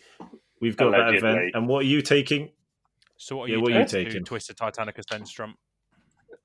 we've 0.61 0.77
got 0.77 0.91
that 0.91 1.15
event. 1.15 1.51
And 1.55 1.67
what 1.67 1.79
are 1.83 1.87
you 1.87 2.01
taking? 2.01 2.49
So 3.17 3.37
what 3.37 3.45
are 3.45 3.47
Yeah, 3.49 3.55
you 3.57 3.61
what 3.61 3.71
are 3.71 3.79
you 3.79 3.85
taking? 3.85 4.05
to 4.05 4.05
taking? 4.11 4.25
Twisted 4.25 4.57
Titanicus 4.57 5.03
then, 5.09 5.23
Strump? 5.23 5.53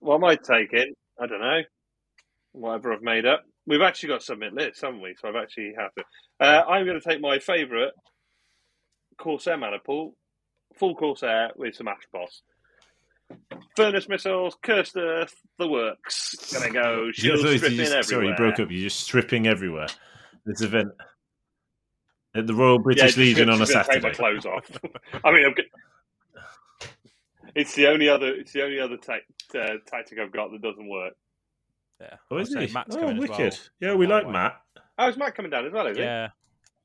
What 0.00 0.16
am 0.16 0.24
I 0.24 0.36
taking? 0.36 0.94
I 1.20 1.26
don't 1.26 1.40
know. 1.40 1.60
Whatever 2.52 2.92
I've 2.92 3.02
made 3.02 3.26
up. 3.26 3.42
We've 3.66 3.82
actually 3.82 4.10
got 4.10 4.22
submit 4.22 4.54
lists, 4.54 4.80
haven't 4.80 5.00
we? 5.02 5.14
So 5.20 5.28
I've 5.28 5.36
actually 5.36 5.72
have 5.78 5.92
to. 5.94 6.04
Uh, 6.40 6.64
I'm 6.68 6.86
going 6.86 6.98
to 7.00 7.06
take 7.08 7.20
my 7.20 7.38
favourite 7.38 7.92
Corsair 9.18 9.56
maniple, 9.58 10.16
full 10.78 10.94
Corsair 10.94 11.50
with 11.56 11.74
some 11.74 11.88
Ash 11.88 12.06
Boss. 12.12 12.42
Furnace 13.76 14.08
missiles, 14.08 14.56
cursed 14.62 14.96
earth, 14.96 15.34
the 15.58 15.68
works. 15.68 16.52
Gonna 16.52 16.70
go 16.72 17.10
shield 17.12 17.40
You're- 17.40 17.56
stripping 17.58 17.76
just- 17.78 17.92
everywhere. 17.92 18.02
sorry, 18.02 18.28
you 18.28 18.34
broke 18.34 18.60
up. 18.60 18.70
You're 18.70 18.82
just 18.88 19.00
stripping 19.00 19.46
everywhere. 19.46 19.88
This 20.44 20.62
event 20.62 20.88
at 22.34 22.46
the 22.46 22.54
Royal 22.54 22.78
British 22.78 23.02
just 23.02 23.16
Legion 23.18 23.48
on 23.50 23.60
a 23.62 23.66
Saturday. 23.66 23.94
Take 23.94 24.02
my 24.02 24.10
clothes 24.10 24.46
off. 24.46 24.70
I 25.24 25.32
mean, 25.32 25.46
I'm, 25.46 25.54
g- 25.54 26.88
it's 27.54 27.74
the 27.74 27.86
only 27.88 28.08
other. 28.08 28.28
It's 28.34 28.52
the 28.52 28.62
only 28.64 28.80
other 28.80 28.96
ta- 28.96 29.58
uh, 29.58 29.74
tactic 29.86 30.18
I've 30.18 30.32
got 30.32 30.50
that 30.52 30.62
doesn't 30.62 30.88
work. 30.88 31.14
Yeah. 32.00 32.16
Oh, 32.30 32.36
I'd 32.38 32.42
is 32.42 32.54
he? 32.54 32.66
Matt's 32.72 32.96
oh, 32.96 33.00
coming 33.00 33.18
wicked. 33.18 33.38
well. 33.38 33.52
Yeah, 33.80 33.94
we 33.94 34.06
By 34.06 34.14
like 34.14 34.26
way. 34.26 34.32
Matt. 34.32 34.60
Oh, 34.98 35.08
is 35.08 35.16
Matt 35.16 35.34
coming 35.34 35.50
down 35.50 35.66
as 35.66 35.72
well? 35.72 35.86
Is 35.86 35.96
he? 35.96 36.02
Yeah, 36.02 36.28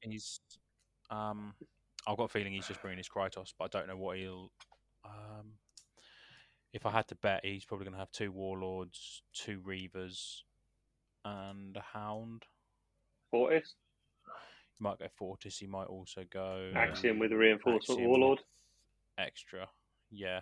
he's. 0.01 0.39
Um, 1.09 1.53
I've 2.07 2.17
got 2.17 2.25
a 2.25 2.27
feeling 2.29 2.53
he's 2.53 2.67
just 2.67 2.81
bringing 2.81 2.97
his 2.97 3.09
Krytos, 3.09 3.53
but 3.57 3.73
I 3.75 3.79
don't 3.79 3.87
know 3.87 3.97
what 3.97 4.17
he'll. 4.17 4.51
Um, 5.05 5.51
if 6.75 6.85
I 6.85 6.91
had 6.91 7.07
to 7.07 7.15
bet, 7.15 7.45
he's 7.45 7.63
probably 7.63 7.85
going 7.85 7.93
to 7.93 7.99
have 7.99 8.11
two 8.11 8.33
Warlords, 8.33 9.21
two 9.33 9.61
Reavers, 9.65 10.41
and 11.23 11.75
a 11.77 11.81
Hound. 11.97 12.43
Fortis. 13.31 13.75
He 14.77 14.83
might 14.83 14.99
go 14.99 15.07
Fortis. 15.17 15.57
He 15.57 15.67
might 15.67 15.85
also 15.87 16.25
go 16.29 16.71
Axiom 16.75 17.17
with 17.17 17.31
a 17.31 17.37
reinforcement 17.37 17.97
Axiom 18.01 18.09
warlord. 18.09 18.39
extra. 19.17 19.69
Yeah, 20.11 20.41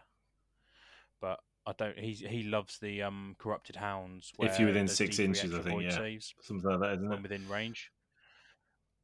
but 1.21 1.39
I 1.67 1.73
don't. 1.77 1.99
He's 1.99 2.19
he 2.19 2.41
loves 2.41 2.79
the 2.79 3.03
um 3.03 3.35
corrupted 3.37 3.75
hounds. 3.75 4.33
If 4.39 4.57
you're 4.57 4.69
within 4.69 4.87
six 4.87 5.19
inches, 5.19 5.53
I 5.53 5.57
extra 5.57 5.63
think, 5.71 5.83
yeah. 5.83 5.97
saves 5.97 6.33
Something 6.41 6.67
like 6.71 6.79
that, 6.79 6.93
isn't 6.95 7.09
when 7.09 7.19
it? 7.19 7.21
within 7.21 7.47
range. 7.47 7.91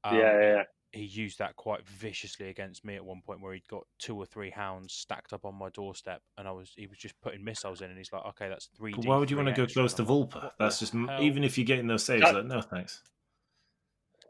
yeah, 0.03 0.11
Um, 0.11 0.17
yeah, 0.17 0.41
yeah. 0.41 0.63
He 0.91 1.03
used 1.03 1.37
that 1.39 1.55
quite 1.55 1.85
viciously 1.85 2.49
against 2.49 2.83
me 2.83 2.95
at 2.95 3.05
one 3.05 3.21
point 3.23 3.41
where 3.41 3.53
he'd 3.53 3.67
got 3.67 3.83
two 3.99 4.17
or 4.17 4.25
three 4.25 4.49
hounds 4.49 4.93
stacked 4.93 5.33
up 5.33 5.45
on 5.45 5.53
my 5.55 5.69
doorstep 5.69 6.21
and 6.37 6.47
I 6.47 6.51
was 6.51 6.73
he 6.75 6.87
was 6.87 6.97
just 6.97 7.13
putting 7.21 7.43
missiles 7.43 7.81
in 7.81 7.89
and 7.89 7.97
he's 7.97 8.11
like, 8.11 8.25
Okay, 8.29 8.49
that's 8.49 8.69
three 8.75 8.93
But 8.93 9.05
why 9.05 9.17
would 9.17 9.29
you 9.29 9.37
want 9.37 9.49
to 9.49 9.53
go 9.53 9.67
close 9.71 9.93
to 9.95 10.03
Vulpa? 10.03 10.35
What 10.43 10.53
That's 10.57 10.79
just 10.79 10.93
hell? 10.93 11.21
even 11.21 11.43
if 11.43 11.57
you're 11.57 11.65
getting 11.65 11.87
those 11.87 12.03
saves. 12.03 12.23
That- 12.23 12.33
Like, 12.33 12.45
no, 12.45 12.61
thanks. 12.61 13.03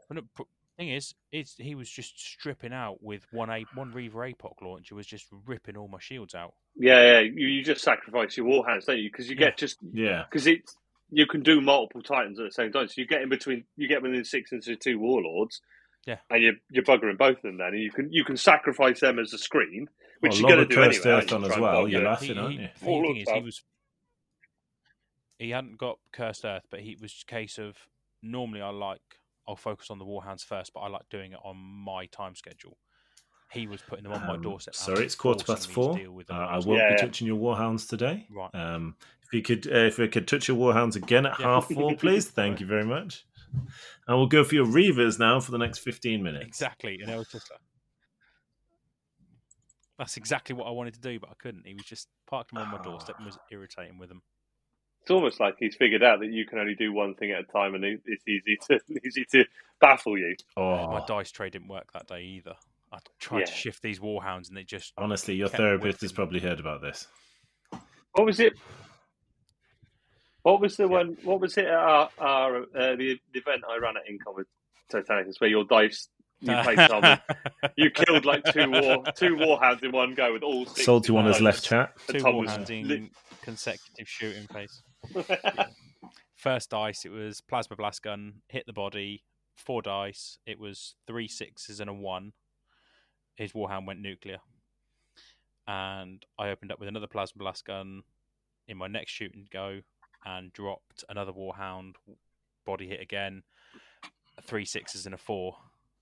But 0.08 0.16
no, 0.16 0.44
thing 0.76 0.90
is, 0.90 1.14
it's 1.30 1.54
he 1.58 1.74
was 1.74 1.88
just 1.88 2.18
stripping 2.18 2.72
out 2.72 3.02
with 3.02 3.26
one 3.32 3.50
a 3.50 3.64
one 3.74 3.92
Reaver 3.92 4.20
APOC 4.20 4.62
launcher 4.62 4.94
was 4.94 5.06
just 5.06 5.26
ripping 5.46 5.76
all 5.76 5.88
my 5.88 5.98
shields 6.00 6.34
out. 6.34 6.54
Yeah, 6.76 7.00
yeah. 7.02 7.20
You, 7.20 7.46
you 7.46 7.64
just 7.64 7.82
sacrifice 7.84 8.36
your 8.36 8.46
warhounds, 8.46 8.86
don't 8.86 8.98
you? 8.98 9.10
Because 9.10 9.28
you 9.28 9.36
Yeah. 9.36 9.46
get 9.46 9.58
just 9.58 9.78
Yeah, 9.92 10.24
because 10.24 10.46
it's 10.46 10.76
you 11.10 11.26
can 11.26 11.42
do 11.42 11.60
multiple 11.60 12.02
titans 12.02 12.38
at 12.38 12.46
the 12.46 12.52
same 12.52 12.72
time. 12.72 12.88
So 12.88 12.94
you 12.96 13.06
get 13.06 13.20
in 13.22 13.28
between, 13.28 13.64
you 13.76 13.88
get 13.88 14.02
within 14.02 14.24
six 14.24 14.52
inches 14.52 14.68
of 14.68 14.78
two 14.80 14.98
warlords. 14.98 15.60
Yeah. 16.06 16.16
and 16.30 16.42
you're 16.42 16.54
you're 16.70 16.84
buggering 16.84 17.18
both 17.18 17.36
of 17.36 17.42
them 17.42 17.58
then, 17.58 17.68
and 17.68 17.82
you 17.82 17.90
can 17.90 18.12
you 18.12 18.24
can 18.24 18.36
sacrifice 18.36 19.00
them 19.00 19.18
as 19.18 19.32
a 19.32 19.38
screen, 19.38 19.88
which 20.20 20.32
well, 20.32 20.40
you're 20.40 20.50
going 20.56 20.68
to 20.68 20.74
do 20.74 20.82
anyway. 20.82 21.04
earth 21.06 21.32
on 21.32 21.44
as 21.44 21.58
well. 21.58 21.86
You're 21.88 22.02
laughing, 22.02 22.34
he, 22.34 22.38
aren't 22.38 22.54
you? 22.54 22.68
the 22.80 22.86
Warlord 22.86 23.16
he 23.16 23.40
was 23.42 23.62
he 25.38 25.50
hadn't 25.50 25.78
got 25.78 25.98
cursed 26.12 26.44
earth, 26.44 26.64
but 26.70 26.80
he 26.80 26.96
was 27.00 27.24
a 27.26 27.30
case 27.30 27.58
of 27.58 27.76
normally 28.22 28.60
I 28.60 28.70
like 28.70 29.00
I'll 29.48 29.56
focus 29.56 29.90
on 29.90 29.98
the 29.98 30.04
warhounds 30.04 30.42
first, 30.44 30.72
but 30.74 30.80
I 30.80 30.88
like 30.88 31.08
doing 31.10 31.32
it 31.32 31.38
on 31.44 31.56
my 31.56 32.06
time 32.06 32.34
schedule. 32.34 32.76
He 33.50 33.66
was 33.66 33.82
putting 33.82 34.04
them 34.04 34.12
on 34.12 34.24
my 34.26 34.34
Um, 34.34 34.42
doorstep. 34.42 34.74
sorry, 34.76 35.04
it's 35.04 35.16
quarter 35.16 35.44
past 35.44 35.68
forcing 35.70 36.02
me 36.16 36.22
to 36.22 36.24
four. 36.28 36.36
Uh. 36.36 36.46
I 36.46 36.54
won't 36.58 36.66
Yeah, 36.78 36.88
be 36.90 36.94
yeah. 36.94 36.96
touching 36.98 37.26
your 37.26 37.36
warhounds 37.38 37.88
today. 37.88 38.26
Right. 38.30 38.54
Um, 38.54 38.94
if 39.24 39.32
you 39.32 39.42
could, 39.42 39.66
uh, 39.66 39.86
if 39.86 39.98
we 39.98 40.06
could 40.08 40.28
touch 40.28 40.46
your 40.46 40.56
warhounds 40.56 40.94
again 40.94 41.26
at 41.26 41.40
Yeah. 41.40 41.46
half 41.46 41.68
four, 41.68 41.94
please. 41.96 42.28
Thank 42.30 42.60
you 42.60 42.66
very 42.66 42.84
much. 42.84 43.24
And 44.06 44.16
we'll 44.16 44.26
go 44.26 44.44
for 44.44 44.54
your 44.54 44.66
reavers 44.66 45.18
now 45.18 45.40
for 45.40 45.50
the 45.50 45.58
next 45.58 45.78
fifteen 45.78 46.22
minutes. 46.22 46.46
Exactly, 46.46 47.00
and 47.00 47.10
I 47.10 47.16
was 47.16 47.28
just 47.28 47.50
like, 47.50 47.60
that's 49.98 50.16
exactly 50.16 50.54
what 50.54 50.66
I 50.66 50.70
wanted 50.70 50.94
to 50.94 51.00
do, 51.00 51.20
but 51.20 51.30
I 51.30 51.34
couldn't. 51.38 51.66
He 51.66 51.74
was 51.74 51.84
just 51.84 52.08
parked 52.26 52.52
them 52.52 52.62
on 52.62 52.70
my 52.70 52.78
ah. 52.78 52.82
doorstep 52.82 53.16
and 53.18 53.26
was 53.26 53.38
irritating 53.50 53.98
with 53.98 54.10
him. 54.10 54.22
It's 55.02 55.10
almost 55.10 55.40
like 55.40 55.56
he's 55.58 55.76
figured 55.76 56.02
out 56.02 56.20
that 56.20 56.30
you 56.30 56.44
can 56.46 56.58
only 56.58 56.74
do 56.74 56.92
one 56.92 57.14
thing 57.14 57.30
at 57.30 57.40
a 57.40 57.44
time, 57.44 57.74
and 57.74 57.84
it's 57.84 58.28
easy 58.28 58.58
to 58.68 58.80
easy 59.04 59.24
to 59.32 59.44
baffle 59.80 60.18
you. 60.18 60.36
Oh, 60.56 60.88
my 60.88 61.04
dice 61.06 61.30
tray 61.30 61.50
didn't 61.50 61.68
work 61.68 61.92
that 61.92 62.06
day 62.06 62.22
either. 62.22 62.54
I 62.92 62.98
tried 63.18 63.46
to 63.46 63.52
shift 63.52 63.82
these 63.82 64.00
warhounds 64.00 64.48
and 64.48 64.56
they 64.56 64.64
just 64.64 64.92
honestly, 64.98 65.34
your 65.34 65.48
therapist 65.48 66.00
has 66.00 66.12
probably 66.12 66.40
heard 66.40 66.58
about 66.58 66.82
this. 66.82 67.06
What 68.12 68.26
was 68.26 68.40
it? 68.40 68.54
What 70.42 70.60
was 70.60 70.76
the 70.76 70.88
one? 70.88 71.16
What 71.22 71.40
was 71.40 71.56
it 71.58 71.66
at 71.66 71.74
our, 71.74 72.08
our 72.18 72.56
uh, 72.62 72.96
the, 72.96 73.18
the 73.32 73.40
event 73.40 73.62
I 73.68 73.78
ran 73.78 73.94
at 73.96 74.02
Incom 74.10 74.36
with 74.36 74.46
Titanicus, 74.90 75.40
where 75.40 75.50
your 75.50 75.64
dice 75.64 76.08
you 76.40 76.54
played 76.62 76.78
Tom, 76.78 77.18
you 77.76 77.90
killed 77.90 78.24
like 78.24 78.42
two 78.52 78.70
war 78.70 79.04
two 79.14 79.36
warhounds 79.36 79.82
in 79.82 79.92
one 79.92 80.14
go 80.14 80.32
with 80.32 80.42
all 80.42 80.64
six. 80.66 80.84
Salty 80.84 81.12
one 81.12 81.26
has 81.26 81.40
left 81.40 81.62
chat. 81.62 81.92
And 82.08 82.18
two 82.18 82.24
Tom 82.24 82.34
warhounds 82.34 82.70
in 82.70 82.88
lit- 82.88 83.10
consecutive 83.42 84.08
shooting 84.08 84.46
phase. 84.46 84.82
First 86.36 86.70
dice, 86.70 87.04
it 87.04 87.10
was 87.10 87.42
plasma 87.42 87.76
blast 87.76 88.02
gun, 88.02 88.40
hit 88.48 88.64
the 88.66 88.72
body. 88.72 89.22
Four 89.56 89.82
dice, 89.82 90.38
it 90.46 90.58
was 90.58 90.94
three 91.06 91.28
sixes 91.28 91.80
and 91.80 91.90
a 91.90 91.92
one. 91.92 92.32
His 93.34 93.52
warhound 93.52 93.86
went 93.86 94.00
nuclear, 94.00 94.38
and 95.66 96.24
I 96.38 96.48
opened 96.48 96.72
up 96.72 96.80
with 96.80 96.88
another 96.88 97.06
plasma 97.06 97.40
blast 97.40 97.66
gun 97.66 98.02
in 98.66 98.78
my 98.78 98.86
next 98.86 99.12
shoot 99.12 99.34
and 99.34 99.48
go, 99.50 99.80
and 100.24 100.52
dropped 100.52 101.04
another 101.08 101.32
warhound. 101.32 101.94
Body 102.66 102.88
hit 102.88 103.00
again. 103.00 103.42
Three 104.44 104.64
sixes 104.64 105.06
and 105.06 105.14
a 105.14 105.18
four. 105.18 105.56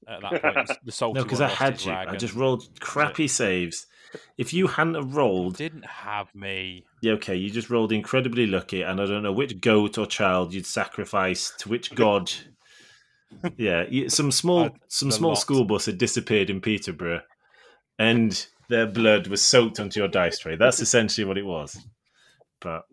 At 0.06 0.20
that 0.22 0.42
point, 0.42 0.66
the- 0.68 0.78
the 0.84 0.92
salty 0.92 1.18
No, 1.18 1.24
because 1.24 1.40
I 1.40 1.48
had 1.48 1.82
you. 1.84 1.90
rag 1.90 2.08
I 2.08 2.16
just 2.16 2.34
rolled 2.34 2.68
crappy 2.80 3.26
saves. 3.28 3.86
If 4.38 4.52
you 4.54 4.68
hadn't 4.68 4.94
have 4.94 5.14
rolled, 5.16 5.56
didn't 5.56 5.84
have 5.86 6.34
me. 6.34 6.86
yeah, 7.02 7.12
okay, 7.14 7.34
you 7.34 7.50
just 7.50 7.68
rolled 7.68 7.92
incredibly 7.92 8.46
lucky, 8.46 8.82
and 8.82 9.00
I 9.00 9.06
don't 9.06 9.22
know 9.22 9.32
which 9.32 9.60
goat 9.60 9.98
or 9.98 10.06
child 10.06 10.54
you'd 10.54 10.64
sacrifice 10.66 11.52
to 11.58 11.68
which 11.68 11.94
god. 11.94 12.30
yeah, 13.58 13.84
some 14.08 14.30
small, 14.30 14.66
Uh, 14.66 14.70
some 14.88 15.10
small 15.10 15.30
lot. 15.32 15.38
school 15.38 15.64
bus 15.64 15.86
had 15.86 15.98
disappeared 15.98 16.48
in 16.48 16.60
Peterborough, 16.62 17.20
and 17.98 18.46
their 18.68 18.86
blood 18.86 19.26
was 19.26 19.42
soaked 19.42 19.78
onto 19.80 20.00
your 20.00 20.08
dice 20.08 20.38
tray. 20.38 20.56
That's 20.56 20.80
essentially 20.80 21.24
what 21.26 21.36
it 21.38 21.44
was. 21.44 21.76
But 22.60 22.84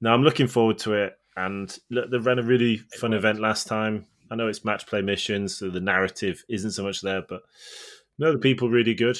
no, 0.00 0.12
I'm 0.12 0.22
looking 0.22 0.46
forward 0.46 0.78
to 0.80 0.94
it. 0.94 1.16
And 1.36 1.76
look, 1.90 2.10
they 2.10 2.18
ran 2.18 2.38
a 2.38 2.42
really 2.42 2.76
fun 2.98 3.10
worked. 3.12 3.20
event 3.24 3.40
last 3.40 3.66
time. 3.66 4.06
I 4.30 4.36
know 4.36 4.48
it's 4.48 4.64
match 4.64 4.86
play 4.86 5.00
missions, 5.02 5.56
so 5.56 5.70
the 5.70 5.80
narrative 5.80 6.44
isn't 6.48 6.72
so 6.72 6.82
much 6.84 7.00
there, 7.00 7.22
but 7.28 7.42
no, 8.18 8.32
the 8.32 8.38
people 8.38 8.68
really 8.68 8.94
good. 8.94 9.18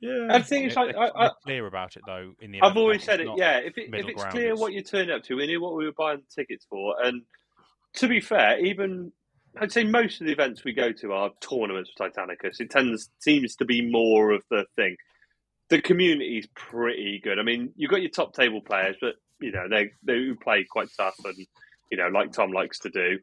Yeah, 0.00 0.28
And 0.30 0.44
the 0.44 0.46
thing 0.46 0.64
is, 0.64 0.76
like, 0.76 0.94
I, 0.96 1.08
I, 1.08 1.22
they're 1.22 1.30
clear 1.44 1.66
about 1.66 1.96
it 1.96 2.02
though. 2.06 2.32
In 2.40 2.52
the 2.52 2.58
I've 2.60 2.70
event, 2.72 2.78
always 2.78 3.04
said 3.04 3.20
it. 3.20 3.28
Yeah, 3.36 3.58
if 3.58 3.76
it, 3.76 3.90
if 3.92 4.06
it's 4.06 4.20
ground 4.22 4.32
clear 4.32 4.52
is- 4.52 4.60
what 4.60 4.72
you're 4.72 4.82
turning 4.84 5.10
up 5.10 5.24
to, 5.24 5.34
we 5.34 5.46
knew 5.46 5.60
what 5.60 5.76
we 5.76 5.84
were 5.86 5.92
buying 5.92 6.22
tickets 6.34 6.64
for. 6.70 6.94
And 7.02 7.22
to 7.94 8.06
be 8.08 8.20
fair, 8.20 8.64
even 8.64 9.10
I'd 9.60 9.72
say 9.72 9.82
most 9.82 10.20
of 10.20 10.26
the 10.28 10.32
events 10.32 10.62
we 10.64 10.72
go 10.72 10.92
to 10.92 11.12
are 11.12 11.30
tournaments 11.40 11.90
for 11.96 12.08
Titanicus. 12.08 12.60
It 12.60 12.70
tends 12.70 13.10
seems 13.18 13.56
to 13.56 13.64
be 13.64 13.90
more 13.90 14.30
of 14.30 14.44
the 14.50 14.64
thing. 14.76 14.96
The 15.70 15.80
community's 15.82 16.46
pretty 16.54 17.20
good. 17.22 17.38
I 17.38 17.42
mean, 17.42 17.72
you've 17.76 17.90
got 17.90 18.00
your 18.00 18.10
top 18.10 18.34
table 18.34 18.60
players, 18.62 18.96
but 19.00 19.14
you 19.40 19.52
know 19.52 19.68
they 19.68 19.90
they 20.02 20.30
play 20.42 20.64
quite 20.68 20.88
tough, 20.96 21.14
and 21.24 21.36
you 21.90 21.98
know 21.98 22.08
like 22.08 22.32
Tom 22.32 22.52
likes 22.52 22.78
to 22.80 22.90
do. 22.90 23.18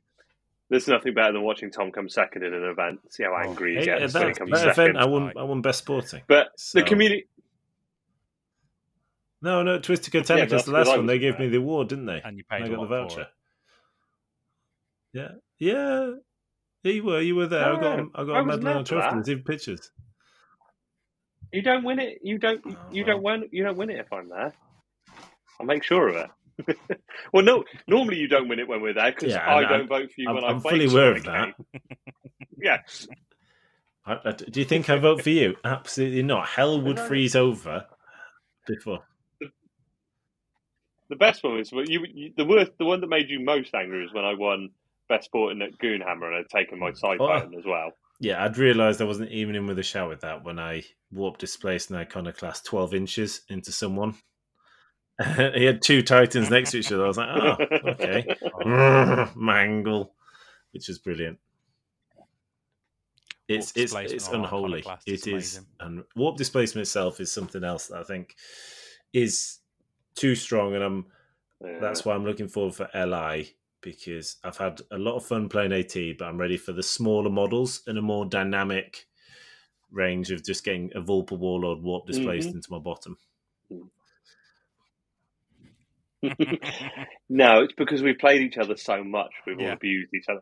There's 0.70 0.88
nothing 0.88 1.14
better 1.14 1.34
than 1.34 1.43
watching 1.43 1.70
Tom 1.72 1.91
come 1.91 2.10
second 2.10 2.43
in 2.43 2.54
an 2.54 2.64
event. 2.64 3.00
See 3.12 3.24
how 3.24 3.34
Oh, 3.34 3.38
angry 3.50 3.78
he 3.78 3.86
gets 3.86 4.16
at 4.16 4.20
when 4.20 4.30
he 4.30 4.34
comes 4.36 4.52
that 4.52 4.76
second. 4.76 4.96
event, 4.96 4.98
I 4.98 5.06
won. 5.06 5.32
I 5.38 5.43
won 5.43 5.62
best 5.62 5.80
sporting. 5.80 6.22
but 6.28 6.48
So- 6.58 6.80
the 6.80 6.86
community, 6.86 7.28
No, 9.41 9.62
no, 9.64 9.80
Twisted 9.80 10.14
Yeah, 10.14 10.22
but 10.22 10.28
Titanicus, 10.28 10.66
the 10.66 10.72
last 10.72 10.88
one, 10.88 11.06
they 11.06 11.20
gave 11.20 11.38
me 11.38 11.48
the 11.50 11.58
award, 11.58 11.89
didn't 11.89 12.06
they? 12.08 12.22
and 12.24 12.38
you 12.38 12.43
And 12.50 12.64
paid 12.64 12.64
I 12.64 12.74
a 12.74 12.78
got 12.78 12.89
the 12.89 12.96
lot 12.96 13.12
for 13.12 13.16
voucher. 13.18 13.22
it. 13.22 13.28
Yeah, 15.14 15.32
yeah, 15.60 16.12
yeah. 16.84 16.91
You 16.91 17.04
were, 17.04 17.22
you 17.22 17.36
were 17.36 17.48
there. 17.48 17.74
I 17.74 17.80
got, 17.80 17.98
No, 17.98 18.10
I 18.16 18.24
got 18.26 18.36
I 18.36 18.39
a 18.39 18.43
medal 18.46 18.54
and 18.54 18.64
a 18.68 18.74
there 18.74 18.80
for 18.80 18.84
trophy. 18.86 19.02
that. 19.02 19.14
There's 19.16 19.30
even 19.30 19.43
pictures. 19.43 19.91
You 21.56 21.62
don't 21.62 21.86
win 21.86 21.99
it. 21.99 22.20
You 22.22 22.38
don't. 22.38 22.62
Oh, 22.66 22.76
you 22.91 23.06
well. 23.06 23.14
don't 23.16 23.24
win. 23.24 23.49
You 23.51 23.64
don't 23.64 23.78
win 23.78 23.89
it 23.89 23.99
if 23.99 24.12
I'm 24.12 24.28
there. 24.28 24.53
I'll 25.58 25.66
make 25.66 25.84
sure 25.84 26.10
of 26.10 26.16
it. 26.18 26.78
well, 27.34 27.45
no. 27.45 27.64
Normally, 27.88 28.18
you 28.18 28.28
don't 28.28 28.49
win 28.49 28.60
it 28.60 28.68
when 28.68 28.82
we're 28.82 28.93
there 28.93 29.12
because 29.12 29.32
Yeah, 29.32 29.49
I 29.49 29.62
don't 29.62 29.72
I'm- 29.72 29.88
vote 29.88 30.12
for 30.12 30.22
you 30.22 30.30
I'm, 30.30 30.36
when 30.36 30.43
I'm 30.43 30.58
I 30.58 30.60
play. 30.60 30.72
fully 30.72 30.86
aware 30.86 31.16
of 31.16 31.24
that. 31.24 31.53
Yes. 32.58 33.08
I, 34.06 34.18
I- 34.26 34.32
do 34.32 34.60
you 34.60 34.66
think 34.66 34.89
I 34.89 34.97
vote 34.97 35.22
for 35.22 35.30
you? 35.30 35.56
Absolutely 35.64 36.24
not. 36.24 36.47
Hell 36.47 36.82
would 36.82 36.99
freeze 36.99 37.36
over 37.36 37.86
before. 38.68 39.03
The 41.10 41.16
best 41.16 41.43
one 41.43 41.56
was 41.58 41.72
well, 41.72 41.86
you, 41.86 42.06
you. 42.14 42.34
The 42.36 42.45
worst. 42.45 42.72
The 42.80 42.86
one 42.86 42.99
that 42.99 43.08
made 43.08 43.30
you 43.30 43.39
most 43.39 43.74
angry 43.74 44.01
was 44.01 44.12
when 44.14 44.26
I 44.26 44.34
won 44.34 44.72
best 45.08 45.26
sporting 45.26 45.62
at 45.62 45.78
Goonhammer 45.78 46.28
and 46.28 46.36
I'd 46.36 46.49
taken 46.49 46.80
my 46.80 46.89
hmm. 46.89 46.95
side 46.95 47.18
Oh. 47.22 47.28
button 47.28 47.53
as 47.53 47.64
well. 47.66 47.91
Yeah, 48.20 48.43
I'd 48.43 48.57
realised 48.57 49.01
I 49.01 49.05
wasn't 49.05 49.32
even 49.32 49.55
in 49.55 49.68
with 49.68 49.80
a 49.80 49.84
shout 49.84 50.09
with 50.09 50.22
that 50.22 50.43
when 50.43 50.59
I 50.59 50.84
warp 51.11 51.38
displaced 51.38 51.89
an 51.89 51.97
iconoclast 51.97 52.66
12 52.66 52.93
inches 52.93 53.41
into 53.49 53.72
someone. 53.72 54.16
he 55.53 55.63
had 55.66 55.82
two 55.82 56.01
titans 56.01 56.49
next 56.49 56.72
to 56.72 56.80
each 56.80 56.91
other. 56.91 57.05
I 57.05 57.07
was 57.07 57.18
like, 57.18 57.30
oh, 57.30 57.57
okay. 57.91 58.26
Mangle, 59.36 60.13
which 60.72 60.89
is 60.89 60.99
brilliant. 60.99 61.39
It's 63.47 63.76
Warp 63.76 64.05
it's 64.05 64.13
it's 64.13 64.28
unholy. 64.30 64.84
It 65.05 65.28
is 65.28 65.57
is, 65.57 65.61
and 65.80 66.03
warp 66.16 66.36
displacement 66.36 66.88
itself 66.88 67.20
is 67.20 67.32
something 67.32 67.63
else 67.63 67.88
that 67.88 67.99
I 67.99 68.03
think 68.03 68.36
is 69.13 69.59
too 70.16 70.34
strong, 70.34 70.74
and 70.74 70.84
I'm 70.84 71.05
Yeah. 71.63 71.80
that's 71.80 72.03
why 72.03 72.16
I'm 72.16 72.26
looking 72.26 72.47
forward 72.47 72.74
for 72.74 72.89
LI 72.95 73.55
because 73.86 74.38
I've 74.43 74.57
had 74.57 74.81
a 74.91 74.99
lot 74.99 75.17
of 75.17 75.25
fun 75.25 75.49
playing 75.49 75.73
AT, 75.73 75.95
but 76.19 76.25
I'm 76.27 76.39
ready 76.39 76.57
for 76.57 76.73
the 76.73 76.83
smaller 76.83 77.31
models 77.31 77.83
and 77.88 77.97
a 77.99 78.03
more 78.03 78.25
dynamic 78.25 79.05
range 79.91 80.31
of 80.31 80.43
just 80.45 80.65
getting 80.65 80.91
a 80.95 81.01
Vulpa 81.01 81.38
Warlord 81.38 81.81
warp 81.83 82.07
displaced 82.07 82.53
Mhm. 82.53 82.55
into 82.55 82.71
my 82.71 82.79
bottom. 82.79 83.17
no, 87.29 87.61
it's 87.63 87.73
because 87.77 88.03
we 88.03 88.13
played 88.13 88.41
each 88.41 88.57
other 88.57 88.77
so 88.77 89.03
much. 89.03 89.31
We've 89.47 89.59
all 89.59 89.71
Yeah. 89.71 89.75
abused 89.75 90.13
each 90.13 90.25
other 90.29 90.41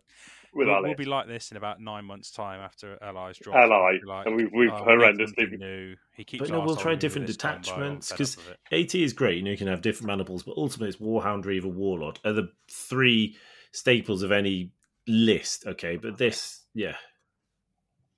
with 0.54 0.68
we'll, 0.68 0.76
our 0.76 0.82
we'll 0.84 0.95
be 0.95 1.06
like 1.06 1.28
this 1.28 1.51
in 1.51 1.58
about 1.58 1.80
nine 1.82 2.06
months' 2.06 2.32
time 2.32 2.60
after 2.60 2.97
Allies 3.01 3.38
drop. 3.39 3.56
Ally, 3.56 3.97
Like, 4.06 4.26
and 4.26 4.36
we've 4.36 4.49
we've 4.54 4.70
oh, 4.72 4.84
we 4.86 4.95
need 4.95 5.28
something 5.28 5.49
horrendously. 5.49 5.60
new. 5.60 5.95
He 6.16 6.24
keeps 6.24 6.41
But 6.41 6.49
no, 6.49 6.62
we'll 6.66 6.76
try 6.76 6.95
different 6.95 7.28
this 7.28 7.38
combo, 7.38 7.56
I'm 7.58 7.62
detachments, 7.62 8.10
fed 8.10 8.18
'cause- 8.18 8.38
up 8.38 8.43
with 8.45 8.58
it. 8.72 8.84
AT 8.95 8.95
is 9.04 9.14
great, 9.14 9.38
and 9.39 9.47
you 9.47 9.58
can 9.58 9.68
have 9.68 9.82
different 9.82 10.08
maniples, 10.08 10.43
but 10.43 10.56
ultimately 10.58 10.89
it's 10.89 10.97
Warhound, 10.97 11.45
Reaver, 11.45 11.68
Warlord 11.70 12.20
are 12.26 12.34
the 12.34 12.49
three 12.72 13.36
staples 13.72 14.22
of 14.24 14.32
any 14.32 14.72
list. 15.08 15.66
Okay, 15.66 15.97
but 15.97 16.18
this, 16.18 16.66
yeah, 16.74 16.95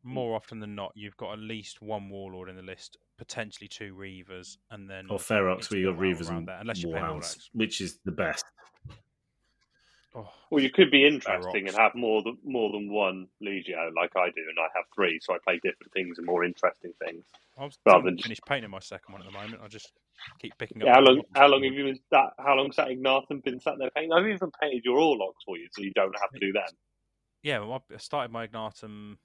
more 0.03 0.35
often 0.35 0.59
than 0.59 0.75
not, 0.75 0.91
you've 0.95 1.17
got 1.17 1.33
at 1.33 1.39
least 1.39 1.81
one 1.81 2.09
warlord 2.09 2.47
in 2.49 2.55
the 2.55 2.61
list, 2.61 2.97
potentially 3.17 3.67
two 3.67 3.95
reavers, 3.95 4.57
and 4.69 4.87
then 4.89 5.07
or 5.09 5.17
Ferox, 5.17 5.57
it's 5.59 5.71
where 5.71 5.79
you 5.79 5.91
got 5.91 5.99
Reavers 5.99 6.29
and 6.29 6.47
that, 6.47 6.61
unless 6.61 6.83
you 6.83 6.89
play 6.89 6.99
Warhounds, 6.99 7.37
Mordax. 7.37 7.49
which 7.53 7.81
is 7.81 7.99
the 8.05 8.11
best. 8.11 8.45
Oh, 10.17 10.31
Well, 10.49 10.63
you 10.63 10.69
could 10.69 10.91
be 10.91 11.05
interesting 11.05 11.67
and 11.67 11.75
have 11.75 11.93
more 11.93 12.23
than 12.23 12.37
more 12.45 12.71
than 12.71 12.89
one 12.91 13.27
Legio, 13.43 13.93
like 13.95 14.11
I 14.15 14.27
do, 14.27 14.41
and 14.47 14.57
I 14.57 14.67
have 14.75 14.85
three, 14.95 15.19
so 15.21 15.33
I 15.33 15.37
play 15.43 15.59
different 15.61 15.91
things 15.93 16.17
and 16.17 16.25
more 16.25 16.45
interesting 16.45 16.93
things. 17.03 17.25
I'm 17.57 17.69
Rather 17.85 17.97
not 17.99 18.05
than 18.05 18.17
just- 18.17 18.27
finished 18.27 18.45
painting 18.47 18.71
my 18.71 18.79
second 18.79 19.11
one 19.13 19.21
at 19.21 19.27
the 19.27 19.37
moment. 19.37 19.61
I 19.61 19.67
just 19.67 19.91
keep 20.39 20.57
picking 20.57 20.81
up. 20.81 20.85
Yeah, 20.87 20.93
how 20.95 21.01
long? 21.01 21.21
How 21.35 21.47
long 21.47 21.63
have 21.63 21.73
you 21.73 21.83
been 21.83 21.99
that? 22.11 22.33
How 22.39 22.55
long's 22.55 22.77
that 22.77 22.89
Ignatum 22.89 23.41
been 23.41 23.59
sat 23.59 23.75
there 23.77 23.89
painting? 23.91 24.13
I've 24.13 24.25
even 24.27 24.51
painted 24.61 24.85
your 24.85 24.97
Orlocks 24.99 25.43
for 25.45 25.57
you, 25.57 25.67
so 25.71 25.81
you 25.81 25.91
don't 25.93 26.15
have 26.21 26.29
to 26.31 26.39
do 26.39 26.53
them. 26.53 26.63
Yeah, 27.43 27.59
well, 27.59 27.83
I 27.93 27.97
started 27.97 28.31
my 28.31 28.45
Ignatum. 28.45 29.19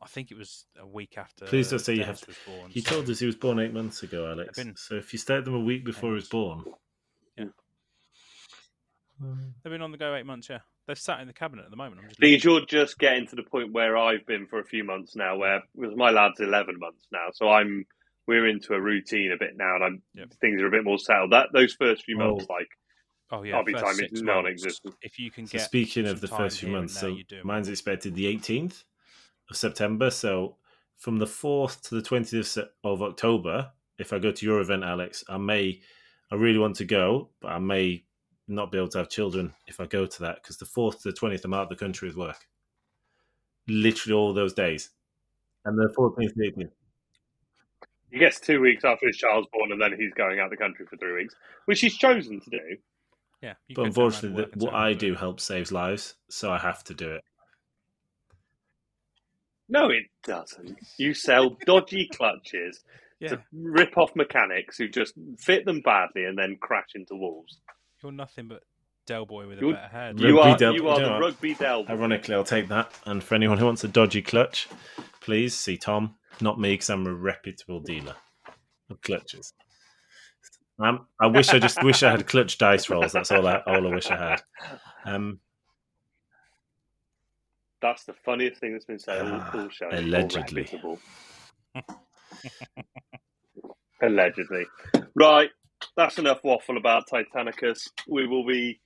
I 0.00 0.06
think 0.08 0.32
it 0.32 0.36
was 0.36 0.66
a 0.76 0.86
week 0.86 1.16
after. 1.16 1.44
Please 1.46 1.70
don't 1.70 1.78
say 1.78 1.94
you 1.94 2.02
have- 2.02 2.20
born, 2.44 2.68
He 2.70 2.80
so- 2.80 2.96
told 2.96 3.08
us 3.08 3.20
he 3.20 3.26
was 3.26 3.36
born 3.36 3.60
eight 3.60 3.72
months 3.72 4.02
ago, 4.02 4.28
Alex. 4.28 4.58
been- 4.58 4.74
So 4.74 4.96
if 4.96 5.12
you 5.12 5.18
stayed 5.20 5.44
them 5.44 5.54
a 5.54 5.60
week 5.60 5.84
before 5.84 6.10
he 6.10 6.14
was 6.14 6.28
born, 6.28 6.64
Yeah. 6.66 6.72
Mm. 9.22 9.52
They've 9.62 9.70
been 9.72 9.82
on 9.82 9.92
the 9.92 9.98
go 9.98 10.14
eight 10.14 10.26
months. 10.26 10.48
Yeah, 10.48 10.58
they've 10.86 10.98
sat 10.98 11.20
in 11.20 11.26
the 11.26 11.32
cabinet 11.32 11.64
at 11.64 11.70
the 11.70 11.76
moment. 11.76 12.00
I'm 12.02 12.08
just 12.08 12.20
Thing 12.20 12.34
is, 12.34 12.44
you're 12.44 12.64
just 12.66 12.98
getting 12.98 13.26
to 13.28 13.36
the 13.36 13.42
point 13.42 13.72
where 13.72 13.96
I've 13.96 14.26
been 14.26 14.46
for 14.46 14.58
a 14.58 14.64
few 14.64 14.84
months 14.84 15.14
now, 15.14 15.36
where 15.36 15.62
because 15.78 15.96
my 15.96 16.10
lad's 16.10 16.40
eleven 16.40 16.78
months 16.78 17.06
now, 17.12 17.28
so 17.32 17.48
I'm 17.48 17.84
we're 18.26 18.48
into 18.48 18.74
a 18.74 18.80
routine 18.80 19.32
a 19.32 19.36
bit 19.38 19.56
now, 19.56 19.74
and 19.76 19.84
I'm 19.84 20.02
Yep. 20.14 20.34
things 20.40 20.60
are 20.60 20.66
a 20.66 20.70
bit 20.70 20.84
more 20.84 20.98
settled. 20.98 21.32
That 21.32 21.48
those 21.52 21.74
first 21.74 22.04
few 22.04 22.20
oh. 22.20 22.30
months, 22.30 22.46
Oh. 22.48 22.52
like 22.52 22.68
Oh 23.32 23.42
yeah, 23.44 23.56
I'll 23.56 23.64
be 23.64 23.72
time 23.72 23.94
six 23.94 24.12
is 24.12 24.22
non-existent. 24.22 24.94
If 25.00 25.18
you 25.18 25.30
can 25.30 25.46
So 25.46 25.52
get 25.52 25.62
speaking 25.64 26.06
of 26.06 26.20
the 26.20 26.28
first 26.28 26.60
few 26.60 26.68
months, 26.68 26.98
so 26.98 27.06
you 27.06 27.24
do. 27.24 27.40
mine's 27.44 27.68
expected 27.70 28.14
the 28.14 28.26
18th 28.26 28.84
of 29.48 29.56
September. 29.56 30.10
So 30.10 30.56
from 30.98 31.18
the 31.18 31.26
4th 31.26 31.80
to 31.88 31.94
the 31.94 32.02
20th 32.02 32.62
of 32.84 33.02
October, 33.02 33.72
if 33.98 34.12
I 34.12 34.18
go 34.18 34.32
to 34.32 34.46
your 34.46 34.60
event, 34.60 34.84
Alex, 34.84 35.24
I 35.30 35.38
may, 35.38 35.80
I 36.30 36.34
really 36.34 36.58
want 36.58 36.76
to 36.76 36.84
go, 36.84 37.30
but 37.40 37.52
I 37.52 37.58
may 37.58 38.04
not 38.48 38.72
be 38.72 38.78
able 38.78 38.88
to 38.88 38.98
have 38.98 39.08
children 39.08 39.54
if 39.66 39.80
I 39.80 39.86
go 39.86 40.06
to 40.06 40.20
that 40.22 40.36
because 40.42 40.56
the 40.56 40.66
4th 40.66 41.02
to 41.02 41.10
the 41.10 41.16
20th, 41.16 41.44
I'm 41.44 41.54
out 41.54 41.64
of 41.64 41.68
the 41.68 41.76
country 41.76 42.08
with 42.08 42.16
work. 42.16 42.46
Literally 43.68 44.14
all 44.14 44.34
those 44.34 44.52
days. 44.54 44.90
And 45.64 45.78
the 45.78 45.92
14th 45.96 46.34
to 46.34 46.40
18th. 46.40 46.70
he 48.10 48.18
gets 48.18 48.40
two 48.40 48.60
weeks 48.60 48.84
after 48.84 49.06
his 49.06 49.16
child's 49.16 49.48
born, 49.52 49.72
and 49.72 49.80
then 49.80 49.94
he's 49.98 50.12
going 50.14 50.38
out 50.40 50.46
of 50.46 50.50
the 50.50 50.56
country 50.56 50.86
for 50.86 50.96
three 50.96 51.14
weeks, 51.14 51.34
which 51.66 51.80
he's 51.80 51.96
chosen 51.96 52.40
to 52.40 52.50
do. 52.50 52.76
Yeah, 53.42 53.54
But 53.74 53.84
could 53.84 53.94
turn 53.94 54.06
around 54.08 54.24
and 54.24 54.36
unfortunately, 54.36 54.46
the, 54.54 54.64
what 54.64 54.74
I 54.74 54.92
do 54.94 55.14
helps 55.14 55.44
saves 55.44 55.72
lives, 55.72 56.14
so 56.30 56.50
I 56.50 56.58
have 56.58 56.84
to 56.84 56.94
do 56.94 57.10
it. 57.12 57.22
No, 59.68 59.88
it 59.90 60.04
doesn't. 60.24 60.78
You 60.98 61.14
sell 61.14 61.56
dodgy 61.66 62.08
clutches 62.14 62.80
Yeah, 63.20 63.28
to 63.28 63.42
rip 63.52 63.96
off 63.96 64.14
mechanics 64.14 64.76
who 64.78 64.88
just 64.88 65.14
fit 65.38 65.64
them 65.64 65.80
badly 65.80 66.24
and 66.24 66.36
then 66.36 66.56
crash 66.60 66.90
into 66.94 67.14
walls. 67.14 67.58
You're 68.02 68.12
nothing 68.12 68.48
but 68.48 68.62
Del 69.06 69.26
Boy 69.26 69.46
with 69.48 69.58
a 69.58 69.60
You're- 69.60 69.74
better 69.74 69.88
head. 69.88 70.20
You 70.20 70.36
Rugby 70.38 70.50
are 70.52 70.56
del- 70.58 70.74
you 70.74 70.88
are 70.88 70.94
you 70.96 71.00
know 71.00 71.06
the 71.06 71.12
what? 71.12 71.20
rugby 71.20 71.54
delver. 71.54 71.90
Ironically, 71.92 72.34
I'll 72.34 72.44
take 72.44 72.68
that. 72.68 72.92
And 73.04 73.22
for 73.22 73.34
anyone 73.34 73.58
who 73.58 73.64
wants 73.66 73.82
a 73.84 73.88
dodgy 73.88 74.22
clutch, 74.22 74.68
please 75.20 75.54
see 75.56 75.76
Tom, 75.76 76.14
not 76.40 76.58
me, 76.60 76.74
because 76.74 76.90
I'm 76.90 77.06
a 77.06 77.14
reputable 77.14 77.80
dealer 77.80 78.14
of 78.90 79.00
clutches. 79.02 79.52
Um, 80.78 81.06
I 81.20 81.26
wish 81.26 81.50
I 81.50 81.58
just 81.58 81.82
wish 81.82 82.02
I 82.02 82.10
had 82.10 82.26
clutch 82.26 82.58
dice 82.58 82.88
rolls. 82.88 83.12
That's 83.12 83.30
all 83.30 83.46
I, 83.46 83.58
all 83.66 83.86
I 83.86 83.90
wish 83.94 84.10
I 84.10 84.16
had. 84.30 84.42
Um, 85.04 85.40
That's 87.80 88.04
the 88.04 88.14
funniest 88.24 88.60
thing 88.60 88.72
that's 88.72 88.84
been 88.84 88.98
said 88.98 89.22
all, 89.22 89.38
the 89.52 89.62
all 89.64 89.68
show. 89.68 89.88
allegedly. 89.92 90.68
Allegedly. 94.02 94.64
Right, 95.14 95.50
that's 95.96 96.18
enough 96.18 96.40
waffle 96.44 96.76
about 96.76 97.08
Titanicus. 97.08 97.88
We 98.08 98.26
will 98.26 98.46
be 98.46 98.80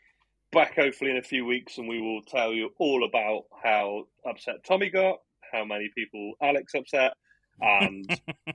back 0.53 0.77
hopefully 0.77 1.11
in 1.11 1.19
a 1.19 1.23
few 1.23 1.45
weeks 1.45 1.79
and 1.79 1.89
we 1.89 2.01
will 2.01 2.23
tell 2.23 2.53
you 2.53 2.71
all 2.79 3.05
about 3.05 3.45
how 3.63 4.05
upset 4.29 4.65
Tommy 4.67 4.91
got, 4.91 5.19
how 5.53 5.65
many 5.65 5.91
people 5.95 6.33
Alex 6.43 6.75
upset, 6.75 7.13
and 7.61 8.09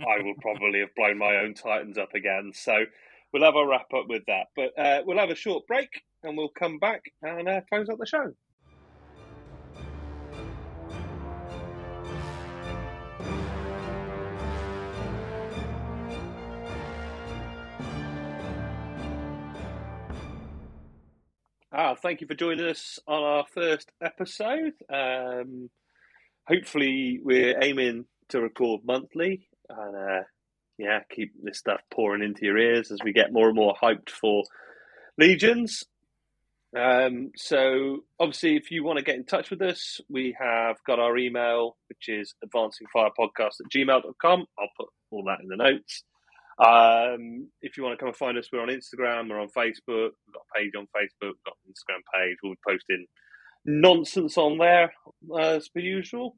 I 0.00 0.22
will 0.22 0.34
probably 0.40 0.80
have 0.80 0.94
blown 0.96 1.18
my 1.18 1.36
own 1.36 1.54
Titans 1.54 1.98
up 1.98 2.14
again. 2.14 2.52
So 2.54 2.84
we'll 3.32 3.44
have 3.44 3.56
a 3.56 3.66
wrap 3.66 3.92
up 3.94 4.06
with 4.08 4.22
that. 4.26 4.46
But 4.56 4.78
uh, 4.78 5.02
we'll 5.04 5.18
have 5.18 5.30
a 5.30 5.34
short 5.34 5.66
break 5.66 5.88
and 6.22 6.36
we'll 6.36 6.50
come 6.58 6.78
back 6.78 7.02
and 7.22 7.48
uh, 7.48 7.60
close 7.68 7.88
out 7.88 7.98
the 7.98 8.06
show. 8.06 8.32
Ah, 21.76 21.96
thank 21.96 22.20
you 22.20 22.28
for 22.28 22.34
joining 22.34 22.68
us 22.68 23.00
on 23.08 23.20
our 23.24 23.44
first 23.52 23.90
episode. 24.00 24.74
Um, 24.88 25.70
hopefully, 26.46 27.18
we're 27.20 27.60
aiming 27.60 28.04
to 28.28 28.40
record 28.40 28.82
monthly 28.84 29.48
and 29.68 29.96
uh, 29.96 30.22
yeah, 30.78 31.00
keep 31.10 31.32
this 31.42 31.58
stuff 31.58 31.80
pouring 31.92 32.22
into 32.22 32.44
your 32.44 32.58
ears 32.58 32.92
as 32.92 33.00
we 33.02 33.12
get 33.12 33.32
more 33.32 33.48
and 33.48 33.56
more 33.56 33.74
hyped 33.74 34.10
for 34.10 34.44
Legions. 35.18 35.82
Um, 36.78 37.32
so, 37.34 38.04
obviously, 38.20 38.54
if 38.54 38.70
you 38.70 38.84
want 38.84 38.98
to 39.00 39.04
get 39.04 39.16
in 39.16 39.24
touch 39.24 39.50
with 39.50 39.60
us, 39.60 40.00
we 40.08 40.36
have 40.38 40.76
got 40.86 41.00
our 41.00 41.18
email, 41.18 41.76
which 41.88 42.08
is 42.08 42.36
advancingfirepodcast 42.44 43.60
at 43.64 43.72
gmail.com. 43.74 44.46
I'll 44.56 44.68
put 44.76 44.90
all 45.10 45.24
that 45.24 45.40
in 45.42 45.48
the 45.48 45.56
notes. 45.56 46.04
Um, 46.58 47.48
if 47.62 47.76
you 47.76 47.82
want 47.82 47.94
to 47.94 47.98
come 47.98 48.08
and 48.08 48.16
find 48.16 48.38
us, 48.38 48.48
we're 48.52 48.60
on 48.60 48.68
Instagram, 48.68 49.28
we're 49.28 49.40
on 49.40 49.48
Facebook, 49.48 50.10
we've 50.26 50.34
got 50.34 50.42
a 50.54 50.58
page 50.58 50.72
on 50.76 50.84
Facebook, 50.84 51.32
we've 51.32 51.44
got 51.44 51.56
an 51.66 51.72
Instagram 51.72 52.00
page, 52.14 52.36
we'll 52.42 52.52
be 52.52 52.58
posting 52.66 53.06
nonsense 53.64 54.38
on 54.38 54.58
there 54.58 54.92
as 55.40 55.68
per 55.68 55.80
usual. 55.80 56.36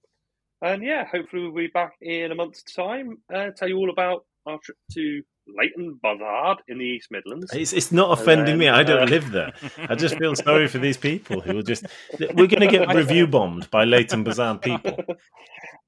And 0.63 0.83
yeah, 0.83 1.05
hopefully 1.05 1.43
we'll 1.43 1.55
be 1.55 1.67
back 1.67 1.95
in 2.01 2.33
a 2.33 2.35
month's 2.35 2.63
time, 2.63 3.19
uh, 3.35 3.51
tell 3.57 3.69
you 3.69 3.77
all 3.77 3.91
about 3.91 4.25
our 4.47 4.59
trip 4.63 4.79
to 4.93 5.23
Leighton 5.49 5.99
Buzzard 6.03 6.59
in 6.69 6.79
the 6.79 6.85
East 6.85 7.09
Midlands. 7.11 7.53
it's, 7.53 7.73
it's 7.73 7.93
not 7.93 8.19
offending 8.19 8.59
then, 8.59 8.59
me. 8.59 8.69
I 8.69 8.83
don't 8.83 9.03
uh, 9.03 9.07
live 9.07 9.31
there. 9.31 9.53
I 9.89 9.95
just 9.95 10.17
feel 10.17 10.35
sorry 10.35 10.67
for 10.67 10.79
these 10.79 10.97
people 10.97 11.41
who 11.41 11.55
will 11.55 11.63
just. 11.63 11.85
We're 12.19 12.47
going 12.47 12.61
to 12.61 12.67
get 12.67 12.89
review 12.95 13.27
bombed 13.27 13.71
by 13.71 13.85
Leighton 13.85 14.25
Buzzard 14.25 14.63
people. 14.63 14.97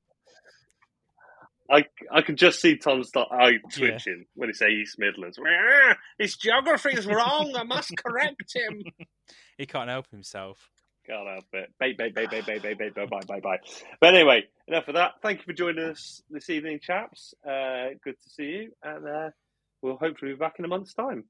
I 1.71 1.85
I 2.12 2.23
can 2.23 2.37
just 2.37 2.61
see 2.61 2.77
Tom's 2.77 3.11
eye 3.14 3.59
twitching 3.73 4.25
when 4.35 4.49
he 4.49 4.53
say 4.55 4.69
East 4.69 4.99
Midlands. 4.99 5.39
"Ah, 5.39 5.97
His 6.19 6.37
geography 6.37 6.91
is 6.91 7.07
wrong. 7.07 7.55
I 7.57 7.62
must 7.64 7.97
correct 7.97 8.55
him. 8.55 8.83
he 9.59 9.66
can't 9.66 9.91
help 9.91 10.11
himself. 10.11 10.71
Can't 11.07 11.27
help 11.29 11.45
it. 11.55 11.71
Bye, 11.81 11.93
bye, 11.97 12.11
bye, 12.14 12.27
bye, 12.27 12.43
bye, 12.43 12.59
bye, 12.59 12.75
bye, 12.75 12.91
bye, 12.95 13.07
bye, 13.07 13.21
bye, 13.27 13.41
bye. 13.41 13.59
But 14.01 14.14
anyway, 14.14 14.45
enough 14.66 14.89
of 14.89 14.95
that. 14.95 15.12
Thank 15.23 15.39
you 15.39 15.45
for 15.45 15.53
joining 15.55 15.85
us 15.91 16.23
this 16.31 16.51
evening, 16.51 16.81
chaps. 16.83 17.33
Uh, 17.47 17.89
good 18.05 18.16
to 18.23 18.31
see 18.31 18.43
you, 18.45 18.73
and 18.83 19.07
uh, 19.09 19.31
we'll 19.83 19.97
hopefully 19.97 20.33
be 20.33 20.39
back 20.39 20.55
in 20.59 20.64
a 20.64 20.69
month's 20.69 20.93
time. 20.95 21.25